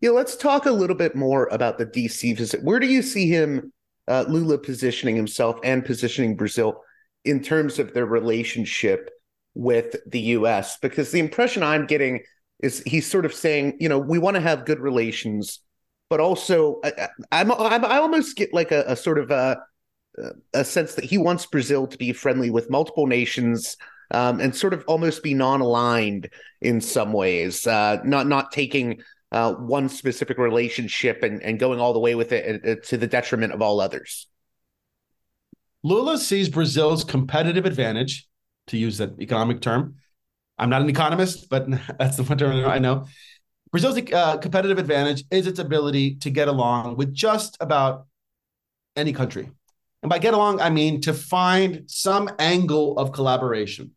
Yeah, 0.00 0.10
let's 0.10 0.36
talk 0.36 0.66
a 0.66 0.70
little 0.72 0.96
bit 0.96 1.14
more 1.14 1.48
about 1.50 1.78
the 1.78 1.86
DC 1.86 2.36
visit. 2.36 2.62
Where 2.62 2.78
do 2.78 2.86
you 2.86 3.02
see 3.02 3.28
him, 3.28 3.72
uh, 4.08 4.24
Lula, 4.28 4.58
positioning 4.58 5.16
himself 5.16 5.58
and 5.64 5.84
positioning 5.84 6.36
Brazil 6.36 6.82
in 7.24 7.42
terms 7.42 7.78
of 7.78 7.94
their 7.94 8.06
relationship 8.06 9.10
with 9.54 9.96
the 10.06 10.20
U.S.? 10.20 10.78
Because 10.78 11.10
the 11.10 11.20
impression 11.20 11.62
I'm 11.62 11.86
getting 11.86 12.20
is 12.60 12.82
he's 12.86 13.10
sort 13.10 13.24
of 13.24 13.34
saying, 13.34 13.76
you 13.80 13.88
know, 13.88 13.98
we 13.98 14.18
want 14.18 14.36
to 14.36 14.40
have 14.40 14.64
good 14.64 14.80
relations, 14.80 15.60
but 16.08 16.20
also 16.20 16.80
I, 16.84 17.08
I'm, 17.30 17.52
I'm 17.52 17.84
I 17.84 17.98
almost 17.98 18.36
get 18.36 18.54
like 18.54 18.72
a, 18.72 18.84
a 18.86 18.96
sort 18.96 19.18
of 19.18 19.30
a 19.30 19.62
a 20.52 20.64
sense 20.64 20.94
that 20.94 21.04
he 21.04 21.18
wants 21.18 21.46
Brazil 21.46 21.86
to 21.86 21.96
be 21.96 22.12
friendly 22.12 22.50
with 22.50 22.70
multiple 22.70 23.06
nations 23.06 23.76
um, 24.10 24.40
and 24.40 24.54
sort 24.54 24.74
of 24.74 24.84
almost 24.86 25.22
be 25.22 25.34
non-aligned 25.34 26.28
in 26.60 26.80
some 26.80 27.12
ways, 27.12 27.66
uh, 27.66 27.98
not 28.04 28.26
not 28.26 28.52
taking 28.52 29.02
uh, 29.32 29.54
one 29.54 29.88
specific 29.88 30.38
relationship 30.38 31.22
and, 31.22 31.42
and 31.42 31.58
going 31.58 31.80
all 31.80 31.92
the 31.92 31.98
way 31.98 32.14
with 32.14 32.32
it 32.32 32.64
uh, 32.64 32.74
to 32.86 32.96
the 32.96 33.06
detriment 33.06 33.52
of 33.52 33.62
all 33.62 33.80
others. 33.80 34.28
Lula 35.82 36.18
sees 36.18 36.48
Brazil's 36.48 37.02
competitive 37.02 37.66
advantage, 37.66 38.28
to 38.68 38.76
use 38.76 38.98
that 38.98 39.20
economic 39.20 39.60
term. 39.60 39.96
I'm 40.58 40.70
not 40.70 40.82
an 40.82 40.88
economist, 40.88 41.48
but 41.48 41.66
that's 41.98 42.16
the 42.16 42.22
one 42.22 42.38
term 42.38 42.64
I 42.64 42.78
know. 42.78 43.06
Brazil's 43.72 43.98
uh, 44.12 44.36
competitive 44.36 44.78
advantage 44.78 45.24
is 45.30 45.46
its 45.46 45.58
ability 45.58 46.16
to 46.16 46.30
get 46.30 46.46
along 46.46 46.96
with 46.96 47.12
just 47.14 47.56
about 47.58 48.06
any 48.94 49.12
country. 49.12 49.50
And 50.02 50.10
by 50.10 50.18
get 50.18 50.34
along, 50.34 50.60
I 50.60 50.68
mean 50.68 51.00
to 51.02 51.14
find 51.14 51.84
some 51.86 52.28
angle 52.38 52.98
of 52.98 53.12
collaboration, 53.12 53.92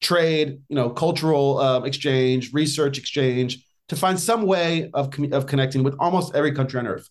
trade, 0.00 0.60
you 0.68 0.74
know, 0.74 0.90
cultural 0.90 1.58
uh, 1.58 1.80
exchange, 1.82 2.52
research 2.52 2.98
exchange, 2.98 3.64
to 3.90 3.96
find 3.96 4.20
some 4.20 4.46
way 4.46 4.88
of, 4.94 5.12
of 5.32 5.46
connecting 5.46 5.82
with 5.82 5.96
almost 5.98 6.32
every 6.36 6.52
country 6.52 6.78
on 6.78 6.86
earth 6.86 7.10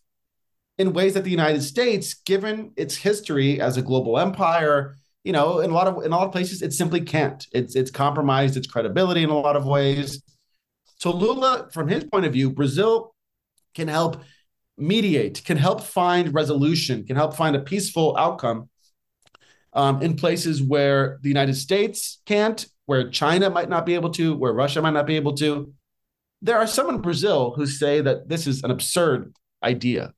in 0.78 0.94
ways 0.94 1.14
that 1.14 1.26
the 1.26 1.30
United 1.30 1.62
States, 1.62 2.14
given 2.14 2.72
its 2.78 2.96
history 2.96 3.60
as 3.60 3.76
a 3.76 3.82
global 3.82 4.18
empire, 4.18 4.96
you 5.26 5.34
know, 5.34 5.60
in 5.60 5.72
a 5.72 5.74
lot 5.74 5.88
of 5.88 6.06
in 6.06 6.14
a 6.14 6.16
lot 6.16 6.26
of 6.26 6.32
places, 6.32 6.62
it 6.62 6.72
simply 6.72 7.02
can't. 7.02 7.46
It's 7.52 7.76
it's 7.76 7.92
compromised 7.92 8.56
its 8.56 8.66
credibility 8.66 9.24
in 9.24 9.30
a 9.30 9.38
lot 9.38 9.58
of 9.58 9.66
ways. 9.66 10.24
So 10.96 11.12
Lula, 11.12 11.68
from 11.74 11.90
his 11.90 12.06
point 12.06 12.26
of 12.26 12.32
view, 12.32 12.50
Brazil 12.50 13.14
can 13.76 13.90
help 13.90 14.24
mediate, 14.78 15.44
can 15.44 15.58
help 15.58 15.82
find 15.82 16.34
resolution, 16.34 17.06
can 17.06 17.18
help 17.18 17.36
find 17.36 17.58
a 17.58 17.60
peaceful 17.60 18.16
outcome 18.18 18.70
um, 19.74 20.02
in 20.02 20.16
places 20.16 20.64
where 20.64 21.20
the 21.24 21.28
United 21.28 21.56
States 21.56 22.22
can't, 22.26 22.66
where 22.86 23.10
China 23.10 23.50
might 23.50 23.68
not 23.68 23.86
be 23.86 23.96
able 23.96 24.12
to, 24.12 24.34
where 24.34 24.54
Russia 24.54 24.82
might 24.82 24.92
not 24.94 25.06
be 25.08 25.18
able 25.18 25.34
to. 25.34 25.74
There 26.42 26.58
are 26.58 26.68
some 26.68 26.90
in 26.90 27.02
Brazil 27.02 27.54
who 27.56 27.66
say 27.66 28.02
that 28.02 28.30
this 28.30 28.48
is 28.48 28.64
an 28.64 28.72
absurd 28.72 29.34
idea, 29.64 30.14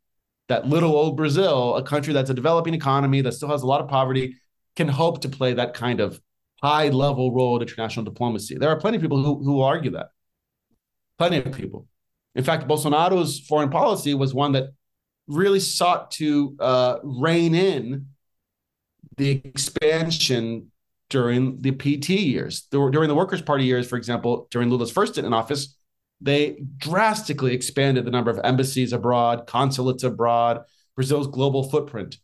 that 0.47 0.67
little 0.67 0.95
old 0.95 1.17
Brazil, 1.17 1.76
a 1.76 1.84
country 1.84 2.13
that's 2.13 2.30
a 2.30 2.34
developing 2.34 2.74
economy 2.74 3.22
that 3.22 3.34
still 3.34 3.49
has 3.49 3.63
a 3.63 3.67
lot 3.67 3.82
of 3.82 3.88
poverty, 3.88 4.36
can 4.76 4.88
hope 4.88 5.22
to 5.22 5.30
play 5.30 5.53
that 5.53 5.74
kind 5.74 5.99
of 5.99 6.22
high 6.61 6.89
level 6.89 7.34
role 7.34 7.55
in 7.57 7.63
international 7.63 8.05
diplomacy. 8.05 8.57
There 8.57 8.69
are 8.69 8.80
plenty 8.80 8.97
of 8.97 9.01
people 9.01 9.24
who, 9.24 9.43
who 9.43 9.61
argue 9.61 9.91
that. 9.91 10.07
Plenty 11.17 11.38
of 11.38 11.51
people. 11.51 11.88
In 12.36 12.43
fact, 12.43 12.67
Bolsonaro's 12.67 13.39
foreign 13.39 13.69
policy 13.69 14.13
was 14.13 14.34
one 14.34 14.53
that 14.53 14.69
really 15.28 15.59
sought 15.59 16.11
to 16.11 16.55
uh, 16.59 16.97
rein 17.03 17.55
in 17.55 18.07
the 19.17 19.41
expansion 19.43 20.72
during 21.09 21.61
the 21.61 21.72
PT 21.72 22.09
years. 22.09 22.67
During 22.72 23.07
the 23.07 23.15
Workers' 23.15 23.41
Party 23.41 23.65
years, 23.65 23.88
for 23.88 23.97
example, 23.97 24.47
during 24.49 24.69
Lula's 24.69 24.91
first 24.91 25.17
in 25.17 25.34
office, 25.34 25.76
they 26.22 26.63
drastically 26.78 27.53
expanded 27.53 28.05
the 28.05 28.11
number 28.11 28.30
of 28.30 28.39
embassies 28.43 28.93
abroad, 28.93 29.47
consulates 29.47 30.03
abroad, 30.03 30.61
Brazil's 30.95 31.28
global 31.28 31.69
footprint. 31.69 32.17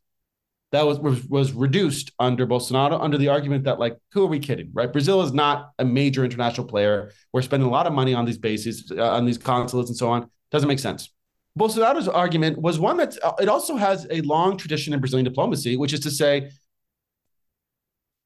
That 0.71 0.85
was, 0.85 0.99
was 0.99 1.25
was 1.25 1.53
reduced 1.53 2.11
under 2.19 2.45
Bolsonaro 2.45 3.01
under 3.01 3.17
the 3.17 3.29
argument 3.29 3.63
that 3.63 3.79
like 3.79 3.97
who 4.11 4.23
are 4.23 4.27
we 4.27 4.39
kidding 4.39 4.69
right? 4.73 4.91
Brazil 4.91 5.21
is 5.21 5.31
not 5.31 5.71
a 5.79 5.85
major 5.85 6.25
international 6.25 6.67
player. 6.67 7.11
We're 7.31 7.41
spending 7.41 7.69
a 7.69 7.71
lot 7.71 7.87
of 7.87 7.93
money 7.93 8.13
on 8.13 8.25
these 8.25 8.37
bases 8.37 8.91
uh, 8.91 9.01
on 9.01 9.25
these 9.25 9.37
consulates 9.37 9.89
and 9.89 9.97
so 9.97 10.09
on. 10.09 10.29
Doesn't 10.51 10.67
make 10.67 10.79
sense. 10.79 11.09
Bolsonaro's 11.57 12.09
argument 12.09 12.59
was 12.59 12.79
one 12.79 12.97
that 12.97 13.17
uh, 13.23 13.31
it 13.39 13.47
also 13.47 13.77
has 13.77 14.07
a 14.11 14.19
long 14.21 14.57
tradition 14.57 14.93
in 14.93 14.99
Brazilian 14.99 15.23
diplomacy 15.23 15.77
which 15.77 15.93
is 15.93 16.01
to 16.01 16.11
say 16.11 16.51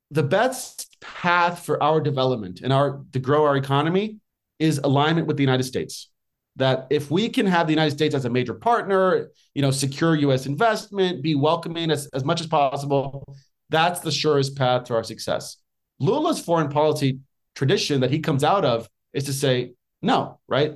the 0.09 0.23
best 0.23 0.97
path 0.99 1.63
for 1.63 1.81
our 1.81 2.01
development 2.01 2.61
and 2.61 2.73
our 2.73 3.03
to 3.13 3.19
grow 3.19 3.45
our 3.45 3.55
economy 3.55 4.19
is 4.61 4.79
alignment 4.83 5.27
with 5.27 5.37
the 5.37 5.43
United 5.43 5.63
States 5.63 6.09
that 6.57 6.87
if 6.89 7.09
we 7.09 7.29
can 7.29 7.45
have 7.45 7.67
the 7.67 7.73
United 7.73 7.91
States 7.91 8.13
as 8.13 8.25
a 8.25 8.29
major 8.29 8.53
partner, 8.53 9.29
you 9.53 9.61
know, 9.61 9.71
secure 9.71 10.15
U.S. 10.15 10.45
investment, 10.45 11.23
be 11.23 11.35
welcoming 11.35 11.89
as, 11.91 12.07
as 12.13 12.25
much 12.25 12.41
as 12.41 12.47
possible, 12.47 13.35
that's 13.69 14.01
the 14.01 14.11
surest 14.11 14.57
path 14.57 14.85
to 14.85 14.93
our 14.93 15.03
success. 15.03 15.57
Lula's 15.99 16.39
foreign 16.39 16.69
policy 16.69 17.19
tradition 17.55 18.01
that 18.01 18.11
he 18.11 18.19
comes 18.19 18.43
out 18.43 18.65
of 18.65 18.89
is 19.13 19.25
to 19.25 19.33
say, 19.33 19.73
no, 20.01 20.39
right? 20.47 20.73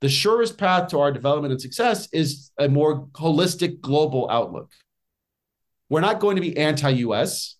The 0.00 0.08
surest 0.08 0.58
path 0.58 0.88
to 0.88 1.00
our 1.00 1.10
development 1.10 1.52
and 1.52 1.60
success 1.60 2.08
is 2.12 2.50
a 2.58 2.68
more 2.68 3.06
holistic 3.08 3.80
global 3.80 4.28
outlook. 4.30 4.70
We're 5.88 6.00
not 6.00 6.20
going 6.20 6.36
to 6.36 6.42
be 6.42 6.56
anti 6.56 6.90
US, 6.90 7.56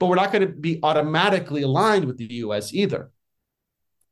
but 0.00 0.06
we're 0.06 0.16
not 0.16 0.32
going 0.32 0.46
to 0.46 0.52
be 0.52 0.80
automatically 0.82 1.62
aligned 1.62 2.06
with 2.06 2.16
the 2.16 2.26
US 2.26 2.72
either. 2.72 3.10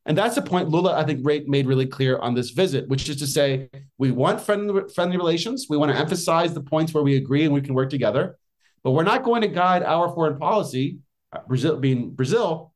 And 0.05 0.19
that's 0.19 0.35
the 0.35 0.43
point 0.43 0.69
Lula, 0.69 0.97
I 0.97 1.05
think, 1.05 1.25
made 1.25 1.67
really 1.67 1.87
clear 1.87 2.19
on 2.19 2.35
this 2.35 2.51
visit, 2.51 2.89
which 2.89 3.09
is 3.09 3.17
to 3.17 3.27
say, 3.27 3.71
we 3.99 4.11
want 4.11 4.41
friendly, 4.41 4.83
friendly 4.93 5.17
relations. 5.17 5.67
We 5.69 5.77
want 5.77 5.93
to 5.93 5.99
emphasize 5.99 6.55
the 6.55 6.61
points 6.61 6.93
where 6.93 7.05
we 7.05 7.17
agree 7.17 7.45
and 7.45 7.55
we 7.55 7.61
can 7.61 7.75
work 7.75 7.91
together. 7.91 8.37
But 8.83 8.93
we're 8.93 9.05
not 9.05 9.23
going 9.23 9.43
to 9.43 9.49
guide 9.49 9.85
our 9.85 10.13
foreign 10.13 10.39
policy, 10.39 10.99
uh, 11.33 11.39
Brazil 11.47 11.77
being 11.77 12.11
Brazil, 12.11 12.73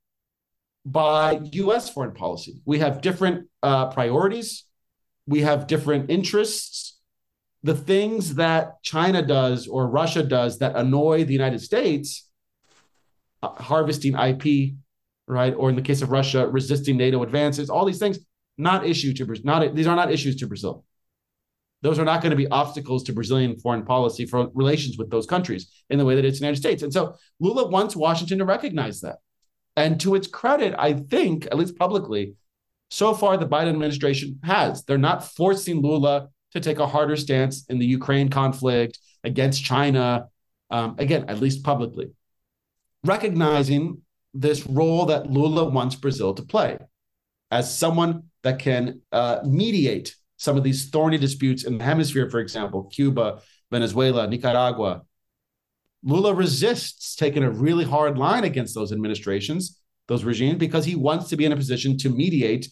by 0.85 1.41
U.S. 1.53 1.91
foreign 1.91 2.13
policy. 2.13 2.63
We 2.65 2.79
have 2.79 3.01
different 3.01 3.49
uh, 3.61 3.87
priorities. 3.87 4.65
We 5.27 5.41
have 5.41 5.67
different 5.67 6.11
interests. 6.11 7.01
The 7.65 7.75
things 7.75 8.37
that 8.37 8.81
China 8.85 9.21
does 9.21 9.67
or 9.67 9.89
Russia 9.89 10.23
does 10.23 10.61
that 10.61 10.77
annoy 10.77 11.25
the 11.25 11.33
United 11.33 11.61
States, 11.61 12.31
uh, 13.43 13.49
harvesting 13.49 14.15
IP, 14.15 14.77
right, 15.27 15.55
or 15.55 15.71
in 15.71 15.77
the 15.77 15.83
case 15.83 16.03
of 16.03 16.11
Russia, 16.11 16.47
resisting 16.47 16.97
NATO 16.97 17.23
advances, 17.23 17.71
all 17.71 17.85
these 17.85 17.99
things, 17.99 18.19
not 18.59 18.87
issue 18.87 19.13
to 19.15 19.37
not 19.45 19.75
these 19.75 19.87
are 19.87 19.97
not 19.97 20.11
issues 20.11 20.37
to 20.37 20.47
Brazil. 20.47 20.85
Those 21.83 21.99
are 21.99 22.05
not 22.05 22.23
going 22.23 22.31
to 22.31 22.37
be 22.37 22.49
obstacles 22.49 23.05
to 23.05 23.13
Brazilian 23.13 23.59
foreign 23.59 23.85
policy 23.85 24.25
for 24.25 24.49
relations 24.55 24.97
with 24.97 25.11
those 25.11 25.27
countries 25.27 25.71
in 25.91 25.99
the 25.99 26.05
way 26.05 26.17
that 26.17 26.25
it's 26.25 26.39
the 26.39 26.45
United 26.45 26.61
States. 26.61 26.83
And 26.83 26.93
so 26.93 27.17
Lula 27.39 27.69
wants 27.69 27.95
Washington 27.95 28.39
to 28.39 28.45
recognize 28.45 29.03
that. 29.03 29.17
And 29.77 30.01
to 30.01 30.15
its 30.15 30.27
credit, 30.27 30.75
I 30.79 30.95
think, 30.95 31.47
at 31.47 31.59
least 31.59 31.77
publicly, 31.77 32.35
so 32.91 33.13
far 33.13 33.37
the 33.37 33.47
Biden 33.47 33.69
administration 33.69 34.41
has. 34.43 34.85
They're 34.85 34.97
not 34.97 35.25
forcing 35.25 35.83
Lula 35.83 36.29
to 36.53 36.61
take 36.61 36.79
a 36.79 36.87
harder 36.87 37.17
stance 37.17 37.67
in 37.69 37.79
the 37.79 37.87
Ukraine 37.87 38.31
conflict 38.31 38.99
against 39.23 39.63
China, 39.63 40.29
um, 40.71 40.97
again, 40.99 41.27
at 41.29 41.41
least 41.41 41.63
publicly. 41.63 42.11
Recognizing 43.05 44.01
this 44.41 44.67
role 44.67 45.07
that 45.07 45.31
Lula 45.31 45.65
wants 45.65 45.95
Brazil 45.97 46.35
to 46.35 46.43
play 46.43 46.79
as 47.51 47.77
someone 47.77 48.25
that 48.43 48.59
can 48.59 49.01
uh, 49.13 49.41
mediate 49.45 50.15
some 50.37 50.57
of 50.57 50.65
these 50.65 50.91
thorny 50.91 51.19
disputes 51.19 51.65
in 51.65 51.79
the 51.79 51.85
hemisphere, 51.85 52.29
for 52.29 52.41
example, 52.41 52.85
Cuba, 52.85 53.41
Venezuela, 53.71 54.27
Nicaragua. 54.27 55.03
Lula 56.03 56.35
resists 56.35 57.17
taking 57.17 57.43
a 57.43 57.51
really 57.51 57.85
hard 57.85 58.19
line 58.19 58.45
against 58.45 58.75
those 58.75 58.93
administrations, 58.93 59.81
those 60.07 60.25
regimes, 60.25 60.59
because 60.59 60.85
he 60.85 60.95
wants 60.95 61.29
to 61.31 61.37
be 61.37 61.45
in 61.45 61.53
a 61.53 61.57
position 61.57 61.97
to 61.99 62.11
mediate 62.11 62.69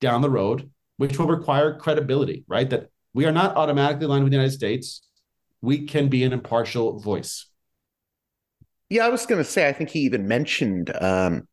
down 0.00 0.20
the 0.20 0.30
road, 0.30 0.70
which 0.96 1.18
will 1.18 1.26
require 1.26 1.78
credibility, 1.78 2.44
right? 2.46 2.68
That 2.70 2.90
we 3.14 3.24
are 3.24 3.32
not 3.32 3.56
automatically 3.56 4.04
aligned 4.04 4.24
with 4.24 4.30
the 4.30 4.36
United 4.36 4.54
States. 4.54 5.02
We 5.60 5.86
can 5.86 6.08
be 6.08 6.22
an 6.22 6.32
impartial 6.32 7.00
voice. 7.00 7.47
Yeah, 8.90 9.04
I 9.04 9.08
was 9.10 9.26
going 9.26 9.42
to 9.42 9.48
say, 9.48 9.68
I 9.68 9.72
think 9.72 9.90
he 9.90 10.00
even 10.00 10.26
mentioned 10.26 10.94
um, 11.00 11.46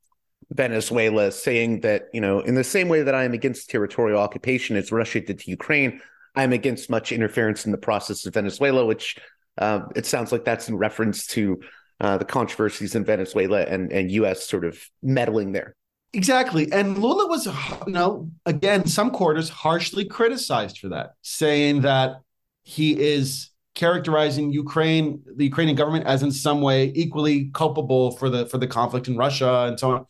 Venezuela, 0.52 1.32
saying 1.32 1.82
that, 1.82 2.08
you 2.14 2.22
know, 2.22 2.40
in 2.40 2.56
the 2.56 2.64
same 2.64 2.88
way 2.88 3.04
that 3.04 3.16
I 3.16 3.24
am 3.26 3.34
against 3.34 3.70
territorial 3.70 4.20
occupation 4.20 4.76
as 4.78 4.92
Russia 4.92 5.20
did 5.20 5.40
to 5.40 5.50
Ukraine, 5.50 6.02
I'm 6.36 6.54
against 6.54 6.90
much 6.90 7.12
interference 7.12 7.66
in 7.66 7.72
the 7.72 7.78
process 7.78 8.26
of 8.26 8.34
Venezuela, 8.34 8.86
which 8.86 9.18
uh, 9.58 9.82
it 9.96 10.06
sounds 10.06 10.32
like 10.32 10.46
that's 10.46 10.70
in 10.70 10.78
reference 10.78 11.28
to 11.28 11.60
uh, 12.00 12.18
the 12.18 12.26
controversies 12.26 12.96
in 12.96 13.06
Venezuela 13.06 13.62
and, 13.62 13.92
and 13.92 14.12
U.S. 14.12 14.46
sort 14.46 14.66
of 14.66 14.80
meddling 15.02 15.52
there. 15.54 15.76
Exactly. 16.14 16.72
And 16.72 16.98
Lula 16.98 17.28
was, 17.28 17.46
you 17.46 17.94
know, 17.94 18.30
again, 18.46 18.88
some 18.88 19.12
quarters 19.12 19.50
harshly 19.50 20.06
criticized 20.06 20.80
for 20.80 20.90
that, 20.90 21.14
saying 21.22 21.82
that 21.82 22.22
he 22.64 23.00
is 23.00 23.50
characterizing 23.76 24.52
Ukraine, 24.52 25.22
the 25.36 25.46
Ukrainian 25.46 25.76
government, 25.76 26.06
as 26.06 26.24
in 26.24 26.32
some 26.32 26.62
way 26.62 26.92
equally 26.96 27.52
culpable 27.54 28.12
for 28.12 28.30
the 28.30 28.46
for 28.48 28.58
the 28.58 28.68
conflict 28.68 29.08
in 29.08 29.18
Russia 29.18 29.66
and 29.68 29.80
so 29.80 29.92
on 29.92 30.06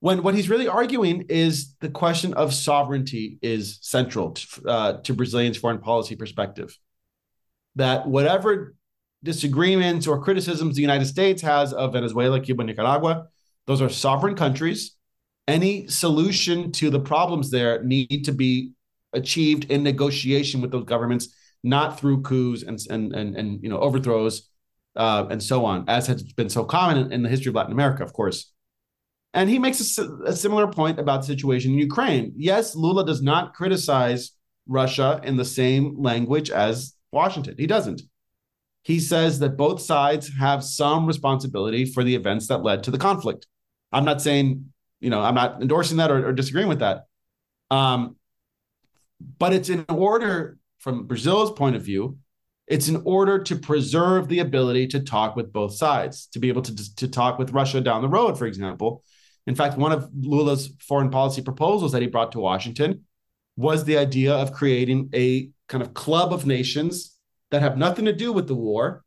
when 0.00 0.22
what 0.22 0.34
he's 0.34 0.48
really 0.48 0.68
arguing 0.68 1.26
is 1.28 1.74
the 1.80 1.88
question 1.88 2.34
of 2.34 2.54
sovereignty 2.54 3.38
is 3.42 3.78
central 3.82 4.32
to, 4.32 4.68
uh, 4.68 5.00
to 5.02 5.12
Brazilians' 5.14 5.56
foreign 5.56 5.78
policy 5.78 6.14
perspective. 6.14 6.76
That 7.76 8.06
whatever 8.06 8.76
disagreements 9.24 10.06
or 10.06 10.22
criticisms 10.22 10.76
the 10.76 10.82
United 10.82 11.06
States 11.06 11.42
has 11.42 11.72
of 11.72 11.92
Venezuela, 11.92 12.40
Cuba, 12.40 12.62
Nicaragua, 12.62 13.26
those 13.66 13.82
are 13.82 13.88
sovereign 13.88 14.36
countries. 14.36 14.96
Any 15.48 15.88
solution 15.88 16.70
to 16.72 16.90
the 16.90 17.00
problems 17.00 17.50
there 17.50 17.82
need 17.82 18.24
to 18.26 18.32
be 18.32 18.72
achieved 19.12 19.70
in 19.70 19.82
negotiation 19.82 20.60
with 20.60 20.70
those 20.70 20.84
governments, 20.84 21.34
not 21.62 21.98
through 21.98 22.22
coups 22.22 22.62
and 22.62 22.78
and 22.90 23.14
and, 23.14 23.36
and 23.36 23.62
you 23.62 23.68
know 23.68 23.78
overthrows 23.78 24.48
uh, 24.96 25.26
and 25.30 25.42
so 25.42 25.64
on, 25.64 25.84
as 25.88 26.06
has 26.08 26.22
been 26.22 26.50
so 26.50 26.64
common 26.64 26.98
in, 26.98 27.12
in 27.12 27.22
the 27.22 27.28
history 27.28 27.50
of 27.50 27.54
Latin 27.54 27.72
America, 27.72 28.02
of 28.02 28.12
course. 28.12 28.52
And 29.32 29.48
he 29.48 29.58
makes 29.58 29.98
a, 29.98 30.08
a, 30.24 30.32
similar 30.34 30.66
point 30.66 30.98
about 30.98 31.20
the 31.20 31.26
situation 31.26 31.72
in 31.72 31.78
Ukraine. 31.78 32.32
Yes, 32.36 32.74
Lula 32.74 33.06
does 33.06 33.22
not 33.22 33.54
criticize 33.54 34.32
Russia 34.66 35.20
in 35.22 35.36
the 35.36 35.44
same 35.44 36.02
language 36.02 36.50
as 36.50 36.94
Washington. 37.12 37.54
He 37.58 37.66
doesn't. 37.66 38.02
He 38.82 38.98
says 38.98 39.38
that 39.40 39.56
both 39.56 39.80
sides 39.80 40.30
have 40.38 40.64
some 40.64 41.06
responsibility 41.06 41.84
for 41.84 42.02
the 42.02 42.14
events 42.14 42.48
that 42.48 42.62
led 42.62 42.82
to 42.84 42.90
the 42.90 42.98
conflict. 42.98 43.46
I'm 43.92 44.04
not 44.04 44.22
saying, 44.22 44.72
you 44.98 45.10
know, 45.10 45.20
I'm 45.20 45.34
not 45.34 45.60
endorsing 45.60 45.98
that 45.98 46.10
or, 46.10 46.28
or 46.28 46.32
disagreeing 46.32 46.68
with 46.68 46.80
that. 46.80 47.04
Um, 47.70 48.16
but 49.38 49.52
it's 49.52 49.68
in 49.68 49.84
order, 49.88 50.58
from 50.88 51.04
Brazil's 51.04 51.50
point 51.50 51.76
of 51.76 51.82
view, 51.82 52.16
it's 52.66 52.88
in 52.88 53.02
order 53.04 53.38
to 53.42 53.56
preserve 53.56 54.26
the 54.28 54.38
ability 54.38 54.86
to 54.86 55.00
talk 55.00 55.36
with 55.36 55.52
both 55.52 55.74
sides, 55.74 56.28
to 56.32 56.38
be 56.38 56.48
able 56.48 56.62
to, 56.62 56.96
to 56.96 57.06
talk 57.06 57.38
with 57.38 57.50
Russia 57.50 57.82
down 57.82 58.00
the 58.00 58.08
road, 58.08 58.38
for 58.38 58.46
example, 58.46 59.02
in 59.46 59.54
fact, 59.54 59.76
one 59.76 59.92
of 59.92 60.08
Lula's 60.18 60.72
foreign 60.80 61.10
policy 61.10 61.42
proposals 61.42 61.92
that 61.92 62.00
he 62.00 62.08
brought 62.08 62.32
to 62.32 62.40
Washington 62.40 63.04
was 63.54 63.84
the 63.84 63.98
idea 63.98 64.32
of 64.32 64.54
creating 64.54 65.10
a 65.14 65.50
kind 65.68 65.82
of 65.82 65.92
club 65.92 66.32
of 66.32 66.46
nations 66.46 67.14
that 67.50 67.60
have 67.60 67.76
nothing 67.76 68.06
to 68.06 68.12
do 68.14 68.32
with 68.32 68.46
the 68.46 68.54
war 68.54 69.04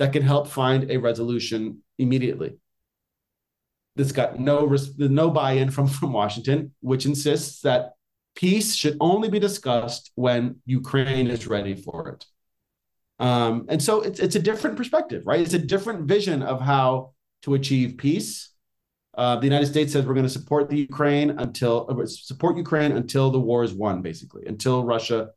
that 0.00 0.12
can 0.12 0.22
help 0.22 0.48
find 0.48 0.90
a 0.90 0.96
resolution 0.96 1.82
immediately. 1.98 2.56
This 3.94 4.10
got 4.10 4.40
no 4.40 4.76
no 4.98 5.30
buy-in 5.30 5.70
from, 5.70 5.86
from 5.86 6.12
Washington, 6.12 6.74
which 6.80 7.06
insists 7.06 7.60
that 7.62 7.95
peace 8.36 8.74
should 8.74 8.96
only 9.00 9.28
be 9.28 9.40
discussed 9.40 10.12
when 10.14 10.56
Ukraine 10.64 11.26
is 11.26 11.46
ready 11.48 11.74
for 11.74 12.10
it. 12.10 12.24
Um, 13.18 13.66
and 13.68 13.82
so 13.82 14.02
it's 14.02 14.20
it's 14.20 14.36
a 14.36 14.40
different 14.40 14.76
perspective, 14.76 15.22
right? 15.26 15.40
It's 15.40 15.54
a 15.54 15.58
different 15.58 16.06
vision 16.06 16.42
of 16.42 16.60
how 16.60 17.14
to 17.42 17.54
achieve 17.54 17.96
peace 17.96 18.56
uh, 19.16 19.36
the 19.36 19.46
United 19.46 19.66
States 19.66 19.92
says 19.92 20.04
we're 20.04 20.14
going 20.14 20.26
to 20.26 20.30
support 20.32 20.68
the 20.68 20.76
Ukraine 20.76 21.30
until 21.30 21.86
uh, 21.88 22.06
support 22.06 22.56
Ukraine 22.56 22.92
until 22.92 23.30
the 23.30 23.40
war 23.40 23.64
is 23.64 23.72
won, 23.72 24.02
basically, 24.02 24.44
until 24.46 24.84
Russia 24.84 25.30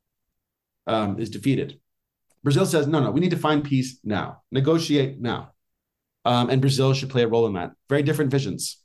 um, 0.85 1.17
is 1.17 1.29
defeated. 1.29 1.79
Brazil 2.43 2.65
says 2.65 2.87
no, 2.87 2.99
no, 2.99 3.11
we 3.11 3.21
need 3.21 3.31
to 3.31 3.37
find 3.37 3.63
peace 3.63 3.99
now, 4.03 4.41
negotiate 4.51 5.19
now, 5.21 5.53
um, 6.25 6.49
and 6.49 6.61
Brazil 6.61 6.93
should 6.93 7.09
play 7.09 7.23
a 7.23 7.27
role 7.27 7.47
in 7.47 7.53
that. 7.53 7.71
Very 7.87 8.03
different 8.03 8.31
visions. 8.31 8.83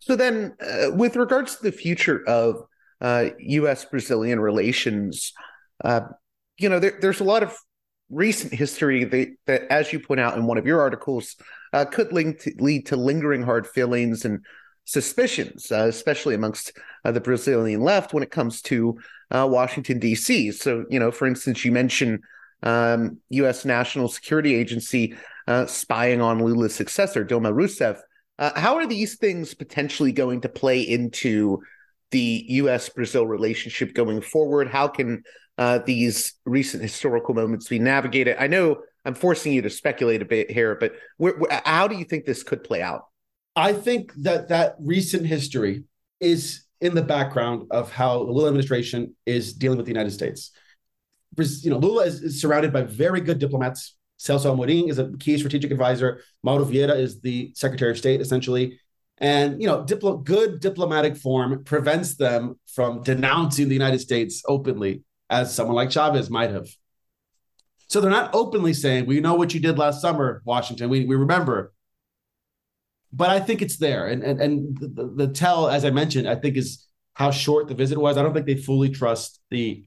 So 0.00 0.16
then, 0.16 0.54
uh, 0.60 0.90
with 0.92 1.16
regards 1.16 1.56
to 1.56 1.62
the 1.62 1.72
future 1.72 2.26
of 2.26 2.64
uh, 3.00 3.30
U.S. 3.38 3.84
Brazilian 3.84 4.40
relations, 4.40 5.32
uh, 5.84 6.02
you 6.58 6.68
know, 6.68 6.78
there, 6.78 6.98
there's 7.00 7.20
a 7.20 7.24
lot 7.24 7.42
of 7.42 7.56
recent 8.10 8.52
history 8.52 9.04
that, 9.04 9.28
that, 9.46 9.62
as 9.70 9.92
you 9.92 10.00
point 10.00 10.20
out 10.20 10.36
in 10.36 10.46
one 10.46 10.58
of 10.58 10.66
your 10.66 10.80
articles, 10.80 11.36
uh, 11.72 11.84
could 11.84 12.10
to, 12.10 12.52
lead 12.58 12.86
to 12.86 12.96
lingering 12.96 13.42
hard 13.42 13.66
feelings 13.66 14.24
and 14.24 14.40
suspicions, 14.84 15.70
uh, 15.70 15.86
especially 15.86 16.34
amongst 16.34 16.72
uh, 17.04 17.12
the 17.12 17.20
Brazilian 17.20 17.82
left 17.82 18.14
when 18.14 18.22
it 18.22 18.30
comes 18.30 18.62
to 18.62 18.98
Washington, 19.30 19.98
D.C. 19.98 20.52
So, 20.52 20.86
you 20.88 20.98
know, 20.98 21.10
for 21.10 21.26
instance, 21.26 21.64
you 21.64 21.70
mentioned 21.70 22.20
um, 22.62 23.18
U.S. 23.28 23.66
National 23.66 24.08
Security 24.08 24.54
Agency 24.54 25.14
spying 25.66 26.22
on 26.22 26.42
Lula's 26.42 26.74
successor, 26.74 27.24
Dilma 27.26 27.52
Rousseff. 27.52 28.00
Uh, 28.38 28.58
how 28.58 28.76
are 28.76 28.86
these 28.86 29.16
things 29.16 29.54
potentially 29.54 30.12
going 30.12 30.40
to 30.42 30.48
play 30.48 30.80
into 30.80 31.60
the 32.10 32.44
U.S. 32.48 32.88
Brazil 32.88 33.26
relationship 33.26 33.94
going 33.94 34.20
forward? 34.20 34.68
How 34.68 34.88
can 34.88 35.22
these 35.86 36.34
recent 36.44 36.82
historical 36.82 37.34
moments 37.34 37.68
be 37.68 37.78
navigated? 37.78 38.36
I 38.38 38.46
know 38.46 38.78
I'm 39.04 39.14
forcing 39.14 39.52
you 39.52 39.62
to 39.62 39.70
speculate 39.70 40.22
a 40.22 40.26
bit 40.26 40.50
here, 40.50 40.76
but 40.76 40.92
where, 41.16 41.34
where, 41.38 41.62
how 41.64 41.88
do 41.88 41.96
you 41.96 42.04
think 42.04 42.24
this 42.24 42.42
could 42.42 42.62
play 42.62 42.82
out? 42.82 43.06
I 43.56 43.72
think 43.72 44.12
that 44.18 44.48
that 44.48 44.76
recent 44.78 45.26
history 45.26 45.84
is 46.20 46.64
in 46.80 46.94
the 46.94 47.02
background 47.02 47.66
of 47.70 47.90
how 47.90 48.24
the 48.24 48.30
Lula 48.30 48.48
administration 48.48 49.16
is 49.26 49.52
dealing 49.52 49.78
with 49.78 49.86
the 49.86 49.92
United 49.92 50.12
States. 50.12 50.52
You 51.36 51.70
know, 51.70 51.78
Lula 51.78 52.04
is, 52.04 52.22
is 52.22 52.40
surrounded 52.40 52.72
by 52.72 52.82
very 52.82 53.20
good 53.20 53.38
diplomats. 53.38 53.96
Celso 54.18 54.54
Amorim 54.54 54.90
is 54.90 54.98
a 54.98 55.10
key 55.18 55.38
strategic 55.38 55.70
advisor. 55.70 56.22
Mauro 56.42 56.64
Vieira 56.64 56.98
is 56.98 57.20
the 57.20 57.52
Secretary 57.54 57.90
of 57.90 57.98
State, 57.98 58.20
essentially. 58.20 58.80
And 59.18 59.60
you 59.60 59.66
know, 59.66 59.82
good 59.84 60.60
diplomatic 60.60 61.16
form 61.16 61.64
prevents 61.64 62.16
them 62.16 62.58
from 62.72 63.02
denouncing 63.02 63.68
the 63.68 63.74
United 63.74 64.00
States 64.00 64.42
openly, 64.46 65.02
as 65.30 65.54
someone 65.54 65.76
like 65.76 65.90
Chavez 65.90 66.30
might 66.30 66.50
have. 66.50 66.68
So 67.88 68.00
they're 68.00 68.10
not 68.10 68.34
openly 68.34 68.74
saying, 68.74 69.06
we 69.06 69.20
know 69.20 69.34
what 69.34 69.54
you 69.54 69.60
did 69.60 69.78
last 69.78 70.02
summer, 70.02 70.42
Washington. 70.44 70.90
We, 70.90 71.06
we 71.06 71.16
remember. 71.16 71.72
But 73.12 73.30
I 73.30 73.40
think 73.40 73.62
it's 73.62 73.78
there. 73.78 74.06
And, 74.08 74.22
and, 74.22 74.40
and 74.40 74.78
the, 74.78 75.12
the 75.16 75.28
tell, 75.32 75.68
as 75.68 75.84
I 75.84 75.90
mentioned, 75.90 76.28
I 76.28 76.34
think 76.34 76.56
is 76.56 76.86
how 77.14 77.30
short 77.30 77.66
the 77.66 77.74
visit 77.74 77.98
was. 77.98 78.16
I 78.16 78.22
don't 78.22 78.34
think 78.34 78.46
they 78.46 78.56
fully 78.56 78.90
trust 78.90 79.40
the, 79.50 79.84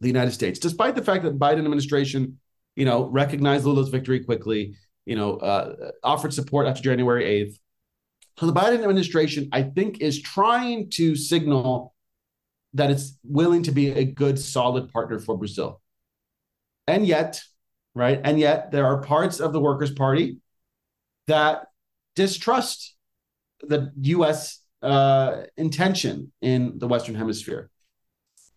the 0.00 0.08
United 0.08 0.32
States, 0.32 0.58
despite 0.58 0.94
the 0.96 1.04
fact 1.04 1.24
that 1.24 1.38
Biden 1.38 1.58
administration 1.58 2.40
you 2.78 2.84
know, 2.84 3.06
recognized 3.06 3.64
Lula's 3.64 3.88
victory 3.88 4.20
quickly, 4.20 4.76
you 5.04 5.16
know, 5.16 5.38
uh, 5.38 5.90
offered 6.04 6.32
support 6.32 6.68
after 6.68 6.80
January 6.80 7.24
8th. 7.24 7.58
So 8.38 8.46
the 8.46 8.52
Biden 8.52 8.84
administration, 8.84 9.48
I 9.50 9.64
think, 9.64 10.00
is 10.00 10.22
trying 10.22 10.88
to 10.90 11.16
signal 11.16 11.92
that 12.74 12.92
it's 12.92 13.18
willing 13.24 13.64
to 13.64 13.72
be 13.72 13.90
a 13.90 14.04
good, 14.04 14.38
solid 14.38 14.92
partner 14.92 15.18
for 15.18 15.36
Brazil. 15.36 15.80
And 16.86 17.04
yet, 17.04 17.42
right? 17.96 18.20
And 18.22 18.38
yet, 18.38 18.70
there 18.70 18.86
are 18.86 19.02
parts 19.02 19.40
of 19.40 19.52
the 19.52 19.58
Workers' 19.58 19.90
Party 19.90 20.38
that 21.26 21.66
distrust 22.14 22.94
the 23.60 23.90
U.S. 24.02 24.60
Uh, 24.80 25.42
intention 25.56 26.30
in 26.40 26.78
the 26.78 26.86
Western 26.86 27.16
Hemisphere. 27.16 27.70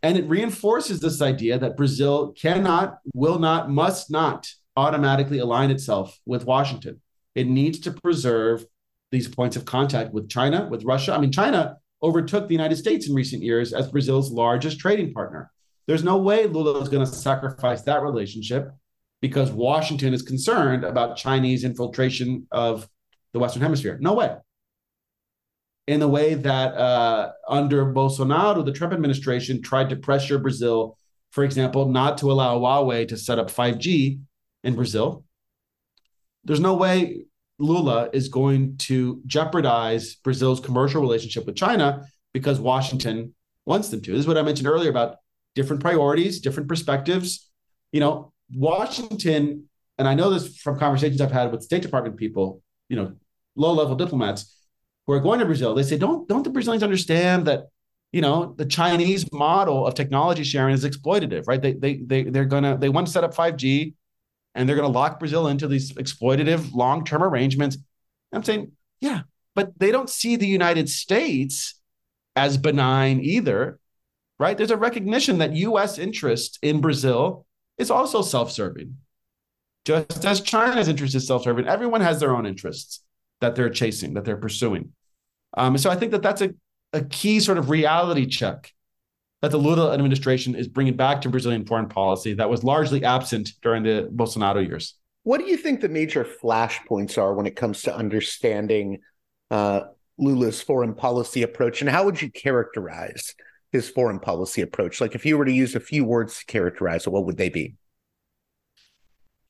And 0.04 0.18
it 0.18 0.28
reinforces 0.28 1.00
this 1.00 1.22
idea 1.22 1.60
that 1.60 1.78
Brazil 1.78 2.34
cannot, 2.34 3.00
will 3.14 3.40
not, 3.40 3.70
must 3.70 4.10
not 4.10 4.50
automatically 4.76 5.40
align 5.40 5.70
itself 5.70 6.20
with 6.26 6.46
Washington. 6.46 7.02
It 7.36 7.48
needs 7.48 7.80
to 7.82 7.92
preserve 7.92 8.66
these 9.12 9.28
points 9.28 9.56
of 9.56 9.66
contact 9.66 10.14
with 10.14 10.30
China, 10.30 10.68
with 10.70 10.84
Russia. 10.84 11.14
I 11.14 11.20
mean, 11.20 11.32
China 11.32 11.78
overtook 12.02 12.48
the 12.48 12.54
United 12.54 12.78
States 12.78 13.08
in 13.08 13.14
recent 13.14 13.44
years 13.44 13.74
as 13.74 13.90
Brazil's 13.90 14.32
largest 14.32 14.80
trading 14.80 15.14
partner. 15.14 15.52
There's 15.88 16.04
no 16.04 16.18
way 16.18 16.48
Lula 16.48 16.80
is 16.82 16.90
going 16.90 17.06
to 17.06 17.12
sacrifice 17.12 17.82
that 17.84 18.02
relationship 18.02 18.72
because 19.22 19.52
Washington 19.52 20.14
is 20.14 20.22
concerned 20.22 20.84
about 20.84 21.18
Chinese 21.18 21.64
infiltration 21.64 22.48
of 22.52 22.88
the 23.34 23.40
Western 23.40 23.62
Hemisphere. 23.62 23.98
No 24.02 24.14
way. 24.14 24.36
In 25.92 26.00
the 26.00 26.08
way 26.08 26.36
that 26.36 26.74
uh, 26.74 27.34
under 27.50 27.86
Bolsonaro, 27.86 28.64
the 28.64 28.72
Trump 28.72 28.94
administration 28.94 29.62
tried 29.62 29.90
to 29.90 29.98
pressure 29.98 30.38
Brazil, 30.38 30.98
for 31.32 31.44
example, 31.44 31.90
not 31.90 32.18
to 32.20 32.32
allow 32.32 32.58
Huawei 32.58 33.06
to 33.10 33.18
set 33.18 33.38
up 33.38 33.52
5G 33.52 34.22
in 34.64 34.76
Brazil. 34.76 35.26
There's 36.46 36.62
no 36.62 36.76
way 36.76 37.26
Lula 37.60 38.10
is 38.14 38.30
going 38.30 38.78
to 38.88 39.22
jeopardize 39.26 40.16
Brazil's 40.16 40.62
commercial 40.62 41.02
relationship 41.02 41.46
with 41.46 41.58
China 41.58 42.06
because 42.34 42.58
Washington 42.58 43.36
wants 43.66 43.90
them 43.90 44.00
to. 44.00 44.12
This 44.12 44.22
is 44.22 44.28
what 44.28 44.38
I 44.38 44.44
mentioned 44.44 44.70
earlier 44.70 44.90
about 44.90 45.18
different 45.56 45.82
priorities, 45.82 46.40
different 46.40 46.70
perspectives. 46.70 47.50
You 47.92 48.00
know, 48.00 48.32
Washington, 48.56 49.66
and 49.98 50.08
I 50.08 50.14
know 50.14 50.30
this 50.30 50.56
from 50.56 50.80
conversations 50.80 51.20
I've 51.20 51.34
had 51.34 51.52
with 51.52 51.64
State 51.64 51.82
Department 51.82 52.16
people, 52.16 52.64
you 52.88 52.96
know, 52.96 53.12
low 53.58 53.74
level 53.74 53.98
diplomats 53.98 54.56
who 55.08 55.14
are 55.14 55.20
going 55.20 55.40
to 55.40 55.46
Brazil. 55.46 55.76
They 55.76 55.84
say, 55.84 55.98
don't 55.98 56.28
don't 56.28 56.44
the 56.44 56.50
Brazilians 56.50 56.84
understand 56.84 57.48
that, 57.48 57.68
you 58.12 58.22
know, 58.22 58.54
the 58.58 58.66
Chinese 58.66 59.32
model 59.32 59.88
of 59.88 59.96
technology 59.96 60.44
sharing 60.44 60.74
is 60.74 60.86
exploitative, 60.86 61.48
right? 61.48 61.62
They 61.62 61.74
they 61.74 61.98
they 61.98 62.24
they're 62.24 62.46
gonna 62.46 62.78
they 62.78 62.90
want 62.90 63.08
to 63.08 63.14
set 63.14 63.24
up 63.24 63.34
5G 63.34 63.94
and 64.56 64.68
they're 64.68 64.76
gonna 64.76 64.88
lock 64.90 65.20
Brazil 65.20 65.48
into 65.48 65.68
these 65.68 65.94
exploitative 65.94 66.74
long-term 66.74 67.24
arrangements. 67.24 67.78
I'm 68.34 68.44
saying, 68.44 68.72
yeah, 69.00 69.22
but 69.56 69.78
they 69.78 69.92
don't 69.92 70.10
see 70.10 70.36
the 70.36 70.48
United 70.48 70.90
States 70.90 71.80
as 72.36 72.58
benign 72.58 73.20
either, 73.22 73.80
right? 74.40 74.58
There's 74.58 74.72
a 74.72 74.78
recognition 74.78 75.40
that 75.40 75.56
US 75.56 75.98
interest 75.98 76.60
in 76.62 76.80
Brazil 76.80 77.46
is 77.78 77.92
also 77.92 78.22
self-serving. 78.22 78.96
Just 79.84 80.24
as 80.24 80.42
China's 80.42 80.88
interest 80.88 81.16
is 81.16 81.28
self-serving, 81.28 81.68
everyone 81.68 82.02
has 82.02 82.20
their 82.20 82.36
own 82.36 82.46
interests 82.46 83.02
that 83.42 83.56
they're 83.56 83.70
chasing, 83.70 84.14
that 84.14 84.26
they're 84.26 84.38
pursuing. 84.38 84.94
Um, 85.58 85.78
so 85.78 85.90
I 85.90 85.96
think 85.96 86.12
that 86.12 86.22
that's 86.22 86.42
a, 86.42 86.52
a 86.94 87.04
key 87.04 87.40
sort 87.40 87.58
of 87.58 87.70
reality 87.70 88.26
check 88.26 88.72
that 89.42 89.52
the 89.52 89.58
Lula 89.58 89.94
administration 89.94 90.56
is 90.56 90.68
bringing 90.68 90.96
back 90.96 91.22
to 91.22 91.30
Brazilian 91.30 91.66
foreign 91.66 91.90
policy 91.90 92.36
that 92.36 92.50
was 92.50 92.64
largely 92.64 93.04
absent 93.04 93.50
during 93.62 93.84
the 93.84 94.10
Bolsonaro 94.14 94.66
years. 94.66 94.96
What 95.24 95.40
do 95.40 95.48
you 95.48 95.58
think 95.58 95.82
the 95.82 95.90
major 95.90 96.26
flashpoints 96.26 97.18
are 97.18 97.34
when 97.34 97.46
it 97.46 97.56
comes 97.56 97.84
to 97.84 97.96
understanding 97.96 99.00
uh, 99.50 99.82
Lula's 100.18 100.62
foreign 100.62 100.94
policy 100.94 101.44
approach, 101.44 101.82
and 101.82 101.90
how 101.90 102.06
would 102.06 102.22
you 102.22 102.30
characterize 102.32 103.36
his 103.72 103.90
foreign 103.90 104.20
policy 104.20 104.62
approach? 104.62 105.02
Like, 105.02 105.16
if 105.16 105.26
you 105.26 105.38
were 105.38 105.46
to 105.46 105.52
use 105.52 105.76
a 105.76 105.80
few 105.80 106.06
words 106.06 106.40
to 106.40 106.46
characterize 106.46 107.08
it, 107.08 107.10
what 107.10 107.26
would 107.26 107.38
they 107.38 107.50
be? 107.50 107.76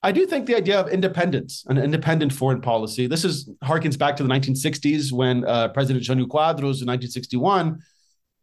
I 0.04 0.12
do 0.12 0.26
think 0.26 0.48
the 0.48 0.56
idea 0.56 0.80
of 0.80 0.90
independence, 0.90 1.64
an 1.68 1.78
independent 1.78 2.34
foreign 2.34 2.62
policy, 2.62 3.06
this 3.06 3.24
is 3.24 3.50
harkens 3.64 3.98
back 3.98 4.16
to 4.18 4.24
the 4.24 4.30
1960s 4.30 5.12
when 5.12 5.46
uh, 5.46 5.68
President 5.70 6.04
Jânio 6.04 6.26
Quadros 6.26 6.82
in 6.82 6.88
1961, 6.88 7.80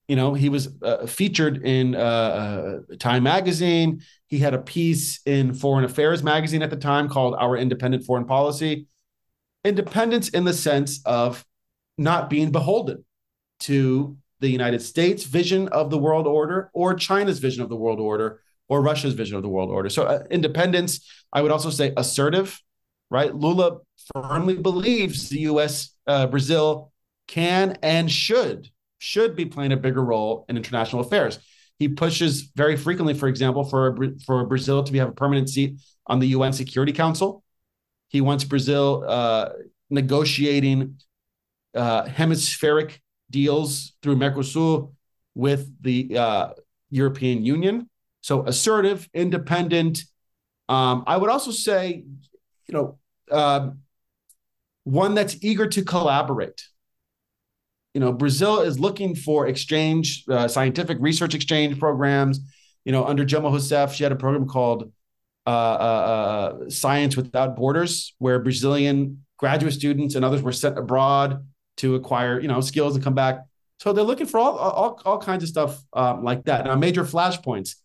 you 0.06 0.16
know, 0.16 0.34
he 0.34 0.48
was 0.48 0.68
uh, 0.82 1.04
featured 1.06 1.66
in 1.66 1.96
uh, 1.96 1.98
uh, 1.98 2.96
Time 2.98 3.24
magazine. 3.24 4.00
He 4.28 4.38
had 4.38 4.54
a 4.54 4.58
piece 4.58 5.20
in 5.26 5.52
Foreign 5.52 5.84
Affairs 5.84 6.22
magazine 6.22 6.62
at 6.62 6.70
the 6.70 6.76
time 6.76 7.08
called 7.08 7.34
Our 7.34 7.56
Independent 7.56 8.04
Foreign 8.04 8.24
Policy. 8.24 8.86
Independence 9.64 10.28
in 10.28 10.44
the 10.44 10.54
sense 10.54 11.02
of 11.04 11.44
not 11.98 12.30
being 12.30 12.52
beholden 12.52 13.04
to 13.60 14.16
the 14.40 14.48
United 14.48 14.80
States' 14.80 15.24
vision 15.24 15.66
of 15.68 15.90
the 15.90 15.98
world 15.98 16.28
order 16.28 16.70
or 16.72 16.94
China's 16.94 17.40
vision 17.40 17.62
of 17.62 17.68
the 17.68 17.76
world 17.76 17.98
order 17.98 18.40
or 18.68 18.82
Russia's 18.82 19.14
vision 19.14 19.36
of 19.36 19.42
the 19.42 19.48
world 19.48 19.70
order. 19.70 19.88
So 19.88 20.04
uh, 20.04 20.22
independence, 20.30 21.08
I 21.32 21.42
would 21.42 21.50
also 21.50 21.70
say 21.70 21.92
assertive, 21.96 22.60
right? 23.10 23.34
Lula 23.34 23.78
firmly 24.14 24.56
believes 24.56 25.28
the 25.28 25.40
U.S., 25.40 25.94
uh, 26.06 26.26
Brazil 26.26 26.92
can 27.26 27.78
and 27.82 28.10
should 28.10 28.70
should 28.98 29.36
be 29.36 29.46
playing 29.46 29.72
a 29.72 29.76
bigger 29.76 30.04
role 30.04 30.44
in 30.48 30.56
international 30.56 31.02
affairs. 31.02 31.38
He 31.78 31.88
pushes 31.88 32.50
very 32.56 32.76
frequently, 32.76 33.14
for 33.14 33.28
example, 33.28 33.64
for 33.64 33.96
for 34.26 34.44
Brazil 34.46 34.82
to 34.82 34.98
have 34.98 35.08
a 35.08 35.12
permanent 35.12 35.48
seat 35.48 35.80
on 36.06 36.18
the 36.18 36.28
UN 36.28 36.52
Security 36.52 36.92
Council. 36.92 37.44
He 38.08 38.20
wants 38.20 38.44
Brazil 38.44 39.04
uh, 39.06 39.50
negotiating 39.90 40.96
uh, 41.74 42.06
hemispheric 42.06 43.00
deals 43.30 43.92
through 44.02 44.16
Mercosur 44.16 44.92
with 45.34 45.70
the 45.80 46.16
uh, 46.18 46.50
European 46.90 47.44
Union. 47.44 47.87
So 48.20 48.46
assertive, 48.46 49.08
independent. 49.14 50.04
Um, 50.68 51.04
I 51.06 51.16
would 51.16 51.30
also 51.30 51.50
say, 51.50 52.04
you 52.66 52.74
know, 52.74 52.98
um, 53.30 53.80
one 54.84 55.14
that's 55.14 55.36
eager 55.42 55.66
to 55.66 55.82
collaborate. 55.82 56.66
You 57.94 58.00
know, 58.00 58.12
Brazil 58.12 58.60
is 58.60 58.78
looking 58.78 59.14
for 59.14 59.46
exchange, 59.46 60.24
uh, 60.28 60.48
scientific 60.48 60.98
research 61.00 61.34
exchange 61.34 61.78
programs. 61.78 62.40
You 62.84 62.92
know, 62.92 63.04
under 63.04 63.24
Dilma 63.24 63.52
Rousseff, 63.52 63.92
she 63.92 64.02
had 64.02 64.12
a 64.12 64.16
program 64.16 64.46
called 64.46 64.92
uh, 65.46 65.50
uh, 65.50 65.52
uh, 65.52 66.70
Science 66.70 67.16
Without 67.16 67.56
Borders, 67.56 68.14
where 68.18 68.38
Brazilian 68.38 69.24
graduate 69.36 69.72
students 69.72 70.14
and 70.14 70.24
others 70.24 70.42
were 70.42 70.52
sent 70.52 70.78
abroad 70.78 71.46
to 71.78 71.94
acquire, 71.94 72.40
you 72.40 72.48
know, 72.48 72.60
skills 72.60 72.94
and 72.94 73.04
come 73.04 73.14
back. 73.14 73.40
So 73.80 73.92
they're 73.92 74.04
looking 74.04 74.26
for 74.26 74.38
all 74.38 74.58
all, 74.58 75.00
all 75.04 75.18
kinds 75.18 75.42
of 75.42 75.48
stuff 75.48 75.82
um, 75.92 76.24
like 76.24 76.44
that. 76.44 76.64
Now, 76.64 76.76
major 76.76 77.04
flashpoints 77.04 77.76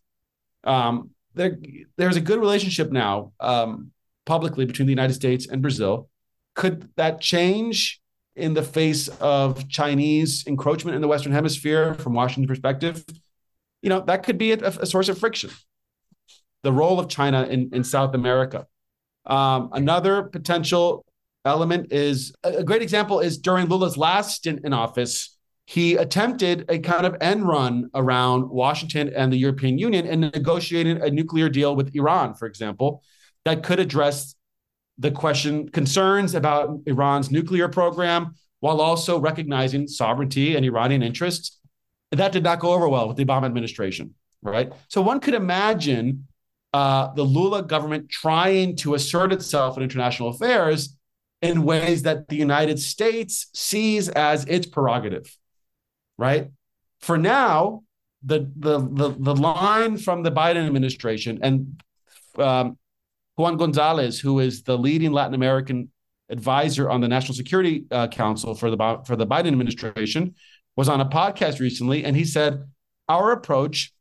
um, 0.63 1.11
there, 1.35 1.57
there's 1.97 2.15
a 2.15 2.21
good 2.21 2.39
relationship 2.39 2.91
now 2.91 3.33
um, 3.39 3.91
publicly 4.25 4.65
between 4.65 4.85
the 4.85 4.91
United 4.91 5.13
States 5.13 5.47
and 5.47 5.61
Brazil. 5.61 6.09
Could 6.55 6.89
that 6.95 7.19
change 7.19 8.01
in 8.35 8.53
the 8.53 8.63
face 8.63 9.07
of 9.19 9.67
Chinese 9.69 10.45
encroachment 10.47 10.95
in 10.95 11.01
the 11.01 11.07
Western 11.07 11.31
Hemisphere 11.31 11.93
from 11.95 12.13
Washington's 12.13 12.47
perspective? 12.47 13.03
You 13.81 13.89
know, 13.89 14.01
that 14.01 14.23
could 14.23 14.37
be 14.37 14.51
a, 14.51 14.57
a 14.57 14.85
source 14.85 15.09
of 15.09 15.17
friction. 15.17 15.49
The 16.63 16.71
role 16.71 16.99
of 16.99 17.09
China 17.09 17.43
in, 17.43 17.69
in 17.73 17.83
South 17.83 18.13
America. 18.15 18.67
Um, 19.25 19.69
another 19.73 20.23
potential 20.23 21.05
element 21.45 21.91
is 21.91 22.33
a 22.43 22.63
great 22.63 22.81
example 22.81 23.19
is 23.19 23.37
during 23.37 23.67
Lula's 23.67 23.97
last 23.97 24.35
stint 24.35 24.61
in 24.63 24.73
office 24.73 25.32
he 25.65 25.95
attempted 25.95 26.65
a 26.69 26.79
kind 26.79 27.05
of 27.05 27.15
end 27.21 27.47
run 27.47 27.89
around 27.93 28.49
Washington 28.49 29.11
and 29.15 29.31
the 29.31 29.37
European 29.37 29.77
Union 29.77 30.05
and 30.05 30.21
negotiated 30.21 30.97
a 30.97 31.09
nuclear 31.09 31.49
deal 31.49 31.75
with 31.75 31.95
Iran, 31.95 32.33
for 32.33 32.47
example, 32.47 33.01
that 33.45 33.63
could 33.63 33.79
address 33.79 34.35
the 34.97 35.11
question 35.11 35.69
concerns 35.69 36.35
about 36.35 36.79
Iran's 36.85 37.31
nuclear 37.31 37.67
program 37.69 38.35
while 38.59 38.81
also 38.81 39.19
recognizing 39.19 39.87
sovereignty 39.87 40.55
and 40.55 40.65
Iranian 40.65 41.01
interests. 41.01 41.59
That 42.11 42.31
did 42.31 42.43
not 42.43 42.59
go 42.59 42.73
over 42.73 42.87
well 42.87 43.07
with 43.07 43.17
the 43.17 43.25
Obama 43.25 43.45
administration, 43.45 44.13
right? 44.41 44.71
So 44.89 45.01
one 45.01 45.19
could 45.19 45.33
imagine 45.33 46.27
uh, 46.73 47.13
the 47.13 47.23
Lula 47.23 47.63
government 47.63 48.09
trying 48.09 48.75
to 48.77 48.95
assert 48.95 49.31
itself 49.33 49.77
in 49.77 49.83
international 49.83 50.29
affairs 50.29 50.95
in 51.41 51.63
ways 51.63 52.03
that 52.03 52.27
the 52.27 52.35
United 52.35 52.79
States 52.79 53.47
sees 53.53 54.09
as 54.09 54.45
its 54.45 54.65
prerogative 54.65 55.35
right? 56.17 56.49
For 56.99 57.17
now, 57.17 57.83
the 58.23 58.51
the 58.55 58.79
the, 58.79 59.15
the 59.19 59.35
line 59.35 59.97
from 59.97 60.23
the 60.23 60.31
Biden 60.31 60.65
administration 60.65 61.39
and 61.41 61.81
um, 62.37 62.77
Juan 63.35 63.57
Gonzalez, 63.57 64.19
who 64.19 64.39
is 64.39 64.63
the 64.63 64.77
leading 64.77 65.11
Latin 65.11 65.33
American 65.33 65.89
advisor 66.29 66.89
on 66.89 67.01
the 67.01 67.07
National 67.07 67.35
Security 67.35 67.85
uh, 67.91 68.07
Council 68.07 68.55
for 68.55 68.69
the 68.69 69.01
for 69.05 69.15
the 69.15 69.27
Biden 69.27 69.47
administration, 69.47 70.35
was 70.75 70.89
on 70.89 71.01
a 71.01 71.05
podcast 71.05 71.59
recently, 71.59 72.03
and 72.05 72.15
he 72.15 72.25
said 72.25 72.63
our 73.09 73.31
approach 73.31 73.93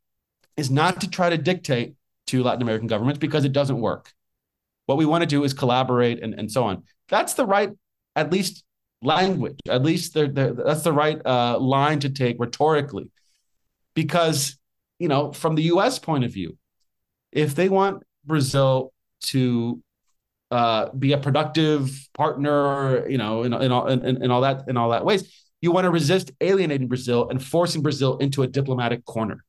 is 0.55 0.69
not 0.69 1.01
to 1.01 1.09
try 1.09 1.29
to 1.29 1.37
dictate 1.37 1.95
to 2.27 2.43
Latin 2.43 2.61
American 2.61 2.87
governments 2.87 3.19
because 3.19 3.43
it 3.43 3.51
doesn't 3.51 3.79
work. 3.79 4.13
What 4.85 4.97
we 4.97 5.05
want 5.05 5.21
to 5.21 5.27
do 5.27 5.43
is 5.43 5.53
collaborate 5.53 6.21
and, 6.21 6.33
and 6.33 6.51
so 6.51 6.63
on. 6.65 6.83
That's 7.09 7.33
the 7.33 7.45
right, 7.45 7.71
at 8.15 8.31
least 8.31 8.63
language, 9.03 9.59
at 9.67 9.83
least 9.83 10.13
they're, 10.13 10.27
they're, 10.27 10.53
that's 10.53 10.83
the 10.83 10.93
right 10.93 11.19
uh, 11.25 11.57
line 11.59 11.99
to 12.01 12.09
take 12.09 12.37
rhetorically. 12.39 13.09
Because, 13.93 14.57
you 14.99 15.07
know, 15.07 15.31
from 15.31 15.55
the 15.55 15.63
US 15.63 15.99
point 15.99 16.23
of 16.23 16.31
view, 16.31 16.57
if 17.31 17.55
they 17.55 17.69
want 17.69 18.03
Brazil 18.25 18.93
to 19.25 19.81
uh, 20.51 20.89
be 20.91 21.13
a 21.13 21.17
productive 21.17 22.07
partner, 22.13 23.07
you 23.07 23.17
know, 23.17 23.43
in, 23.43 23.53
in, 23.53 23.71
all, 23.71 23.87
in, 23.87 24.23
in 24.23 24.31
all 24.31 24.41
that 24.41 24.63
in 24.67 24.77
all 24.77 24.91
that 24.91 25.05
ways, 25.05 25.31
you 25.61 25.71
want 25.71 25.85
to 25.85 25.91
resist 25.91 26.31
alienating 26.41 26.87
Brazil 26.87 27.29
and 27.29 27.43
forcing 27.43 27.81
Brazil 27.81 28.17
into 28.17 28.43
a 28.43 28.47
diplomatic 28.47 29.05
corner. 29.05 29.43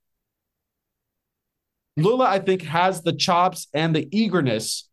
Lula, 1.97 2.25
I 2.27 2.39
think, 2.39 2.63
has 2.63 3.03
the 3.03 3.13
chops 3.13 3.69
and 3.75 3.95
the 3.95 4.09
eagerness 4.11 4.89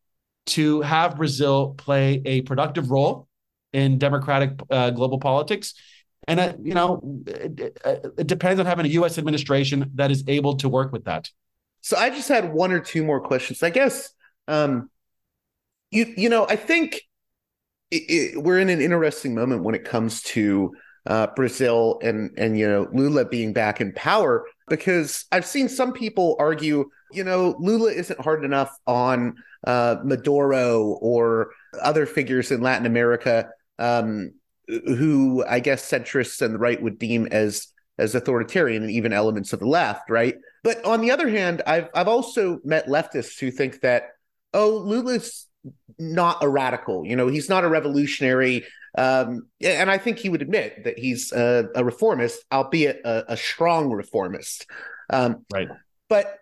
to 0.47 0.81
have 0.81 1.17
Brazil 1.17 1.75
play 1.77 2.21
a 2.25 2.41
productive 2.41 2.91
role 2.91 3.27
in 3.73 3.97
democratic 3.97 4.59
uh, 4.69 4.89
global 4.91 5.19
politics. 5.19 5.73
And, 6.27 6.39
uh, 6.39 6.53
you 6.61 6.73
know, 6.73 7.01
it, 7.25 7.59
it, 7.59 7.77
it, 8.17 8.27
depends 8.27 8.59
on 8.59 8.65
having 8.65 8.85
a 8.85 8.89
U.S. 8.89 9.17
administration 9.17 9.91
that 9.95 10.11
is 10.11 10.23
able 10.27 10.57
to 10.57 10.69
work 10.69 10.91
with 10.91 11.05
that. 11.05 11.29
So 11.81 11.97
I 11.97 12.11
just 12.11 12.29
had 12.29 12.53
one 12.53 12.71
or 12.71 12.79
two 12.79 13.03
more 13.03 13.19
questions. 13.19 13.63
I 13.63 13.71
guess, 13.71 14.13
um, 14.47 14.89
you, 15.89 16.13
you 16.15 16.29
know, 16.29 16.45
I 16.47 16.55
think 16.55 17.01
it, 17.89 18.41
we're 18.41 18.59
in 18.59 18.69
an 18.69 18.81
interesting 18.81 19.33
moment 19.33 19.63
when 19.63 19.73
it 19.73 19.83
comes 19.83 20.21
to 20.23 20.71
uh, 21.07 21.27
Brazil 21.35 21.99
and, 22.03 22.29
and, 22.37 22.57
you 22.57 22.67
know, 22.67 22.87
Lula 22.93 23.25
being 23.25 23.51
back 23.51 23.81
in 23.81 23.91
power 23.93 24.45
because 24.69 25.25
I've 25.31 25.45
seen 25.45 25.67
some 25.67 25.91
people 25.91 26.35
argue, 26.39 26.89
you 27.11 27.23
know, 27.23 27.55
Lula 27.59 27.91
isn't 27.91 28.21
hard 28.21 28.45
enough 28.45 28.77
on 28.85 29.35
uh, 29.65 29.97
Maduro 30.03 30.83
or 31.01 31.51
other 31.81 32.05
figures 32.05 32.51
in 32.51 32.61
Latin 32.61 32.85
America 32.85 33.49
um, 33.79 34.33
who 34.67 35.43
I 35.47 35.59
guess 35.59 35.89
centrists 35.89 36.41
and 36.41 36.53
the 36.53 36.59
right 36.59 36.81
would 36.81 36.99
deem 36.99 37.27
as 37.27 37.67
as 37.97 38.15
authoritarian 38.15 38.83
and 38.83 38.91
even 38.91 39.13
elements 39.13 39.53
of 39.53 39.59
the 39.59 39.67
left, 39.67 40.09
right? 40.09 40.35
But 40.63 40.83
on 40.85 41.01
the 41.01 41.11
other 41.11 41.29
hand, 41.29 41.61
I've 41.67 41.89
I've 41.93 42.07
also 42.07 42.59
met 42.63 42.87
leftists 42.87 43.39
who 43.39 43.51
think 43.51 43.81
that 43.81 44.09
oh, 44.53 44.69
Lula's 44.69 45.47
not 45.99 46.43
a 46.43 46.49
radical. 46.49 47.05
You 47.05 47.15
know, 47.15 47.27
he's 47.27 47.49
not 47.49 47.63
a 47.63 47.69
revolutionary. 47.69 48.65
Um, 48.97 49.47
and 49.61 49.89
I 49.89 49.97
think 49.97 50.17
he 50.17 50.29
would 50.29 50.41
admit 50.41 50.83
that 50.83 50.99
he's 50.99 51.31
a, 51.31 51.69
a 51.75 51.83
reformist, 51.83 52.43
albeit 52.51 53.01
a, 53.05 53.33
a 53.33 53.37
strong 53.37 53.91
reformist. 53.91 54.65
Um, 55.09 55.45
right. 55.53 55.69
But 56.09 56.39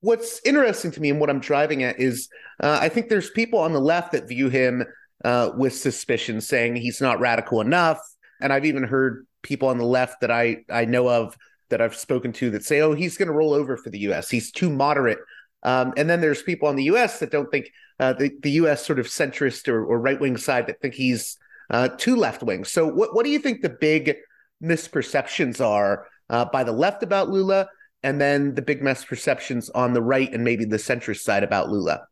what's 0.00 0.40
interesting 0.44 0.90
to 0.92 1.00
me 1.00 1.10
and 1.10 1.20
what 1.20 1.30
I'm 1.30 1.40
driving 1.40 1.82
at 1.82 1.98
is 1.98 2.28
uh, 2.60 2.78
I 2.80 2.88
think 2.88 3.08
there's 3.08 3.30
people 3.30 3.58
on 3.58 3.72
the 3.72 3.80
left 3.80 4.12
that 4.12 4.28
view 4.28 4.48
him 4.48 4.84
uh, 5.24 5.50
with 5.56 5.74
suspicion, 5.74 6.40
saying 6.40 6.76
he's 6.76 7.00
not 7.00 7.18
radical 7.18 7.60
enough. 7.60 7.98
And 8.40 8.52
I've 8.52 8.66
even 8.66 8.84
heard 8.84 9.26
people 9.42 9.68
on 9.68 9.78
the 9.78 9.86
left 9.86 10.20
that 10.20 10.30
I 10.30 10.64
I 10.70 10.84
know 10.84 11.08
of 11.08 11.36
that 11.70 11.80
I've 11.80 11.96
spoken 11.96 12.32
to 12.34 12.50
that 12.50 12.64
say, 12.64 12.80
"Oh, 12.80 12.92
he's 12.92 13.16
going 13.16 13.28
to 13.28 13.34
roll 13.34 13.54
over 13.54 13.76
for 13.76 13.90
the 13.90 14.00
U.S. 14.00 14.30
He's 14.30 14.52
too 14.52 14.70
moderate." 14.70 15.18
Um, 15.62 15.94
and 15.96 16.08
then 16.10 16.20
there's 16.20 16.42
people 16.42 16.68
in 16.68 16.76
the 16.76 16.84
U.S. 16.84 17.20
that 17.20 17.30
don't 17.30 17.50
think 17.50 17.70
uh, 17.98 18.12
the 18.12 18.30
the 18.42 18.50
U.S. 18.52 18.84
sort 18.84 18.98
of 18.98 19.06
centrist 19.06 19.68
or, 19.68 19.84
or 19.84 19.98
right 19.98 20.20
wing 20.20 20.36
side 20.36 20.66
that 20.66 20.80
think 20.80 20.94
he's 20.94 21.38
uh, 21.70 21.88
too 21.88 22.16
left 22.16 22.42
wing. 22.42 22.64
So, 22.64 22.86
what 22.86 23.14
what 23.14 23.24
do 23.24 23.30
you 23.30 23.38
think 23.38 23.62
the 23.62 23.70
big 23.70 24.16
misperceptions 24.62 25.64
are 25.64 26.06
uh, 26.28 26.44
by 26.46 26.64
the 26.64 26.72
left 26.72 27.02
about 27.02 27.30
Lula, 27.30 27.68
and 28.02 28.20
then 28.20 28.54
the 28.54 28.62
big 28.62 28.82
misperceptions 28.82 29.70
on 29.74 29.94
the 29.94 30.02
right 30.02 30.32
and 30.32 30.44
maybe 30.44 30.64
the 30.64 30.76
centrist 30.76 31.20
side 31.20 31.44
about 31.44 31.70
Lula? 31.70 32.06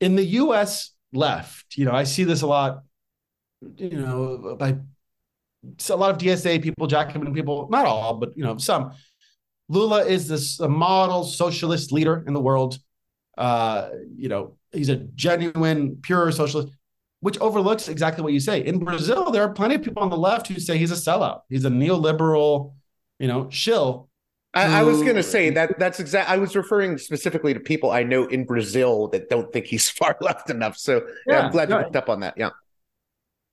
In 0.00 0.16
the 0.16 0.24
U.S., 0.24 0.92
left. 1.12 1.76
You 1.76 1.84
know, 1.84 1.92
I 1.92 2.04
see 2.04 2.24
this 2.24 2.42
a 2.42 2.46
lot, 2.46 2.82
you 3.76 3.90
know, 3.90 4.56
by 4.58 4.76
a 5.88 5.96
lot 5.96 6.10
of 6.10 6.18
DSA 6.18 6.62
people, 6.62 6.86
Jacobin 6.86 7.32
people, 7.32 7.68
not 7.70 7.86
all, 7.86 8.14
but 8.14 8.36
you 8.36 8.44
know, 8.44 8.56
some. 8.58 8.92
Lula 9.68 10.04
is 10.04 10.28
this 10.28 10.60
model 10.60 11.24
socialist 11.24 11.92
leader 11.92 12.24
in 12.26 12.34
the 12.34 12.40
world. 12.40 12.78
Uh, 13.38 13.90
you 14.14 14.28
know, 14.28 14.56
he's 14.72 14.88
a 14.88 14.96
genuine, 14.96 15.96
pure 16.02 16.30
socialist, 16.32 16.72
which 17.20 17.38
overlooks 17.38 17.88
exactly 17.88 18.22
what 18.22 18.32
you 18.32 18.40
say. 18.40 18.64
In 18.64 18.78
Brazil, 18.78 19.30
there 19.30 19.42
are 19.42 19.52
plenty 19.52 19.76
of 19.76 19.82
people 19.82 20.02
on 20.02 20.10
the 20.10 20.16
left 20.16 20.48
who 20.48 20.58
say 20.58 20.76
he's 20.76 20.90
a 20.90 20.94
sellout. 20.94 21.42
He's 21.48 21.64
a 21.64 21.70
neoliberal, 21.70 22.74
you 23.18 23.28
know, 23.28 23.48
shill 23.48 24.10
I, 24.54 24.80
I, 24.80 24.82
was 24.82 25.02
going 25.02 25.16
to 25.16 25.22
say 25.22 25.48
that 25.50 25.78
that's 25.78 25.98
exact. 25.98 26.28
I 26.28 26.36
was 26.36 26.54
referring 26.54 26.98
specifically 26.98 27.54
to 27.54 27.60
people 27.60 27.90
I 27.90 28.02
know 28.02 28.26
in 28.26 28.44
Brazil 28.44 29.08
that 29.08 29.30
don't 29.30 29.50
think 29.52 29.66
he's 29.66 29.88
far 29.98 30.16
left 30.20 30.50
enough. 30.50 30.76
So 30.76 31.06
yeah, 31.26 31.34
yeah 31.34 31.40
I'm 31.40 31.52
glad 31.52 31.70
you 31.70 31.78
picked 31.78 31.96
up 31.96 32.08
on 32.08 32.20
that. 32.20 32.34
Yeah. 32.36 32.50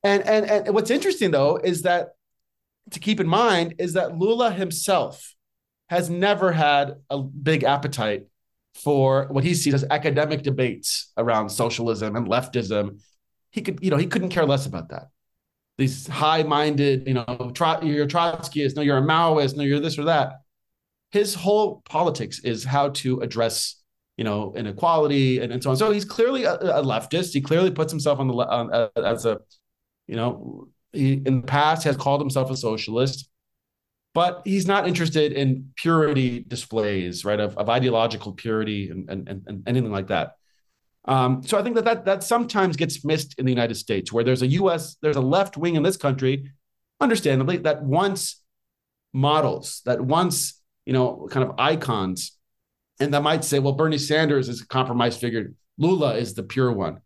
And, 0.03 0.25
and 0.27 0.45
and 0.45 0.73
what's 0.73 0.91
interesting 0.91 1.31
though 1.31 1.57
is 1.57 1.83
that 1.83 2.09
to 2.91 2.99
keep 2.99 3.19
in 3.19 3.27
mind 3.27 3.75
is 3.79 3.93
that 3.93 4.17
Lula 4.17 4.51
himself 4.51 5.35
has 5.89 6.09
never 6.09 6.51
had 6.51 6.95
a 7.09 7.21
big 7.21 7.63
appetite 7.63 8.27
for 8.75 9.27
what 9.29 9.43
he 9.43 9.53
sees 9.53 9.73
as 9.73 9.85
academic 9.89 10.43
debates 10.43 11.11
around 11.17 11.49
socialism 11.49 12.15
and 12.15 12.27
leftism. 12.27 12.99
He 13.51 13.61
could, 13.61 13.79
you 13.81 13.89
know, 13.89 13.97
he 13.97 14.05
couldn't 14.05 14.29
care 14.29 14.45
less 14.45 14.65
about 14.65 14.89
that. 14.89 15.07
These 15.77 16.07
high-minded, 16.07 17.07
you 17.07 17.13
know, 17.13 17.25
you're 17.27 18.03
a 18.03 18.07
Trotskyist, 18.07 18.75
no, 18.75 18.81
you're 18.81 18.97
a 18.97 19.01
Maoist, 19.01 19.55
no, 19.55 19.63
you're 19.63 19.79
this 19.79 19.97
or 19.97 20.05
that 20.05 20.33
his 21.11 21.33
whole 21.33 21.81
politics 21.85 22.39
is 22.39 22.63
how 22.63 22.89
to 22.89 23.19
address 23.21 23.75
you 24.17 24.23
know 24.23 24.53
inequality 24.55 25.39
and, 25.39 25.51
and 25.53 25.63
so 25.63 25.69
on. 25.71 25.77
So 25.77 25.91
he's 25.91 26.05
clearly 26.05 26.43
a, 26.43 26.53
a 26.53 26.83
leftist. 26.83 27.33
He 27.33 27.41
clearly 27.41 27.71
puts 27.71 27.91
himself 27.91 28.19
on 28.19 28.27
the 28.27 28.33
on, 28.33 28.73
uh, 28.73 28.89
as 28.97 29.25
a 29.25 29.39
you 30.07 30.15
know 30.15 30.67
he 30.91 31.13
in 31.13 31.41
the 31.41 31.47
past 31.47 31.83
has 31.83 31.95
called 31.95 32.19
himself 32.19 32.49
a 32.51 32.57
socialist 32.57 33.29
but 34.13 34.41
he's 34.43 34.65
not 34.65 34.87
interested 34.87 35.31
in 35.33 35.71
purity 35.75 36.43
displays 36.47 37.23
right 37.23 37.39
of, 37.39 37.57
of 37.57 37.69
ideological 37.69 38.33
purity 38.33 38.89
and, 38.89 39.09
and, 39.09 39.43
and 39.47 39.63
anything 39.67 39.91
like 39.91 40.07
that. 40.07 40.33
Um, 41.05 41.41
so 41.43 41.57
i 41.57 41.63
think 41.63 41.75
that, 41.75 41.85
that 41.85 42.05
that 42.05 42.23
sometimes 42.23 42.75
gets 42.75 43.05
missed 43.05 43.35
in 43.39 43.45
the 43.45 43.51
united 43.51 43.75
states 43.75 44.11
where 44.11 44.23
there's 44.23 44.41
a 44.41 44.47
us 44.47 44.97
there's 45.01 45.15
a 45.15 45.21
left 45.21 45.55
wing 45.55 45.75
in 45.75 45.83
this 45.83 45.95
country 45.95 46.51
understandably 46.99 47.57
that 47.57 47.83
wants 47.83 48.43
models 49.13 49.81
that 49.85 50.01
wants 50.01 50.58
you 50.89 50.93
know, 50.93 51.27
kind 51.29 51.47
of 51.47 51.53
icons. 51.59 52.35
And 52.99 53.13
that 53.13 53.21
might 53.21 53.43
say, 53.43 53.59
well, 53.59 53.73
Bernie 53.73 53.99
Sanders 53.99 54.49
is 54.49 54.61
a 54.61 54.67
compromised 54.67 55.19
figure. 55.19 55.53
Lula 55.77 56.15
is 56.15 56.33
the 56.33 56.41
pure 56.41 56.71
one. 56.71 57.01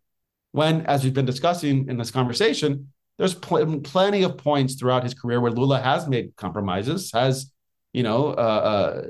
When, 0.54 0.86
as 0.86 1.04
we've 1.04 1.14
been 1.14 1.26
discussing 1.26 1.90
in 1.90 1.98
this 1.98 2.10
conversation, 2.10 2.94
there's 3.18 3.34
pl- 3.34 3.82
plenty 3.82 4.24
of 4.24 4.38
points 4.38 4.76
throughout 4.76 5.04
his 5.04 5.14
career 5.14 5.42
where 5.42 5.52
Lula 5.52 5.82
has 5.82 6.08
made 6.08 6.34
compromises, 6.38 7.12
has, 7.12 7.52
you 7.92 8.04
know, 8.04 8.28
uh, 8.28 9.02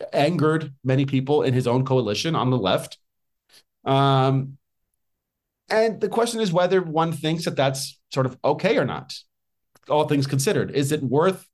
uh, 0.00 0.04
angered 0.12 0.74
many 0.82 1.06
people 1.06 1.42
in 1.42 1.54
his 1.54 1.68
own 1.68 1.84
coalition 1.84 2.34
on 2.34 2.50
the 2.50 2.58
left. 2.58 2.98
Um, 3.84 4.58
and 5.70 6.00
the 6.00 6.08
question 6.08 6.40
is 6.40 6.52
whether 6.52 6.82
one 6.82 7.12
thinks 7.12 7.44
that 7.44 7.54
that's 7.54 7.96
sort 8.12 8.26
of 8.26 8.36
okay 8.44 8.76
or 8.76 8.84
not, 8.84 9.14
all 9.88 10.08
things 10.08 10.26
considered. 10.26 10.72
Is 10.72 10.90
it 10.90 11.00
worth 11.00 11.46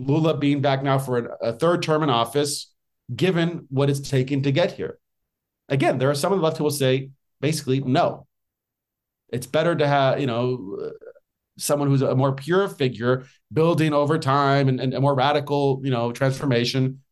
Lula 0.00 0.36
being 0.36 0.60
back 0.60 0.82
now 0.82 0.98
for 0.98 1.36
a, 1.40 1.52
third 1.52 1.82
term 1.82 2.02
in 2.02 2.10
office, 2.10 2.72
given 3.14 3.66
what 3.68 3.90
it's 3.90 4.08
taken 4.08 4.42
to 4.42 4.52
get 4.52 4.72
here. 4.72 4.98
Again, 5.68 5.98
there 5.98 6.10
are 6.10 6.14
some 6.14 6.32
on 6.32 6.38
the 6.38 6.44
left 6.44 6.56
who 6.56 6.64
will 6.64 6.70
say 6.70 7.10
basically 7.40 7.80
no. 7.80 8.26
It's 9.28 9.46
better 9.46 9.74
to 9.76 9.86
have, 9.86 10.20
you 10.20 10.26
know, 10.26 10.92
someone 11.58 11.88
who's 11.88 12.02
a 12.02 12.16
more 12.16 12.32
pure 12.32 12.68
figure 12.68 13.26
building 13.52 13.92
over 13.92 14.18
time 14.18 14.68
and, 14.68 14.80
and 14.80 14.94
a 14.94 15.00
more 15.00 15.14
radical, 15.14 15.80
you 15.84 15.90
know, 15.90 16.12
transformation. 16.12 17.02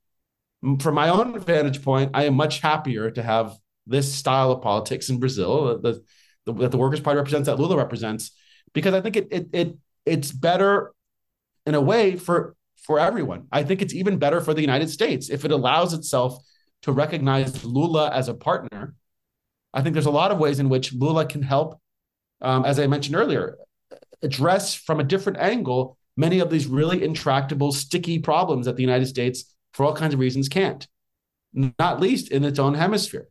From 0.80 0.94
my 0.94 1.10
own 1.10 1.38
vantage 1.38 1.82
point, 1.82 2.12
I 2.14 2.24
am 2.24 2.34
much 2.34 2.60
happier 2.60 3.10
to 3.12 3.22
have 3.22 3.56
this 3.86 4.12
style 4.12 4.50
of 4.50 4.62
politics 4.62 5.08
in 5.08 5.20
Brazil 5.20 5.78
the, 5.78 6.02
the, 6.44 6.52
that 6.54 6.70
the 6.70 6.78
Workers' 6.78 7.00
Party 7.00 7.18
represents, 7.18 7.46
that 7.46 7.58
Lula 7.58 7.76
represents, 7.76 8.32
because 8.72 8.94
I 8.94 9.00
think 9.00 9.16
it 9.16 9.28
it 9.30 9.48
it 9.52 9.78
it's 10.04 10.32
better 10.32 10.92
in 11.66 11.74
a 11.74 11.80
way 11.80 12.16
for 12.16 12.56
for 12.82 12.98
everyone. 12.98 13.46
I 13.52 13.62
think 13.62 13.82
it's 13.82 13.94
even 13.94 14.18
better 14.18 14.40
for 14.40 14.54
the 14.54 14.60
United 14.60 14.90
States 14.90 15.30
if 15.30 15.44
it 15.44 15.50
allows 15.50 15.92
itself 15.92 16.38
to 16.82 16.92
recognize 16.92 17.64
Lula 17.64 18.10
as 18.10 18.28
a 18.28 18.34
partner. 18.34 18.94
I 19.74 19.82
think 19.82 19.94
there's 19.94 20.06
a 20.06 20.10
lot 20.10 20.30
of 20.30 20.38
ways 20.38 20.60
in 20.60 20.68
which 20.68 20.92
Lula 20.92 21.26
can 21.26 21.42
help, 21.42 21.80
um, 22.40 22.64
as 22.64 22.78
I 22.78 22.86
mentioned 22.86 23.16
earlier, 23.16 23.58
address 24.22 24.74
from 24.74 25.00
a 25.00 25.04
different 25.04 25.38
angle 25.38 25.98
many 26.18 26.40
of 26.40 26.50
these 26.50 26.66
really 26.66 27.02
intractable, 27.02 27.70
sticky 27.70 28.18
problems 28.18 28.66
that 28.66 28.74
the 28.76 28.82
United 28.82 29.06
States, 29.06 29.54
for 29.72 29.86
all 29.86 29.94
kinds 29.94 30.12
of 30.12 30.20
reasons, 30.20 30.48
can't, 30.48 30.86
not 31.78 32.00
least 32.00 32.32
in 32.32 32.44
its 32.44 32.58
own 32.58 32.74
hemisphere. 32.74 33.28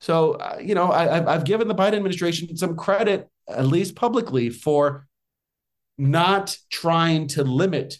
So, 0.00 0.34
uh, 0.34 0.58
you 0.62 0.74
know, 0.74 0.92
I, 0.92 1.34
I've 1.34 1.44
given 1.44 1.66
the 1.66 1.74
Biden 1.74 1.94
administration 1.94 2.56
some 2.56 2.76
credit, 2.76 3.28
at 3.48 3.66
least 3.66 3.96
publicly, 3.96 4.50
for 4.50 5.08
not 5.98 6.56
trying 6.70 7.26
to 7.28 7.42
limit 7.42 7.98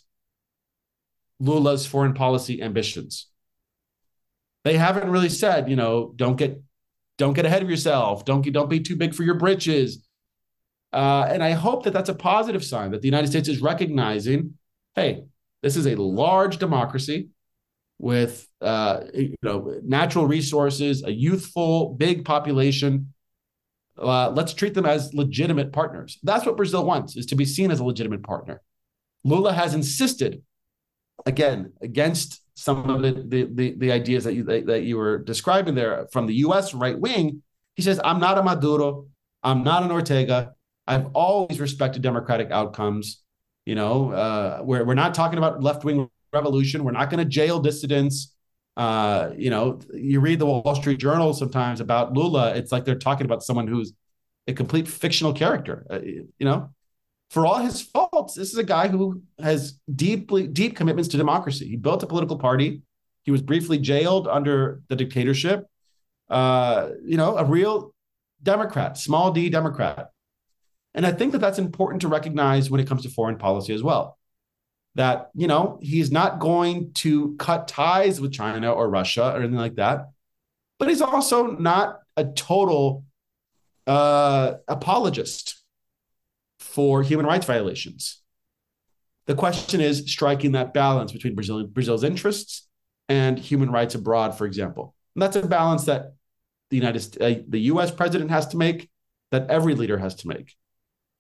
Lula's 1.39 1.87
foreign 1.87 2.15
policy 2.15 2.63
ambitions. 2.63 3.29
They 4.65 4.77
haven't 4.77 5.11
really 5.11 5.29
said, 5.29 5.69
you 5.71 5.77
know, 5.77 6.13
don't 6.17 6.37
get 6.37 6.61
don't 7.19 7.33
get 7.33 7.47
ahead 7.47 7.63
of 7.63 7.71
yourself. 7.71 8.25
Don't 8.25 8.43
don't 8.53 8.71
be 8.71 8.81
too 8.81 8.97
big 8.97 9.15
for 9.15 9.23
your 9.23 9.37
britches. 9.37 10.07
Uh, 10.93 11.27
and 11.31 11.43
I 11.43 11.51
hope 11.51 11.85
that 11.85 11.93
that's 11.93 12.09
a 12.09 12.15
positive 12.15 12.65
sign 12.65 12.93
that 12.93 13.03
the 13.03 13.09
United 13.09 13.29
States 13.29 13.49
is 13.49 13.61
recognizing, 13.61 14.55
hey, 14.95 15.25
this 15.63 15.77
is 15.77 15.87
a 15.87 15.95
large 15.95 16.59
democracy 16.59 17.29
with 17.99 18.47
uh, 18.61 19.05
you 19.15 19.35
know 19.43 19.81
natural 19.83 20.27
resources, 20.27 21.03
a 21.05 21.13
youthful, 21.13 21.95
big 21.95 22.25
population. 22.25 23.13
Uh, 23.99 24.31
let's 24.31 24.53
treat 24.53 24.75
them 24.75 24.87
as 24.87 25.15
legitimate 25.15 25.73
partners. 25.73 26.19
That's 26.23 26.45
what 26.45 26.57
Brazil 26.57 26.85
wants: 26.85 27.17
is 27.17 27.27
to 27.27 27.35
be 27.35 27.45
seen 27.45 27.71
as 27.71 27.81
a 27.81 27.85
legitimate 27.85 28.23
partner. 28.23 28.63
Lula 29.25 29.53
has 29.53 29.75
insisted, 29.75 30.43
again, 31.27 31.73
against 31.83 32.43
some 32.55 32.89
of 32.89 33.03
the 33.03 33.13
the, 33.27 33.49
the, 33.53 33.75
the 33.77 33.93
ideas 33.93 34.25
that 34.25 34.35
you 34.35 34.45
that, 34.45 34.67
that 34.67 34.83
you 34.85 34.97
were 34.97 35.19
describing 35.19 35.75
there 35.75 36.07
from 36.13 36.27
the 36.27 36.35
U.S. 36.37 36.73
right 36.73 36.99
wing. 36.99 37.43
He 37.75 37.83
says, 37.83 38.01
"I'm 38.03 38.19
not 38.19 38.39
a 38.39 38.43
Maduro. 38.43 39.07
I'm 39.43 39.63
not 39.63 39.83
an 39.83 39.91
Ortega. 39.91 40.55
I've 40.87 41.07
always 41.15 41.61
respected 41.61 42.03
democratic 42.03 42.51
outcomes. 42.51 43.23
You 43.67 43.75
know, 43.75 44.13
uh, 44.13 44.61
we're 44.63 44.85
we're 44.85 44.95
not 44.95 45.15
talking 45.15 45.39
about 45.39 45.63
left 45.63 45.85
wing 45.85 46.09
revolution. 46.33 46.85
We're 46.85 46.93
not 46.93 47.11
going 47.11 47.19
to 47.19 47.29
jail 47.29 47.61
dissidents. 47.61 48.33
Uh, 48.77 49.31
you 49.37 49.51
know, 49.51 49.81
you 49.93 50.21
read 50.21 50.39
the 50.39 50.47
Wall 50.47 50.75
Street 50.75 50.99
Journal 50.99 51.33
sometimes 51.35 51.81
about 51.81 52.13
Lula. 52.13 52.55
It's 52.55 52.73
like 52.73 52.85
they're 52.85 52.95
talking 52.95 53.25
about 53.25 53.43
someone 53.43 53.67
who's 53.67 53.93
a 54.47 54.53
complete 54.53 54.87
fictional 54.87 55.33
character. 55.33 55.87
Uh, 55.91 56.01
you 56.01 56.29
know, 56.41 56.71
for 57.31 57.45
all 57.45 57.59
his 57.59 57.83
faults, 57.83 58.35
this 58.35 58.53
is 58.53 58.59
a 58.59 58.65
guy 58.65 58.89
who 58.89 59.23
has 59.39 59.79
deeply 59.93 60.47
deep 60.47 60.77
commitments 60.77 61.09
to 61.11 61.17
democracy. 61.17 61.69
He 61.69 61.77
built 61.77 62.03
a 62.03 62.07
political 62.07 62.39
party. 62.39 62.83
He 63.25 63.31
was 63.31 63.43
briefly 63.43 63.79
jailed 63.79 64.29
under 64.29 64.83
the 64.89 64.97
dictatorship. 64.97 65.67
Uh, 66.29 66.91
you 67.05 67.17
know, 67.17 67.37
a 67.37 67.45
real 67.45 67.93
Democrat, 68.43 68.97
small 68.97 69.33
D 69.33 69.49
Democrat. 69.49 70.11
And 70.95 71.05
I 71.05 71.13
think 71.13 71.33
that 71.33 71.41
that's 71.41 71.59
important 71.59 72.03
to 72.03 72.09
recognize 72.09 72.71
when 72.71 72.81
it 72.81 72.87
comes 72.87 73.03
to 73.03 73.11
foreign 73.11 73.39
policy 73.39 73.75
as 73.75 73.83
well. 73.83 74.19
That, 74.95 75.31
you 75.35 75.47
know, 75.47 75.79
he's 75.83 76.11
not 76.11 76.39
going 76.39 76.93
to 76.95 77.37
cut 77.37 77.69
ties 77.69 78.19
with 78.21 78.33
China 78.33 78.73
or 78.73 78.89
Russia 78.89 79.33
or 79.35 79.39
anything 79.39 79.57
like 79.57 79.75
that. 79.75 80.11
But 80.79 80.89
he's 80.89 81.03
also 81.03 81.49
not 81.49 82.01
a 82.17 82.25
total 82.25 83.05
uh, 83.87 84.55
apologist 84.69 85.63
for 86.59 87.03
human 87.03 87.27
rights 87.27 87.47
violations. 87.47 88.23
The 89.27 89.35
question 89.35 89.81
is 89.81 90.11
striking 90.11 90.53
that 90.53 90.73
balance 90.73 91.13
between 91.13 91.35
Brazil, 91.35 91.67
Brazil's 91.67 92.05
interests 92.05 92.69
and 93.09 93.39
human 93.39 93.71
rights 93.71 93.95
abroad, 93.95 94.37
for 94.37 94.47
example. 94.47 94.95
And 95.15 95.23
that's 95.23 95.37
a 95.37 95.47
balance 95.47 95.85
that 95.85 96.15
the 96.71 96.77
United 96.77 97.23
uh, 97.23 97.43
the 97.49 97.61
U.S. 97.73 97.91
president 97.91 98.31
has 98.31 98.47
to 98.49 98.57
make, 98.57 98.91
that 99.31 99.49
every 99.51 99.75
leader 99.75 99.99
has 99.99 100.15
to 100.17 100.29
make. 100.29 100.55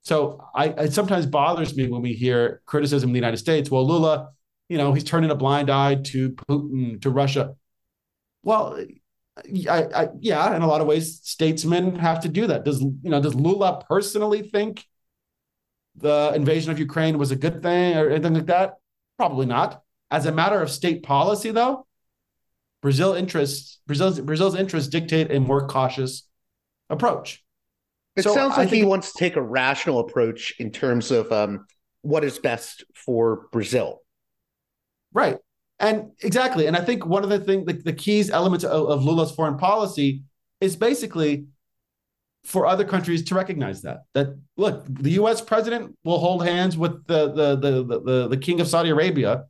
So 0.03 0.45
I, 0.55 0.66
it 0.68 0.93
sometimes 0.93 1.26
bothers 1.26 1.76
me 1.76 1.89
when 1.89 2.03
we 2.03 2.12
hear 2.12 2.62
criticism 2.66 3.11
of 3.11 3.14
the 3.14 3.18
United 3.18 3.39
States. 3.39 3.70
Well, 3.70 3.87
Lula, 3.87 4.30
you 4.68 4.78
know, 4.78 4.93
he's 4.93 5.05
turning 5.05 5.30
a 5.30 5.34
blind 5.34 5.68
eye 5.68 5.97
to 5.97 6.30
Putin, 6.30 7.03
to 7.03 7.11
Russia. 7.11 7.57
Well, 8.45 8.78
I, 9.68 9.82
I, 9.95 10.09
yeah, 10.20 10.55
in 10.55 10.62
a 10.62 10.66
lot 10.66 10.80
of 10.80 10.87
ways, 10.87 11.20
statesmen 11.24 11.97
have 11.97 12.20
to 12.20 12.28
do 12.28 12.47
that. 12.47 12.64
Does 12.64 12.80
you 12.80 13.11
know? 13.11 13.20
Does 13.20 13.34
Lula 13.34 13.84
personally 13.89 14.43
think 14.43 14.84
the 15.97 16.32
invasion 16.34 16.70
of 16.70 16.78
Ukraine 16.78 17.18
was 17.18 17.30
a 17.30 17.36
good 17.36 17.62
thing 17.62 17.97
or 17.97 18.11
anything 18.11 18.34
like 18.34 18.47
that? 18.47 18.74
Probably 19.16 19.47
not. 19.47 19.82
As 20.11 20.26
a 20.26 20.32
matter 20.32 20.61
of 20.61 20.70
state 20.70 21.03
policy, 21.03 21.51
though, 21.51 21.86
Brazil 22.82 23.14
interests 23.14 23.80
Brazil's 23.86 24.20
Brazil's 24.20 24.55
interests 24.55 24.88
dictate 24.88 25.32
a 25.32 25.40
more 25.40 25.66
cautious 25.66 26.28
approach. 26.90 27.42
It 28.14 28.22
so 28.22 28.34
sounds 28.34 28.57
like 28.57 28.68
he 28.68 28.84
wants 28.84 29.12
to 29.12 29.18
take 29.18 29.36
a 29.36 29.42
rational 29.42 29.99
approach 29.99 30.55
in 30.59 30.70
terms 30.70 31.11
of 31.11 31.30
um, 31.32 31.66
what 32.03 32.24
is 32.24 32.38
best 32.38 32.84
for 32.94 33.49
Brazil. 33.53 34.03
Right. 35.12 35.38
And 35.78 36.12
exactly. 36.22 36.66
And 36.66 36.76
I 36.76 36.80
think 36.80 37.05
one 37.05 37.24
of 37.24 37.28
the 37.28 37.38
things, 37.38 37.66
the, 37.66 37.74
the 37.74 37.92
keys 37.92 38.30
elements 38.30 38.64
of, 38.64 38.88
of 38.88 39.05
Lula's 39.05 39.32
foreign 39.32 39.59
policy 39.59 40.22
is 40.61 40.76
basically 40.76 41.47
for 42.47 42.64
other 42.64 42.84
countries 42.84 43.24
to 43.24 43.34
recognize 43.34 43.82
that. 43.82 44.05
That 44.14 44.38
look, 44.57 44.84
the 44.88 45.11
U.S. 45.12 45.40
president 45.40 45.97
will 46.05 46.18
hold 46.18 46.47
hands 46.47 46.78
with 46.78 47.07
the 47.07 47.32
the 47.32 47.57
the 47.57 47.82
the, 47.82 48.01
the, 48.01 48.28
the 48.28 48.36
king 48.36 48.61
of 48.61 48.68
Saudi 48.68 48.90
Arabia, 48.90 49.47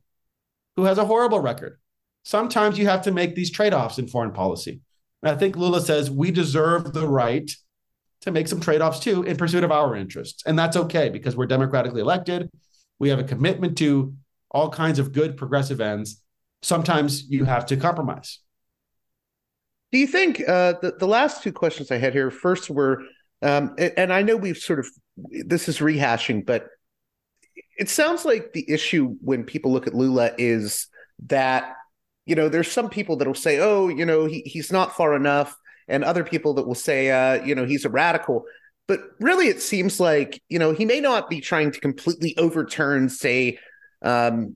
who 0.75 0.83
has 0.85 0.97
a 0.97 1.05
horrible 1.05 1.39
record. 1.39 1.79
Sometimes 2.23 2.77
you 2.77 2.87
have 2.87 3.03
to 3.03 3.11
make 3.11 3.35
these 3.35 3.51
trade-offs 3.51 3.99
in 3.99 4.07
foreign 4.07 4.33
policy. 4.33 4.81
And 5.21 5.31
I 5.31 5.39
think 5.39 5.55
Lula 5.55 5.79
says 5.79 6.11
we 6.11 6.31
deserve 6.31 6.91
the 6.91 7.07
right 7.07 7.49
to 8.21 8.31
make 8.31 8.47
some 8.47 8.59
trade 8.59 8.81
offs 8.81 8.99
too 8.99 9.23
in 9.23 9.37
pursuit 9.37 9.63
of 9.63 9.71
our 9.71 9.95
interests. 9.95 10.43
And 10.45 10.57
that's 10.57 10.75
okay 10.75 11.09
because 11.09 11.35
we're 11.35 11.45
democratically 11.45 12.01
elected. 12.01 12.49
We 12.99 13.09
have 13.09 13.19
a 13.19 13.23
commitment 13.23 13.77
to 13.77 14.15
all 14.51 14.69
kinds 14.69 14.99
of 14.99 15.13
good 15.13 15.37
progressive 15.37 15.79
ends. 15.79 16.21
Sometimes 16.61 17.29
you 17.29 17.45
have 17.45 17.67
to 17.67 17.77
compromise. 17.77 18.39
Do 19.91 19.97
you 19.97 20.07
think 20.07 20.41
uh, 20.47 20.73
the, 20.81 20.95
the 20.99 21.07
last 21.07 21.43
two 21.43 21.51
questions 21.51 21.91
I 21.91 21.97
had 21.97 22.13
here 22.13 22.29
first 22.29 22.69
were, 22.69 23.03
um, 23.41 23.75
and 23.77 24.11
I 24.11 24.21
know 24.21 24.35
we've 24.35 24.57
sort 24.57 24.79
of, 24.79 24.87
this 25.45 25.69
is 25.69 25.79
rehashing, 25.79 26.45
but 26.45 26.67
it 27.77 27.89
sounds 27.89 28.25
like 28.25 28.53
the 28.53 28.69
issue 28.69 29.15
when 29.21 29.43
people 29.43 29.71
look 29.71 29.87
at 29.87 29.93
Lula 29.93 30.31
is 30.37 30.87
that, 31.27 31.73
you 32.25 32.35
know, 32.35 32.49
there's 32.49 32.71
some 32.71 32.89
people 32.89 33.15
that 33.17 33.27
will 33.27 33.35
say, 33.35 33.59
oh, 33.59 33.87
you 33.87 34.05
know, 34.05 34.25
he, 34.25 34.41
he's 34.41 34.71
not 34.71 34.95
far 34.95 35.15
enough 35.15 35.55
and 35.87 36.03
other 36.03 36.23
people 36.23 36.55
that 36.55 36.67
will 36.67 36.75
say, 36.75 37.09
uh, 37.11 37.43
you 37.45 37.55
know, 37.55 37.65
he's 37.65 37.85
a 37.85 37.89
radical. 37.89 38.43
But 38.87 39.01
really, 39.19 39.47
it 39.47 39.61
seems 39.61 39.99
like, 39.99 40.41
you 40.49 40.59
know, 40.59 40.71
he 40.71 40.85
may 40.85 40.99
not 40.99 41.29
be 41.29 41.39
trying 41.39 41.71
to 41.71 41.79
completely 41.79 42.35
overturn, 42.37 43.09
say, 43.09 43.59
um, 44.01 44.55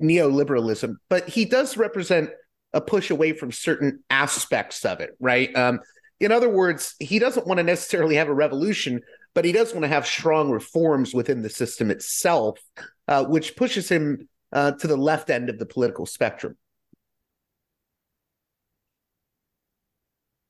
neoliberalism, 0.00 0.94
but 1.08 1.28
he 1.28 1.44
does 1.44 1.76
represent 1.76 2.30
a 2.78 2.80
push 2.80 3.10
away 3.10 3.32
from 3.32 3.52
certain 3.52 4.02
aspects 4.08 4.84
of 4.84 5.00
it, 5.00 5.10
right? 5.20 5.54
Um, 5.54 5.80
in 6.20 6.32
other 6.32 6.48
words, 6.48 6.94
he 6.98 7.18
doesn't 7.18 7.46
want 7.46 7.58
to 7.58 7.64
necessarily 7.64 8.16
have 8.16 8.28
a 8.28 8.34
revolution, 8.34 9.00
but 9.34 9.44
he 9.44 9.52
does 9.52 9.72
want 9.72 9.84
to 9.84 9.88
have 9.88 10.06
strong 10.06 10.50
reforms 10.50 11.14
within 11.14 11.42
the 11.42 11.50
system 11.50 11.90
itself, 11.90 12.58
uh, 13.06 13.24
which 13.24 13.56
pushes 13.56 13.88
him 13.88 14.28
uh, 14.52 14.72
to 14.72 14.86
the 14.86 14.96
left 14.96 15.30
end 15.30 15.50
of 15.50 15.58
the 15.58 15.66
political 15.66 16.06
spectrum. 16.06 16.56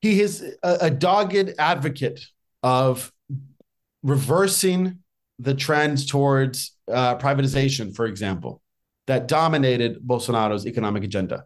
he 0.00 0.20
is 0.20 0.42
a, 0.62 0.78
a 0.82 0.90
dogged 0.90 1.54
advocate 1.58 2.20
of 2.62 3.12
reversing 4.02 4.98
the 5.38 5.54
trends 5.54 6.06
towards 6.06 6.76
uh, 6.90 7.16
privatization, 7.16 7.94
for 7.94 8.06
example, 8.06 8.62
that 9.06 9.28
dominated 9.28 10.00
Bolsonaro's 10.06 10.66
economic 10.66 11.04
agenda. 11.04 11.44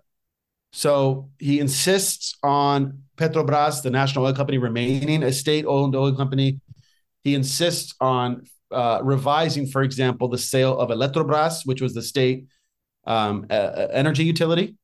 So 0.73 1.31
he 1.39 1.61
insists 1.61 2.37
on 2.43 3.03
Petrobras, 3.17 3.83
the 3.83 3.91
national 3.91 4.25
oil 4.25 4.35
company, 4.35 4.59
remaining 4.59 5.23
a 5.23 5.33
state 5.33 5.67
owned 5.67 5.95
oil 5.95 6.15
company. 6.17 6.61
He 7.23 7.35
insists 7.35 7.95
on 8.01 8.47
uh, 8.71 9.01
revising, 9.03 9.67
for 9.67 9.83
example, 9.83 10.29
the 10.29 10.39
sale 10.39 10.79
of 10.79 10.89
Eletrobras, 10.89 11.67
which 11.67 11.83
was 11.83 11.93
the 11.95 12.03
state 12.03 12.47
um, 13.07 13.47
uh, 13.51 13.89
energy 13.93 14.25
utility. 14.25 14.77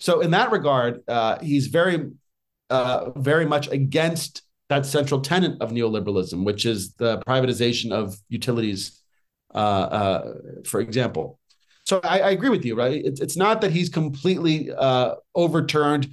So, 0.00 0.20
in 0.20 0.30
that 0.30 0.50
regard, 0.50 1.02
uh, 1.08 1.38
he's 1.40 1.66
very 1.66 2.10
uh, 2.70 3.10
very 3.16 3.46
much 3.46 3.68
against 3.68 4.42
that 4.68 4.86
central 4.86 5.20
tenet 5.20 5.60
of 5.60 5.70
neoliberalism, 5.70 6.44
which 6.44 6.66
is 6.66 6.94
the 6.94 7.18
privatization 7.26 7.90
of 7.90 8.16
utilities, 8.28 9.02
uh, 9.54 9.58
uh, 9.58 10.34
for 10.66 10.80
example. 10.80 11.37
So 11.88 12.00
I, 12.04 12.20
I, 12.20 12.30
agree 12.32 12.50
with 12.50 12.66
you, 12.66 12.74
right? 12.74 13.00
It's, 13.02 13.18
it's 13.18 13.36
not 13.36 13.62
that 13.62 13.70
he's 13.70 13.88
completely 13.88 14.70
uh, 14.70 15.14
overturned 15.34 16.10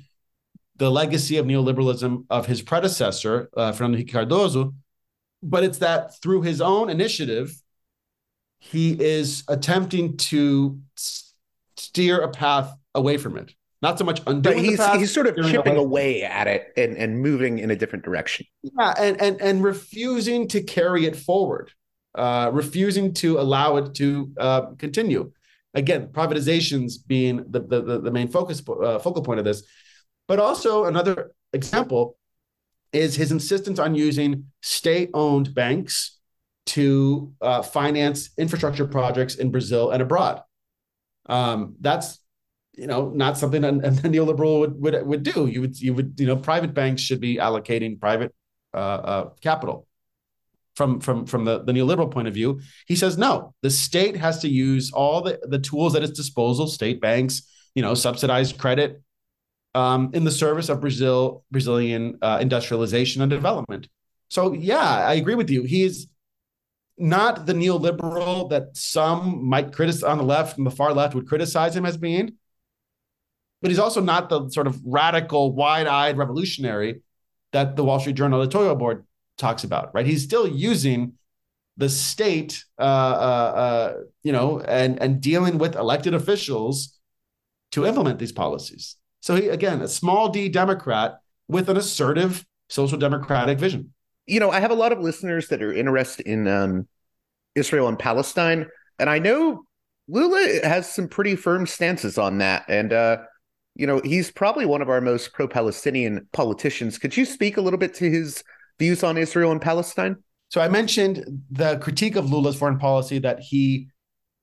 the 0.78 0.89
legacy 0.89 1.36
of 1.36 1.45
neoliberalism 1.45 2.26
of 2.30 2.45
his 2.45 2.61
predecessor, 2.61 3.49
uh, 3.57 3.73
Fernando 3.73 3.97
Henrique 3.97 4.13
Cardoso, 4.13 4.73
but 5.43 5.65
it's 5.65 5.80
that 5.80 6.21
through 6.21 6.43
his 6.43 6.61
own 6.61 6.89
initiative, 6.89 7.53
he 8.59 8.93
is 8.93 9.43
attempting 9.49 10.15
to 10.15 10.80
steer 11.76 12.21
a 12.21 12.30
path 12.30 12.73
away 12.93 13.17
from 13.17 13.38
it. 13.38 13.53
Not 13.82 13.99
so 13.99 14.05
much 14.05 14.21
undoing 14.28 14.63
he's, 14.63 14.78
past, 14.78 14.97
he's 14.97 15.13
sort 15.13 15.28
of 15.28 15.36
chipping 15.45 15.76
away 15.76 16.23
at 16.23 16.47
it 16.47 16.71
and, 16.78 16.95
and 16.95 17.21
moving 17.21 17.59
in 17.59 17.69
a 17.69 17.76
different 17.76 18.05
direction. 18.05 18.45
Yeah, 18.63 18.93
and 18.97 19.21
and 19.21 19.41
and 19.41 19.61
refusing 19.61 20.47
to 20.47 20.63
carry 20.63 21.05
it 21.05 21.17
forward, 21.17 21.73
uh, 22.15 22.49
refusing 22.53 23.13
to 23.15 23.39
allow 23.39 23.76
it 23.76 23.93
to 23.95 24.32
uh, 24.39 24.61
continue. 24.78 25.34
Again, 25.76 26.07
privatizations 26.07 26.95
being 27.05 27.45
the 27.49 27.59
the, 27.59 28.01
the 28.01 28.11
main 28.11 28.30
focus 28.30 28.61
uh, 28.67 28.99
focal 28.99 29.21
point 29.21 29.39
of 29.39 29.45
this, 29.45 29.63
but 30.28 30.39
also 30.39 30.86
another 30.86 31.32
example 31.53 32.17
is 32.93 33.15
his 33.15 33.32
insistence 33.32 33.78
on 33.78 33.93
using 33.93 34.45
state-owned 34.61 35.53
banks 35.53 36.19
to 36.65 37.34
uh, 37.41 37.61
finance 37.61 38.30
infrastructure 38.38 38.88
projects 38.88 39.36
in 39.36 39.51
Brazil 39.51 39.91
and 39.91 40.01
abroad. 40.01 40.41
Um, 41.28 41.76
that's 41.82 42.19
you 42.78 42.88
know, 42.88 43.09
not 43.09 43.38
something 43.38 43.63
a, 43.63 43.69
a 43.69 43.91
neoliberal 43.91 44.59
would, 44.61 44.82
would 44.82 45.07
would 45.07 45.23
do. 45.23 45.47
You 45.47 45.61
would 45.61 45.80
you 45.80 45.93
would 45.93 46.19
you 46.19 46.28
know, 46.28 46.38
private 46.38 46.73
banks 46.73 47.01
should 47.01 47.21
be 47.21 47.38
allocating 47.38 47.99
private 47.99 48.34
uh, 48.73 48.78
uh, 48.78 49.30
capital 49.41 49.88
from 50.76 50.99
from 50.99 51.26
from 51.26 51.45
the, 51.45 51.63
the 51.63 51.71
neoliberal 51.71 52.11
point 52.11 52.28
of 52.28 52.34
view. 52.34 52.61
He 52.88 52.95
says 52.95 53.17
no, 53.17 53.53
the 53.61 53.69
state 53.69 54.15
has 54.15 54.39
to 54.39 54.49
use 54.49 54.91
all 54.91 55.21
the 55.21 55.39
the 55.43 55.59
tools 55.59 55.95
at 55.95 56.03
its 56.03 56.17
disposal, 56.17 56.67
state 56.67 57.01
banks, 57.01 57.43
you 57.73 57.82
know, 57.82 57.93
subsidized 57.93 58.57
credit, 58.57 59.01
um, 59.73 60.11
in 60.13 60.23
the 60.23 60.32
service 60.32 60.69
of 60.69 60.82
Brazil 60.82 61.43
Brazilian 61.51 62.17
uh, 62.21 62.39
industrialization 62.41 63.21
and 63.21 63.30
development. 63.30 63.88
So 64.30 64.53
yeah, 64.53 64.80
I 64.80 65.15
agree 65.15 65.36
with 65.36 65.49
you. 65.49 65.63
He's 65.63 66.07
not 66.97 67.45
the 67.45 67.53
neoliberal 67.53 68.49
that 68.49 68.76
some 68.76 69.45
might 69.45 69.73
criticize 69.73 70.03
on 70.03 70.17
the 70.17 70.23
left 70.23 70.57
and 70.57 70.65
the 70.65 70.71
far 70.71 70.93
left 70.93 71.13
would 71.13 71.28
criticize 71.28 71.76
him 71.76 71.86
as 71.86 71.97
being, 71.97 72.38
but 73.61 73.69
he's 73.69 73.80
also 73.80 74.01
not 74.01 74.30
the 74.30 74.49
sort 74.49 74.67
of 74.67 74.80
radical, 74.86 75.53
wide-eyed 75.53 76.17
revolutionary 76.17 77.01
that 77.51 77.76
the 77.76 77.84
Wall 77.84 77.99
Street 77.99 78.15
Journal 78.15 78.41
editorial 78.41 78.76
board 78.76 79.05
talks 79.38 79.63
about. 79.63 79.91
Right? 79.93 80.05
He's 80.05 80.23
still 80.23 80.47
using 80.47 81.13
the 81.77 81.89
state, 81.89 82.63
uh, 82.79 82.81
uh, 82.81 83.53
uh, 83.55 83.93
you 84.23 84.31
know, 84.31 84.59
and 84.61 85.01
and 85.01 85.21
dealing 85.21 85.57
with 85.57 85.75
elected 85.75 86.13
officials 86.13 86.97
to 87.71 87.86
implement 87.86 88.19
these 88.19 88.31
policies. 88.31 88.95
So 89.21 89.36
he 89.36 89.49
again, 89.49 89.81
a 89.81 89.88
small 89.88 90.29
D 90.29 90.49
Democrat 90.49 91.19
with 91.47 91.69
an 91.69 91.77
assertive 91.77 92.45
social 92.69 92.97
democratic 92.97 93.59
vision. 93.59 93.93
You 94.25 94.39
know, 94.39 94.49
I 94.49 94.59
have 94.59 94.71
a 94.71 94.75
lot 94.75 94.91
of 94.91 94.99
listeners 94.99 95.49
that 95.49 95.61
are 95.61 95.73
interested 95.73 96.25
in 96.25 96.47
um, 96.47 96.88
Israel 97.53 97.88
and 97.88 97.99
Palestine, 97.99 98.67
and 98.97 99.09
I 99.09 99.19
know 99.19 99.65
Lula 100.07 100.59
has 100.63 100.91
some 100.91 101.07
pretty 101.07 101.36
firm 101.36 101.67
stances 101.67 102.17
on 102.17 102.38
that. 102.39 102.65
And 102.67 102.93
uh, 102.93 103.17
you 103.75 103.86
know, 103.86 104.01
he's 104.03 104.31
probably 104.31 104.65
one 104.65 104.81
of 104.81 104.89
our 104.89 105.01
most 105.01 105.33
pro-Palestinian 105.33 106.27
politicians. 106.31 106.97
Could 106.97 107.17
you 107.17 107.25
speak 107.25 107.57
a 107.57 107.61
little 107.61 107.79
bit 107.79 107.93
to 107.95 108.09
his 108.09 108.43
views 108.80 109.03
on 109.03 109.17
Israel 109.17 109.51
and 109.51 109.61
Palestine? 109.61 110.17
So 110.49 110.61
I 110.61 110.69
mentioned 110.69 111.43
the 111.51 111.78
critique 111.78 112.15
of 112.15 112.32
Lula's 112.32 112.55
foreign 112.55 112.78
policy 112.78 113.19
that 113.19 113.39
he 113.39 113.89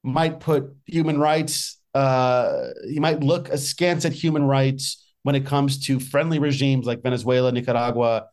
might 0.03 0.41
put 0.41 0.75
human 0.87 1.19
rights 1.19 1.79
uh, 1.95 2.69
he 2.89 2.99
might 3.01 3.21
look 3.21 3.49
askance 3.51 4.05
at 4.05 4.13
human 4.13 4.45
rights 4.45 5.05
when 5.25 5.35
it 5.35 5.47
comes 5.47 5.87
to 5.87 6.01
friendly 6.01 6.39
regimes 6.39 6.87
like 6.87 7.03
Venezuela, 7.03 7.53
Nicaragua, 7.53 8.29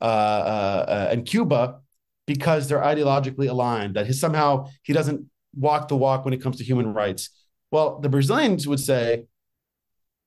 uh, 0.00 0.04
uh, 0.04 1.08
and 1.10 1.26
Cuba 1.26 1.80
because 2.26 2.68
they're 2.68 2.80
ideologically 2.80 3.48
aligned. 3.48 3.94
That 3.94 4.06
his, 4.06 4.18
somehow 4.18 4.68
he 4.82 4.92
doesn't 4.92 5.28
walk 5.54 5.88
the 5.88 5.96
walk 5.96 6.24
when 6.24 6.34
it 6.34 6.42
comes 6.42 6.56
to 6.58 6.64
human 6.64 6.92
rights. 6.92 7.30
Well, 7.70 8.00
the 8.00 8.08
Brazilians 8.08 8.66
would 8.66 8.80
say 8.80 9.26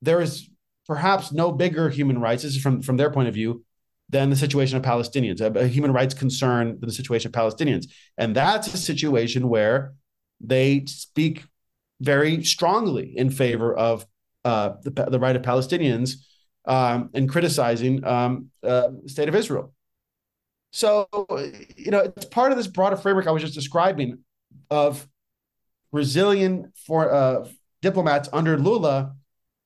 there 0.02 0.22
is 0.22 0.50
perhaps 0.88 1.32
no 1.32 1.52
bigger 1.52 1.90
human 1.90 2.20
rights. 2.20 2.44
This 2.44 2.56
is 2.56 2.62
from 2.62 2.82
from 2.82 2.98
their 2.98 3.10
point 3.10 3.28
of 3.28 3.34
view 3.34 3.66
than 4.10 4.30
the 4.30 4.36
situation 4.36 4.78
of 4.78 4.84
Palestinians, 4.84 5.40
a, 5.42 5.68
human 5.68 5.94
rights 5.94 6.14
concern 6.14 6.80
than 6.80 6.88
the 6.88 6.94
situation 6.94 7.30
of 7.30 7.34
Palestinians, 7.34 7.86
and 8.18 8.36
that's 8.36 8.74
a 8.74 8.78
situation 8.78 9.50
where 9.50 9.94
they 10.42 10.86
speak 10.86 11.44
very 12.02 12.44
strongly 12.44 13.14
in 13.18 13.30
favor 13.30 13.76
of 13.76 14.06
uh, 14.46 14.74
the, 14.84 14.92
the 15.10 15.20
right 15.20 15.36
of 15.36 15.42
Palestinians 15.42 16.12
um, 16.66 17.10
and 17.14 17.30
criticizing 17.30 18.04
um, 18.06 18.50
uh, 18.64 18.90
state 19.06 19.28
of 19.28 19.36
Israel. 19.36 19.74
So, 20.72 21.08
you 21.76 21.92
know, 21.92 22.00
it's 22.00 22.26
part 22.26 22.52
of 22.52 22.58
this 22.58 22.68
broader 22.68 22.96
framework 22.96 23.28
I 23.28 23.32
was 23.32 23.42
just 23.42 23.56
describing 23.56 24.20
of 24.70 25.08
Brazilian 25.92 26.72
for 26.86 27.12
uh, 27.12 27.48
diplomats 27.82 28.30
under 28.32 28.58
Lula. 28.58 29.16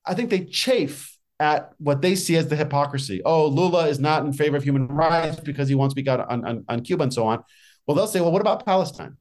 I 0.06 0.14
think 0.14 0.30
they 0.30 0.44
chafe 0.44 1.13
at 1.40 1.72
what 1.78 2.00
they 2.00 2.14
see 2.14 2.36
as 2.36 2.48
the 2.48 2.56
hypocrisy. 2.56 3.22
Oh, 3.24 3.46
Lula 3.46 3.88
is 3.88 3.98
not 3.98 4.24
in 4.24 4.32
favor 4.32 4.56
of 4.56 4.62
human 4.62 4.86
rights 4.86 5.40
because 5.40 5.68
he 5.68 5.74
wants 5.74 5.94
to 5.94 6.02
be 6.02 6.08
out 6.08 6.20
on, 6.28 6.44
on, 6.44 6.64
on 6.68 6.80
Cuba 6.82 7.02
and 7.02 7.12
so 7.12 7.26
on. 7.26 7.42
Well, 7.86 7.96
they'll 7.96 8.06
say, 8.06 8.20
well, 8.20 8.32
what 8.32 8.40
about 8.40 8.64
Palestine? 8.64 9.16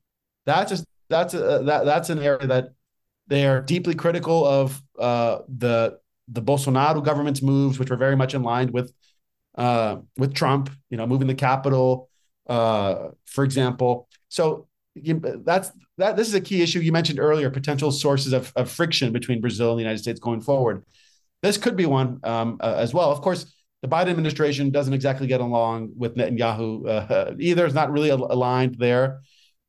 That's 0.45 0.69
just 0.69 0.85
that's 1.09 1.33
a, 1.33 1.63
that 1.65 1.85
that's 1.85 2.09
an 2.09 2.19
area 2.19 2.47
that 2.47 2.69
they 3.27 3.45
are 3.45 3.61
deeply 3.61 3.95
critical 3.95 4.45
of 4.45 4.81
uh, 4.99 5.39
the 5.47 5.99
the 6.27 6.41
Bolsonaro 6.41 7.03
government's 7.03 7.41
moves, 7.41 7.79
which 7.79 7.89
were 7.89 7.97
very 7.97 8.15
much 8.15 8.33
in 8.33 8.43
line 8.43 8.71
with 8.71 8.93
uh, 9.55 9.97
with 10.17 10.33
Trump. 10.33 10.69
You 10.89 10.97
know, 10.97 11.07
moving 11.07 11.27
the 11.27 11.35
capital, 11.35 12.09
uh, 12.47 13.09
for 13.25 13.43
example. 13.43 14.07
So 14.29 14.67
you, 14.95 15.19
that's 15.45 15.71
that. 15.97 16.15
This 16.15 16.27
is 16.27 16.33
a 16.33 16.41
key 16.41 16.61
issue 16.61 16.79
you 16.79 16.91
mentioned 16.91 17.19
earlier: 17.19 17.49
potential 17.49 17.91
sources 17.91 18.33
of, 18.33 18.51
of 18.55 18.69
friction 18.69 19.11
between 19.11 19.41
Brazil 19.41 19.71
and 19.71 19.79
the 19.79 19.83
United 19.83 19.99
States 19.99 20.19
going 20.19 20.41
forward. 20.41 20.85
This 21.43 21.57
could 21.57 21.75
be 21.75 21.85
one 21.85 22.21
um, 22.23 22.57
uh, 22.61 22.75
as 22.77 22.93
well. 22.93 23.11
Of 23.11 23.21
course, 23.21 23.53
the 23.81 23.89
Biden 23.89 24.07
administration 24.07 24.71
doesn't 24.71 24.93
exactly 24.93 25.27
get 25.27 25.41
along 25.41 25.91
with 25.97 26.15
Netanyahu 26.15 26.87
uh, 26.87 27.33
either. 27.39 27.65
It's 27.65 27.75
not 27.75 27.91
really 27.91 28.09
aligned 28.09 28.75
there. 28.79 29.21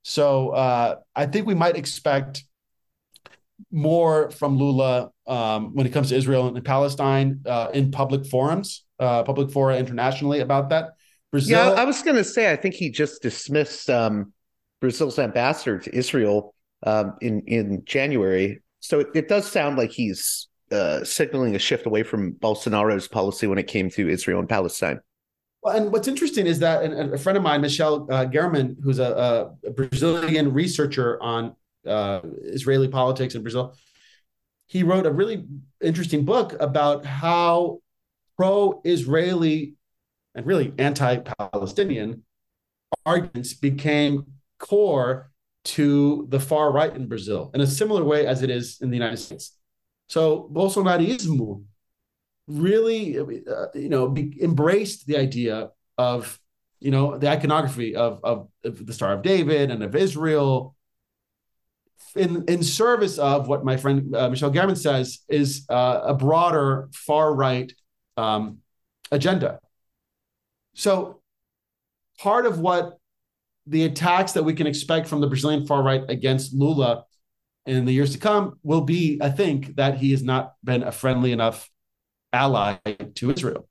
So 0.02 0.50
uh, 0.50 0.96
I 1.16 1.26
think 1.26 1.46
we 1.48 1.54
might 1.54 1.76
expect 1.76 2.44
more 3.72 4.30
from 4.30 4.56
Lula 4.56 5.10
um, 5.26 5.74
when 5.74 5.84
it 5.84 5.92
comes 5.92 6.10
to 6.10 6.16
Israel 6.16 6.46
and 6.46 6.64
Palestine 6.64 7.40
uh, 7.44 7.70
in 7.74 7.90
public 7.90 8.24
forums, 8.26 8.84
uh, 9.00 9.24
public 9.24 9.50
fora 9.50 9.76
internationally 9.76 10.40
about 10.40 10.70
that. 10.70 10.92
Brazil, 11.32 11.58
yeah, 11.58 11.72
I 11.72 11.84
was 11.84 12.02
going 12.02 12.16
to 12.16 12.24
say, 12.24 12.52
I 12.52 12.56
think 12.56 12.76
he 12.76 12.90
just 12.90 13.20
dismissed 13.20 13.90
um, 13.90 14.32
Brazil's 14.80 15.18
ambassador 15.18 15.80
to 15.80 15.92
Israel 15.92 16.54
um, 16.84 17.16
in 17.20 17.40
in 17.48 17.82
January. 17.84 18.62
So 18.78 19.00
it, 19.00 19.08
it 19.14 19.28
does 19.28 19.50
sound 19.50 19.76
like 19.76 19.90
he's 19.90 20.46
uh, 20.74 21.04
signaling 21.04 21.54
a 21.54 21.58
shift 21.58 21.86
away 21.86 22.02
from 22.02 22.32
Bolsonaro's 22.34 23.08
policy 23.08 23.46
when 23.46 23.58
it 23.58 23.66
came 23.66 23.88
to 23.90 24.08
Israel 24.08 24.40
and 24.40 24.48
Palestine. 24.48 25.00
Well, 25.62 25.76
and 25.76 25.92
what's 25.92 26.08
interesting 26.08 26.46
is 26.46 26.58
that 26.58 26.84
a 26.84 27.16
friend 27.16 27.38
of 27.38 27.42
mine, 27.42 27.62
Michelle 27.62 28.06
uh, 28.10 28.26
German, 28.26 28.76
who's 28.82 28.98
a, 28.98 29.50
a 29.64 29.70
Brazilian 29.70 30.52
researcher 30.52 31.22
on 31.22 31.56
uh, 31.86 32.20
Israeli 32.42 32.88
politics 32.88 33.34
in 33.34 33.42
Brazil. 33.42 33.74
He 34.66 34.82
wrote 34.82 35.06
a 35.06 35.12
really 35.12 35.46
interesting 35.82 36.24
book 36.24 36.54
about 36.60 37.06
how 37.06 37.80
pro-Israeli 38.36 39.74
and 40.34 40.44
really 40.44 40.74
anti-Palestinian 40.78 42.24
arguments 43.06 43.54
became 43.54 44.26
core 44.58 45.30
to 45.64 46.26
the 46.28 46.40
far 46.40 46.72
right 46.72 46.94
in 46.94 47.06
Brazil 47.06 47.50
in 47.54 47.60
a 47.60 47.66
similar 47.66 48.04
way 48.04 48.26
as 48.26 48.42
it 48.42 48.50
is 48.50 48.80
in 48.80 48.90
the 48.90 48.96
United 48.96 49.16
States. 49.16 49.56
So 50.06 50.50
Bolsonarismo 50.52 51.64
really, 52.46 53.18
uh, 53.18 53.66
you 53.74 53.88
know, 53.88 54.08
be, 54.08 54.36
embraced 54.42 55.06
the 55.06 55.16
idea 55.16 55.70
of, 55.96 56.38
you 56.80 56.90
know, 56.90 57.16
the 57.16 57.28
iconography 57.28 57.96
of, 57.96 58.20
of, 58.22 58.48
of 58.64 58.86
the 58.86 58.92
Star 58.92 59.12
of 59.12 59.22
David 59.22 59.70
and 59.70 59.82
of 59.82 59.94
Israel 59.96 60.74
in 62.16 62.44
in 62.48 62.62
service 62.62 63.18
of 63.18 63.48
what 63.48 63.64
my 63.64 63.76
friend 63.76 64.14
uh, 64.14 64.28
Michel 64.28 64.50
Gherman 64.50 64.76
says 64.76 65.20
is 65.28 65.66
uh, 65.68 66.00
a 66.04 66.14
broader 66.14 66.88
far 66.92 67.34
right 67.34 67.72
um, 68.16 68.58
agenda. 69.10 69.58
So, 70.74 71.20
part 72.18 72.46
of 72.46 72.60
what 72.60 72.98
the 73.66 73.84
attacks 73.84 74.32
that 74.32 74.42
we 74.42 74.54
can 74.54 74.66
expect 74.66 75.08
from 75.08 75.20
the 75.20 75.26
Brazilian 75.26 75.66
far 75.66 75.82
right 75.82 76.02
against 76.08 76.54
Lula 76.54 77.04
in 77.66 77.84
the 77.84 77.92
years 77.92 78.12
to 78.12 78.18
come 78.18 78.58
will 78.62 78.82
be, 78.82 79.18
I 79.22 79.30
think, 79.30 79.76
that 79.76 79.98
he 79.98 80.10
has 80.10 80.22
not 80.22 80.54
been 80.62 80.82
a 80.82 80.92
friendly 80.92 81.32
enough 81.32 81.70
ally 82.32 82.76
to 83.14 83.30
Israel. 83.30 83.68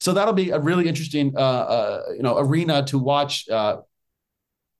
So 0.00 0.12
that'll 0.12 0.34
be 0.34 0.50
a 0.50 0.58
really 0.58 0.88
interesting, 0.88 1.34
uh, 1.36 1.40
uh 1.40 2.02
you 2.14 2.22
know, 2.22 2.38
arena 2.38 2.84
to 2.86 2.98
watch 2.98 3.48
uh, 3.48 3.78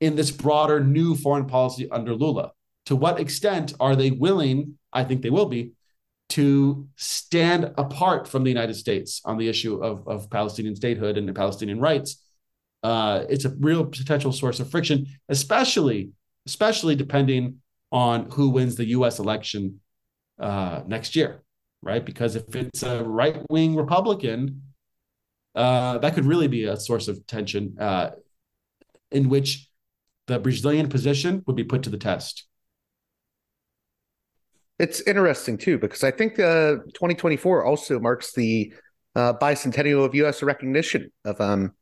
in 0.01 0.15
this 0.17 0.31
broader 0.31 0.81
new 0.81 1.15
foreign 1.15 1.47
policy 1.47 1.91
under 1.91 2.15
Lula 2.15 2.53
to 2.87 2.97
what 2.97 3.21
extent 3.21 3.75
are 3.79 3.95
they 3.95 4.11
willing, 4.11 4.79
I 4.93 5.05
think 5.05 5.23
they 5.23 5.31
will 5.31 5.47
be, 5.47 5.73
to 6.31 6.89
stand 6.97 7.73
apart 7.77 8.27
from 8.27 8.43
the 8.43 8.51
United 8.51 8.75
States 8.75 9.21
on 9.25 9.39
the 9.39 9.49
issue 9.49 9.83
of, 9.83 10.09
of 10.09 10.31
Palestinian 10.31 10.75
statehood 10.75 11.19
and 11.19 11.33
Palestinian 11.35 11.81
rights? 11.81 12.23
Uh, 12.83 13.25
it's 13.29 13.45
a 13.45 13.55
real 13.59 13.85
potential 13.85 14.33
source 14.33 14.61
of 14.61 14.71
friction, 14.71 15.07
especially, 15.29 16.11
especially 16.47 16.95
depending 16.95 17.57
on 17.97 18.31
who 18.33 18.51
wins 18.51 18.77
the 18.77 18.89
U.S. 18.89 19.19
election 19.19 19.81
uh, 20.39 20.83
next 20.87 21.17
year, 21.17 21.43
right? 21.81 22.05
Because 22.05 22.37
if 22.37 22.55
it's 22.55 22.83
a 22.83 23.03
right-wing 23.03 23.75
Republican, 23.75 24.61
uh, 25.55 25.97
that 25.99 26.15
could 26.15 26.27
really 26.27 26.47
be 26.47 26.65
a 26.65 26.77
source 26.77 27.09
of 27.09 27.27
tension 27.27 27.75
uh, 27.81 28.11
in 29.11 29.31
which 29.31 29.71
the 30.27 30.39
Brazilian 30.39 30.91
position 30.91 31.43
would 31.47 31.57
be 31.57 31.65
put 31.65 31.85
to 31.85 31.91
the 31.91 31.97
test. 31.97 32.47
It's 34.79 35.01
interesting 35.01 35.57
too 35.57 35.79
because 35.79 36.05
I 36.05 36.11
think 36.11 36.39
uh, 36.39 36.85
2024 36.93 37.65
also 37.65 37.99
marks 37.99 38.35
the 38.35 38.75
uh, 39.15 39.33
bicentennial 39.41 40.05
of 40.05 40.15
U.S. 40.17 40.43
recognition 40.43 41.11
of 41.25 41.41
um, 41.41 41.73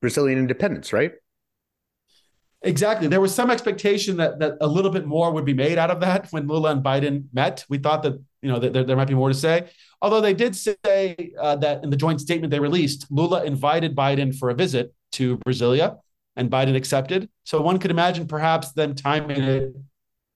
Brazilian 0.00 0.38
independence, 0.38 0.94
right? 0.94 1.12
Exactly. 2.62 3.08
There 3.08 3.22
was 3.22 3.34
some 3.34 3.50
expectation 3.50 4.18
that 4.18 4.38
that 4.38 4.58
a 4.60 4.66
little 4.66 4.90
bit 4.90 5.06
more 5.06 5.32
would 5.32 5.46
be 5.46 5.54
made 5.54 5.78
out 5.78 5.90
of 5.90 6.00
that 6.00 6.30
when 6.30 6.46
Lula 6.46 6.72
and 6.72 6.84
Biden 6.84 7.24
met. 7.32 7.64
We 7.70 7.78
thought 7.78 8.02
that 8.02 8.20
you 8.42 8.50
know, 8.50 8.58
there, 8.58 8.84
there 8.84 8.96
might 8.96 9.08
be 9.08 9.14
more 9.14 9.28
to 9.28 9.34
say. 9.34 9.70
Although 10.02 10.20
they 10.20 10.34
did 10.34 10.56
say 10.56 11.32
uh, 11.38 11.56
that 11.56 11.84
in 11.84 11.90
the 11.90 11.96
joint 11.96 12.20
statement 12.20 12.50
they 12.50 12.60
released, 12.60 13.06
Lula 13.10 13.44
invited 13.44 13.94
Biden 13.94 14.36
for 14.36 14.50
a 14.50 14.54
visit 14.54 14.94
to 15.12 15.38
Brasilia, 15.38 15.98
and 16.36 16.50
Biden 16.50 16.76
accepted. 16.76 17.28
So 17.44 17.60
one 17.60 17.78
could 17.78 17.90
imagine 17.90 18.26
perhaps 18.26 18.72
them 18.72 18.94
timing 18.94 19.42
it. 19.42 19.76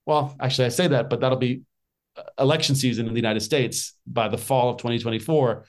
Well, 0.07 0.37
actually, 0.41 0.67
I 0.67 0.71
say 0.71 0.89
that, 0.89 1.09
but 1.09 1.21
that'll 1.21 1.39
be 1.39 1.63
uh, 2.17 2.23
election 2.39 2.75
season 2.75 3.07
in 3.07 3.15
the 3.15 3.21
United 3.21 3.41
States 3.41 3.95
by 4.07 4.29
the 4.29 4.39
fall 4.39 4.71
of 4.71 4.77
2024. 4.77 5.65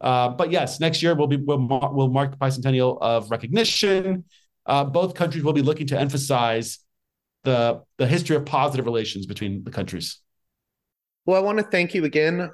Uh, 0.00 0.28
but 0.30 0.50
yes, 0.50 0.80
next 0.80 1.02
year 1.02 1.14
will 1.14 1.26
be 1.26 1.36
will, 1.36 1.58
will 1.58 2.08
mark 2.08 2.30
the 2.30 2.36
bicentennial 2.36 2.98
of 3.00 3.30
recognition. 3.30 4.24
Uh, 4.66 4.84
both 4.84 5.14
countries 5.14 5.44
will 5.44 5.52
be 5.52 5.62
looking 5.62 5.86
to 5.88 5.98
emphasize 5.98 6.78
the 7.44 7.82
the 7.98 8.06
history 8.06 8.36
of 8.36 8.44
positive 8.44 8.86
relations 8.86 9.26
between 9.26 9.64
the 9.64 9.70
countries. 9.70 10.20
Well, 11.26 11.36
I 11.36 11.44
want 11.44 11.58
to 11.58 11.64
thank 11.64 11.94
you 11.94 12.04
again, 12.04 12.50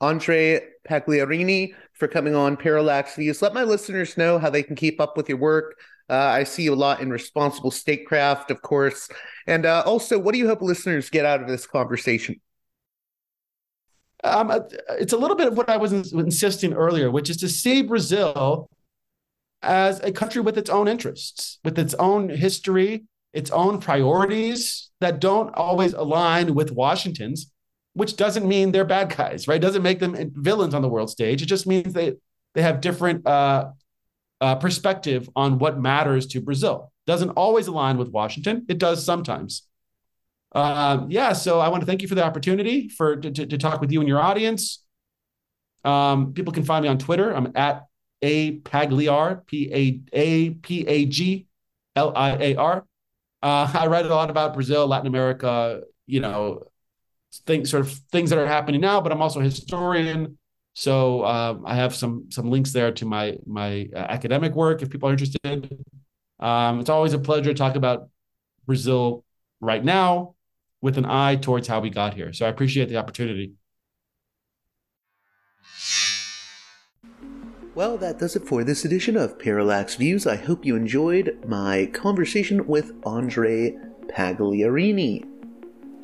Andre 0.00 0.60
Pagliarini, 0.88 1.74
for 1.94 2.08
coming 2.08 2.34
on 2.34 2.56
Parallax 2.56 3.16
Views. 3.16 3.42
Let 3.42 3.54
my 3.54 3.64
listeners 3.64 4.16
know 4.16 4.38
how 4.38 4.50
they 4.50 4.62
can 4.62 4.76
keep 4.76 5.00
up 5.00 5.16
with 5.16 5.28
your 5.28 5.38
work. 5.38 5.74
Uh, 6.10 6.14
I 6.14 6.44
see 6.44 6.64
you 6.64 6.74
a 6.74 6.76
lot 6.76 7.00
in 7.00 7.10
responsible 7.10 7.70
statecraft, 7.70 8.50
of 8.50 8.60
course. 8.62 9.08
And 9.46 9.64
uh, 9.64 9.82
also, 9.86 10.18
what 10.18 10.32
do 10.32 10.38
you 10.38 10.46
hope 10.46 10.60
listeners 10.60 11.10
get 11.10 11.24
out 11.24 11.40
of 11.40 11.48
this 11.48 11.66
conversation? 11.66 12.40
Um, 14.24 14.52
it's 14.90 15.12
a 15.12 15.16
little 15.16 15.36
bit 15.36 15.48
of 15.48 15.56
what 15.56 15.68
I 15.68 15.76
was 15.78 15.92
insisting 15.92 16.74
earlier, 16.74 17.10
which 17.10 17.28
is 17.28 17.38
to 17.38 17.48
see 17.48 17.82
Brazil 17.82 18.68
as 19.62 20.00
a 20.00 20.12
country 20.12 20.40
with 20.40 20.58
its 20.58 20.70
own 20.70 20.88
interests, 20.88 21.58
with 21.64 21.78
its 21.78 21.94
own 21.94 22.28
history, 22.28 23.04
its 23.32 23.50
own 23.50 23.80
priorities 23.80 24.90
that 25.00 25.20
don't 25.20 25.54
always 25.54 25.92
align 25.94 26.54
with 26.54 26.70
Washington's, 26.70 27.50
which 27.94 28.16
doesn't 28.16 28.46
mean 28.46 28.72
they're 28.72 28.84
bad 28.84 29.14
guys, 29.14 29.48
right? 29.48 29.60
Doesn't 29.60 29.82
make 29.82 30.00
them 30.00 30.16
villains 30.34 30.74
on 30.74 30.82
the 30.82 30.88
world 30.88 31.10
stage. 31.10 31.42
It 31.42 31.46
just 31.46 31.66
means 31.66 31.92
they 31.92 32.14
they 32.54 32.62
have 32.62 32.80
different 32.80 33.26
uh, 33.26 33.70
uh, 34.40 34.56
perspective 34.56 35.28
on 35.34 35.58
what 35.58 35.80
matters 35.80 36.26
to 36.28 36.40
Brazil. 36.40 36.92
Doesn't 37.06 37.30
always 37.30 37.66
align 37.66 37.96
with 37.96 38.10
Washington. 38.10 38.66
It 38.68 38.78
does 38.78 39.04
sometimes. 39.04 39.66
Uh, 40.54 41.06
yeah, 41.08 41.32
so 41.32 41.60
I 41.60 41.68
want 41.68 41.80
to 41.80 41.86
thank 41.86 42.02
you 42.02 42.08
for 42.08 42.14
the 42.14 42.24
opportunity 42.24 42.88
for 42.88 43.16
to, 43.16 43.30
to, 43.30 43.46
to 43.46 43.58
talk 43.58 43.80
with 43.80 43.90
you 43.90 44.00
and 44.00 44.08
your 44.08 44.20
audience. 44.20 44.84
Um, 45.84 46.34
people 46.34 46.52
can 46.52 46.64
find 46.64 46.82
me 46.82 46.88
on 46.88 46.98
Twitter. 46.98 47.34
I'm 47.34 47.52
at 47.54 47.86
a 48.22 48.58
Pagliar, 48.60 49.46
P 49.46 49.70
A 49.72 50.00
A 50.12 50.50
P 50.50 50.86
A 50.86 51.04
G 51.06 51.46
L 51.96 52.12
I 52.16 52.30
A 52.36 52.56
R. 52.56 52.84
Uh, 53.42 53.70
I 53.74 53.86
write 53.88 54.06
a 54.06 54.14
lot 54.14 54.30
about 54.30 54.54
Brazil, 54.54 54.86
Latin 54.86 55.08
America, 55.08 55.82
you 56.06 56.20
know, 56.20 56.62
things 57.46 57.70
sort 57.70 57.84
of 57.84 57.92
things 58.12 58.30
that 58.30 58.38
are 58.38 58.46
happening 58.46 58.80
now. 58.80 59.00
But 59.00 59.12
I'm 59.12 59.20
also 59.20 59.40
a 59.40 59.44
historian, 59.44 60.38
so 60.74 61.22
uh, 61.22 61.58
I 61.64 61.74
have 61.74 61.94
some 61.94 62.26
some 62.30 62.50
links 62.50 62.72
there 62.72 62.92
to 62.92 63.04
my 63.04 63.36
my 63.46 63.88
uh, 63.94 63.98
academic 63.98 64.54
work 64.54 64.82
if 64.82 64.90
people 64.90 65.08
are 65.08 65.12
interested. 65.12 65.84
Um, 66.38 66.80
it's 66.80 66.90
always 66.90 67.12
a 67.12 67.18
pleasure 67.18 67.52
to 67.52 67.54
talk 67.54 67.76
about 67.76 68.08
Brazil 68.66 69.24
right 69.60 69.84
now 69.84 70.34
with 70.80 70.98
an 70.98 71.06
eye 71.06 71.36
towards 71.36 71.68
how 71.68 71.80
we 71.80 71.90
got 71.90 72.14
here. 72.14 72.32
So 72.32 72.46
I 72.46 72.48
appreciate 72.48 72.88
the 72.88 72.96
opportunity. 72.96 73.52
Well, 77.74 77.96
that 77.98 78.18
does 78.18 78.36
it 78.36 78.46
for 78.46 78.64
this 78.64 78.84
edition 78.84 79.16
of 79.16 79.38
Parallax 79.38 79.94
Views. 79.94 80.26
I 80.26 80.36
hope 80.36 80.66
you 80.66 80.76
enjoyed 80.76 81.42
my 81.46 81.86
conversation 81.86 82.66
with 82.66 82.92
Andre 83.02 83.74
Pagliarini. 84.08 85.26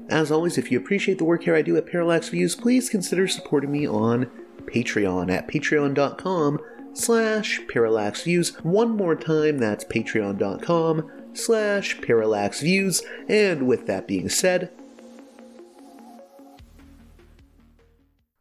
As 0.09 0.31
always, 0.31 0.57
if 0.57 0.73
you 0.73 0.79
appreciate 0.79 1.19
the 1.19 1.27
work 1.27 1.45
here 1.45 1.55
I 1.55 1.61
do 1.61 1.77
at 1.77 1.87
Parallax 1.87 2.31
Views, 2.31 2.57
please 2.57 2.89
consider 2.89 3.29
supporting 3.29 3.71
me 3.71 3.87
on 3.87 4.31
Patreon 4.63 5.31
at 5.31 5.47
patreon.com 5.47 6.59
slash 6.95 7.61
parallaxviews. 7.67 8.65
One 8.65 8.97
more 8.97 9.15
time, 9.15 9.59
that's 9.59 9.85
patreon.com 9.85 11.11
slash 11.35 11.99
parallaxviews. 11.99 13.03
And 13.29 13.67
with 13.67 13.87
that 13.87 14.09
being 14.09 14.31
said, 14.31 14.71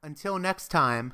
until 0.01 0.39
next 0.39 0.69
time, 0.69 1.13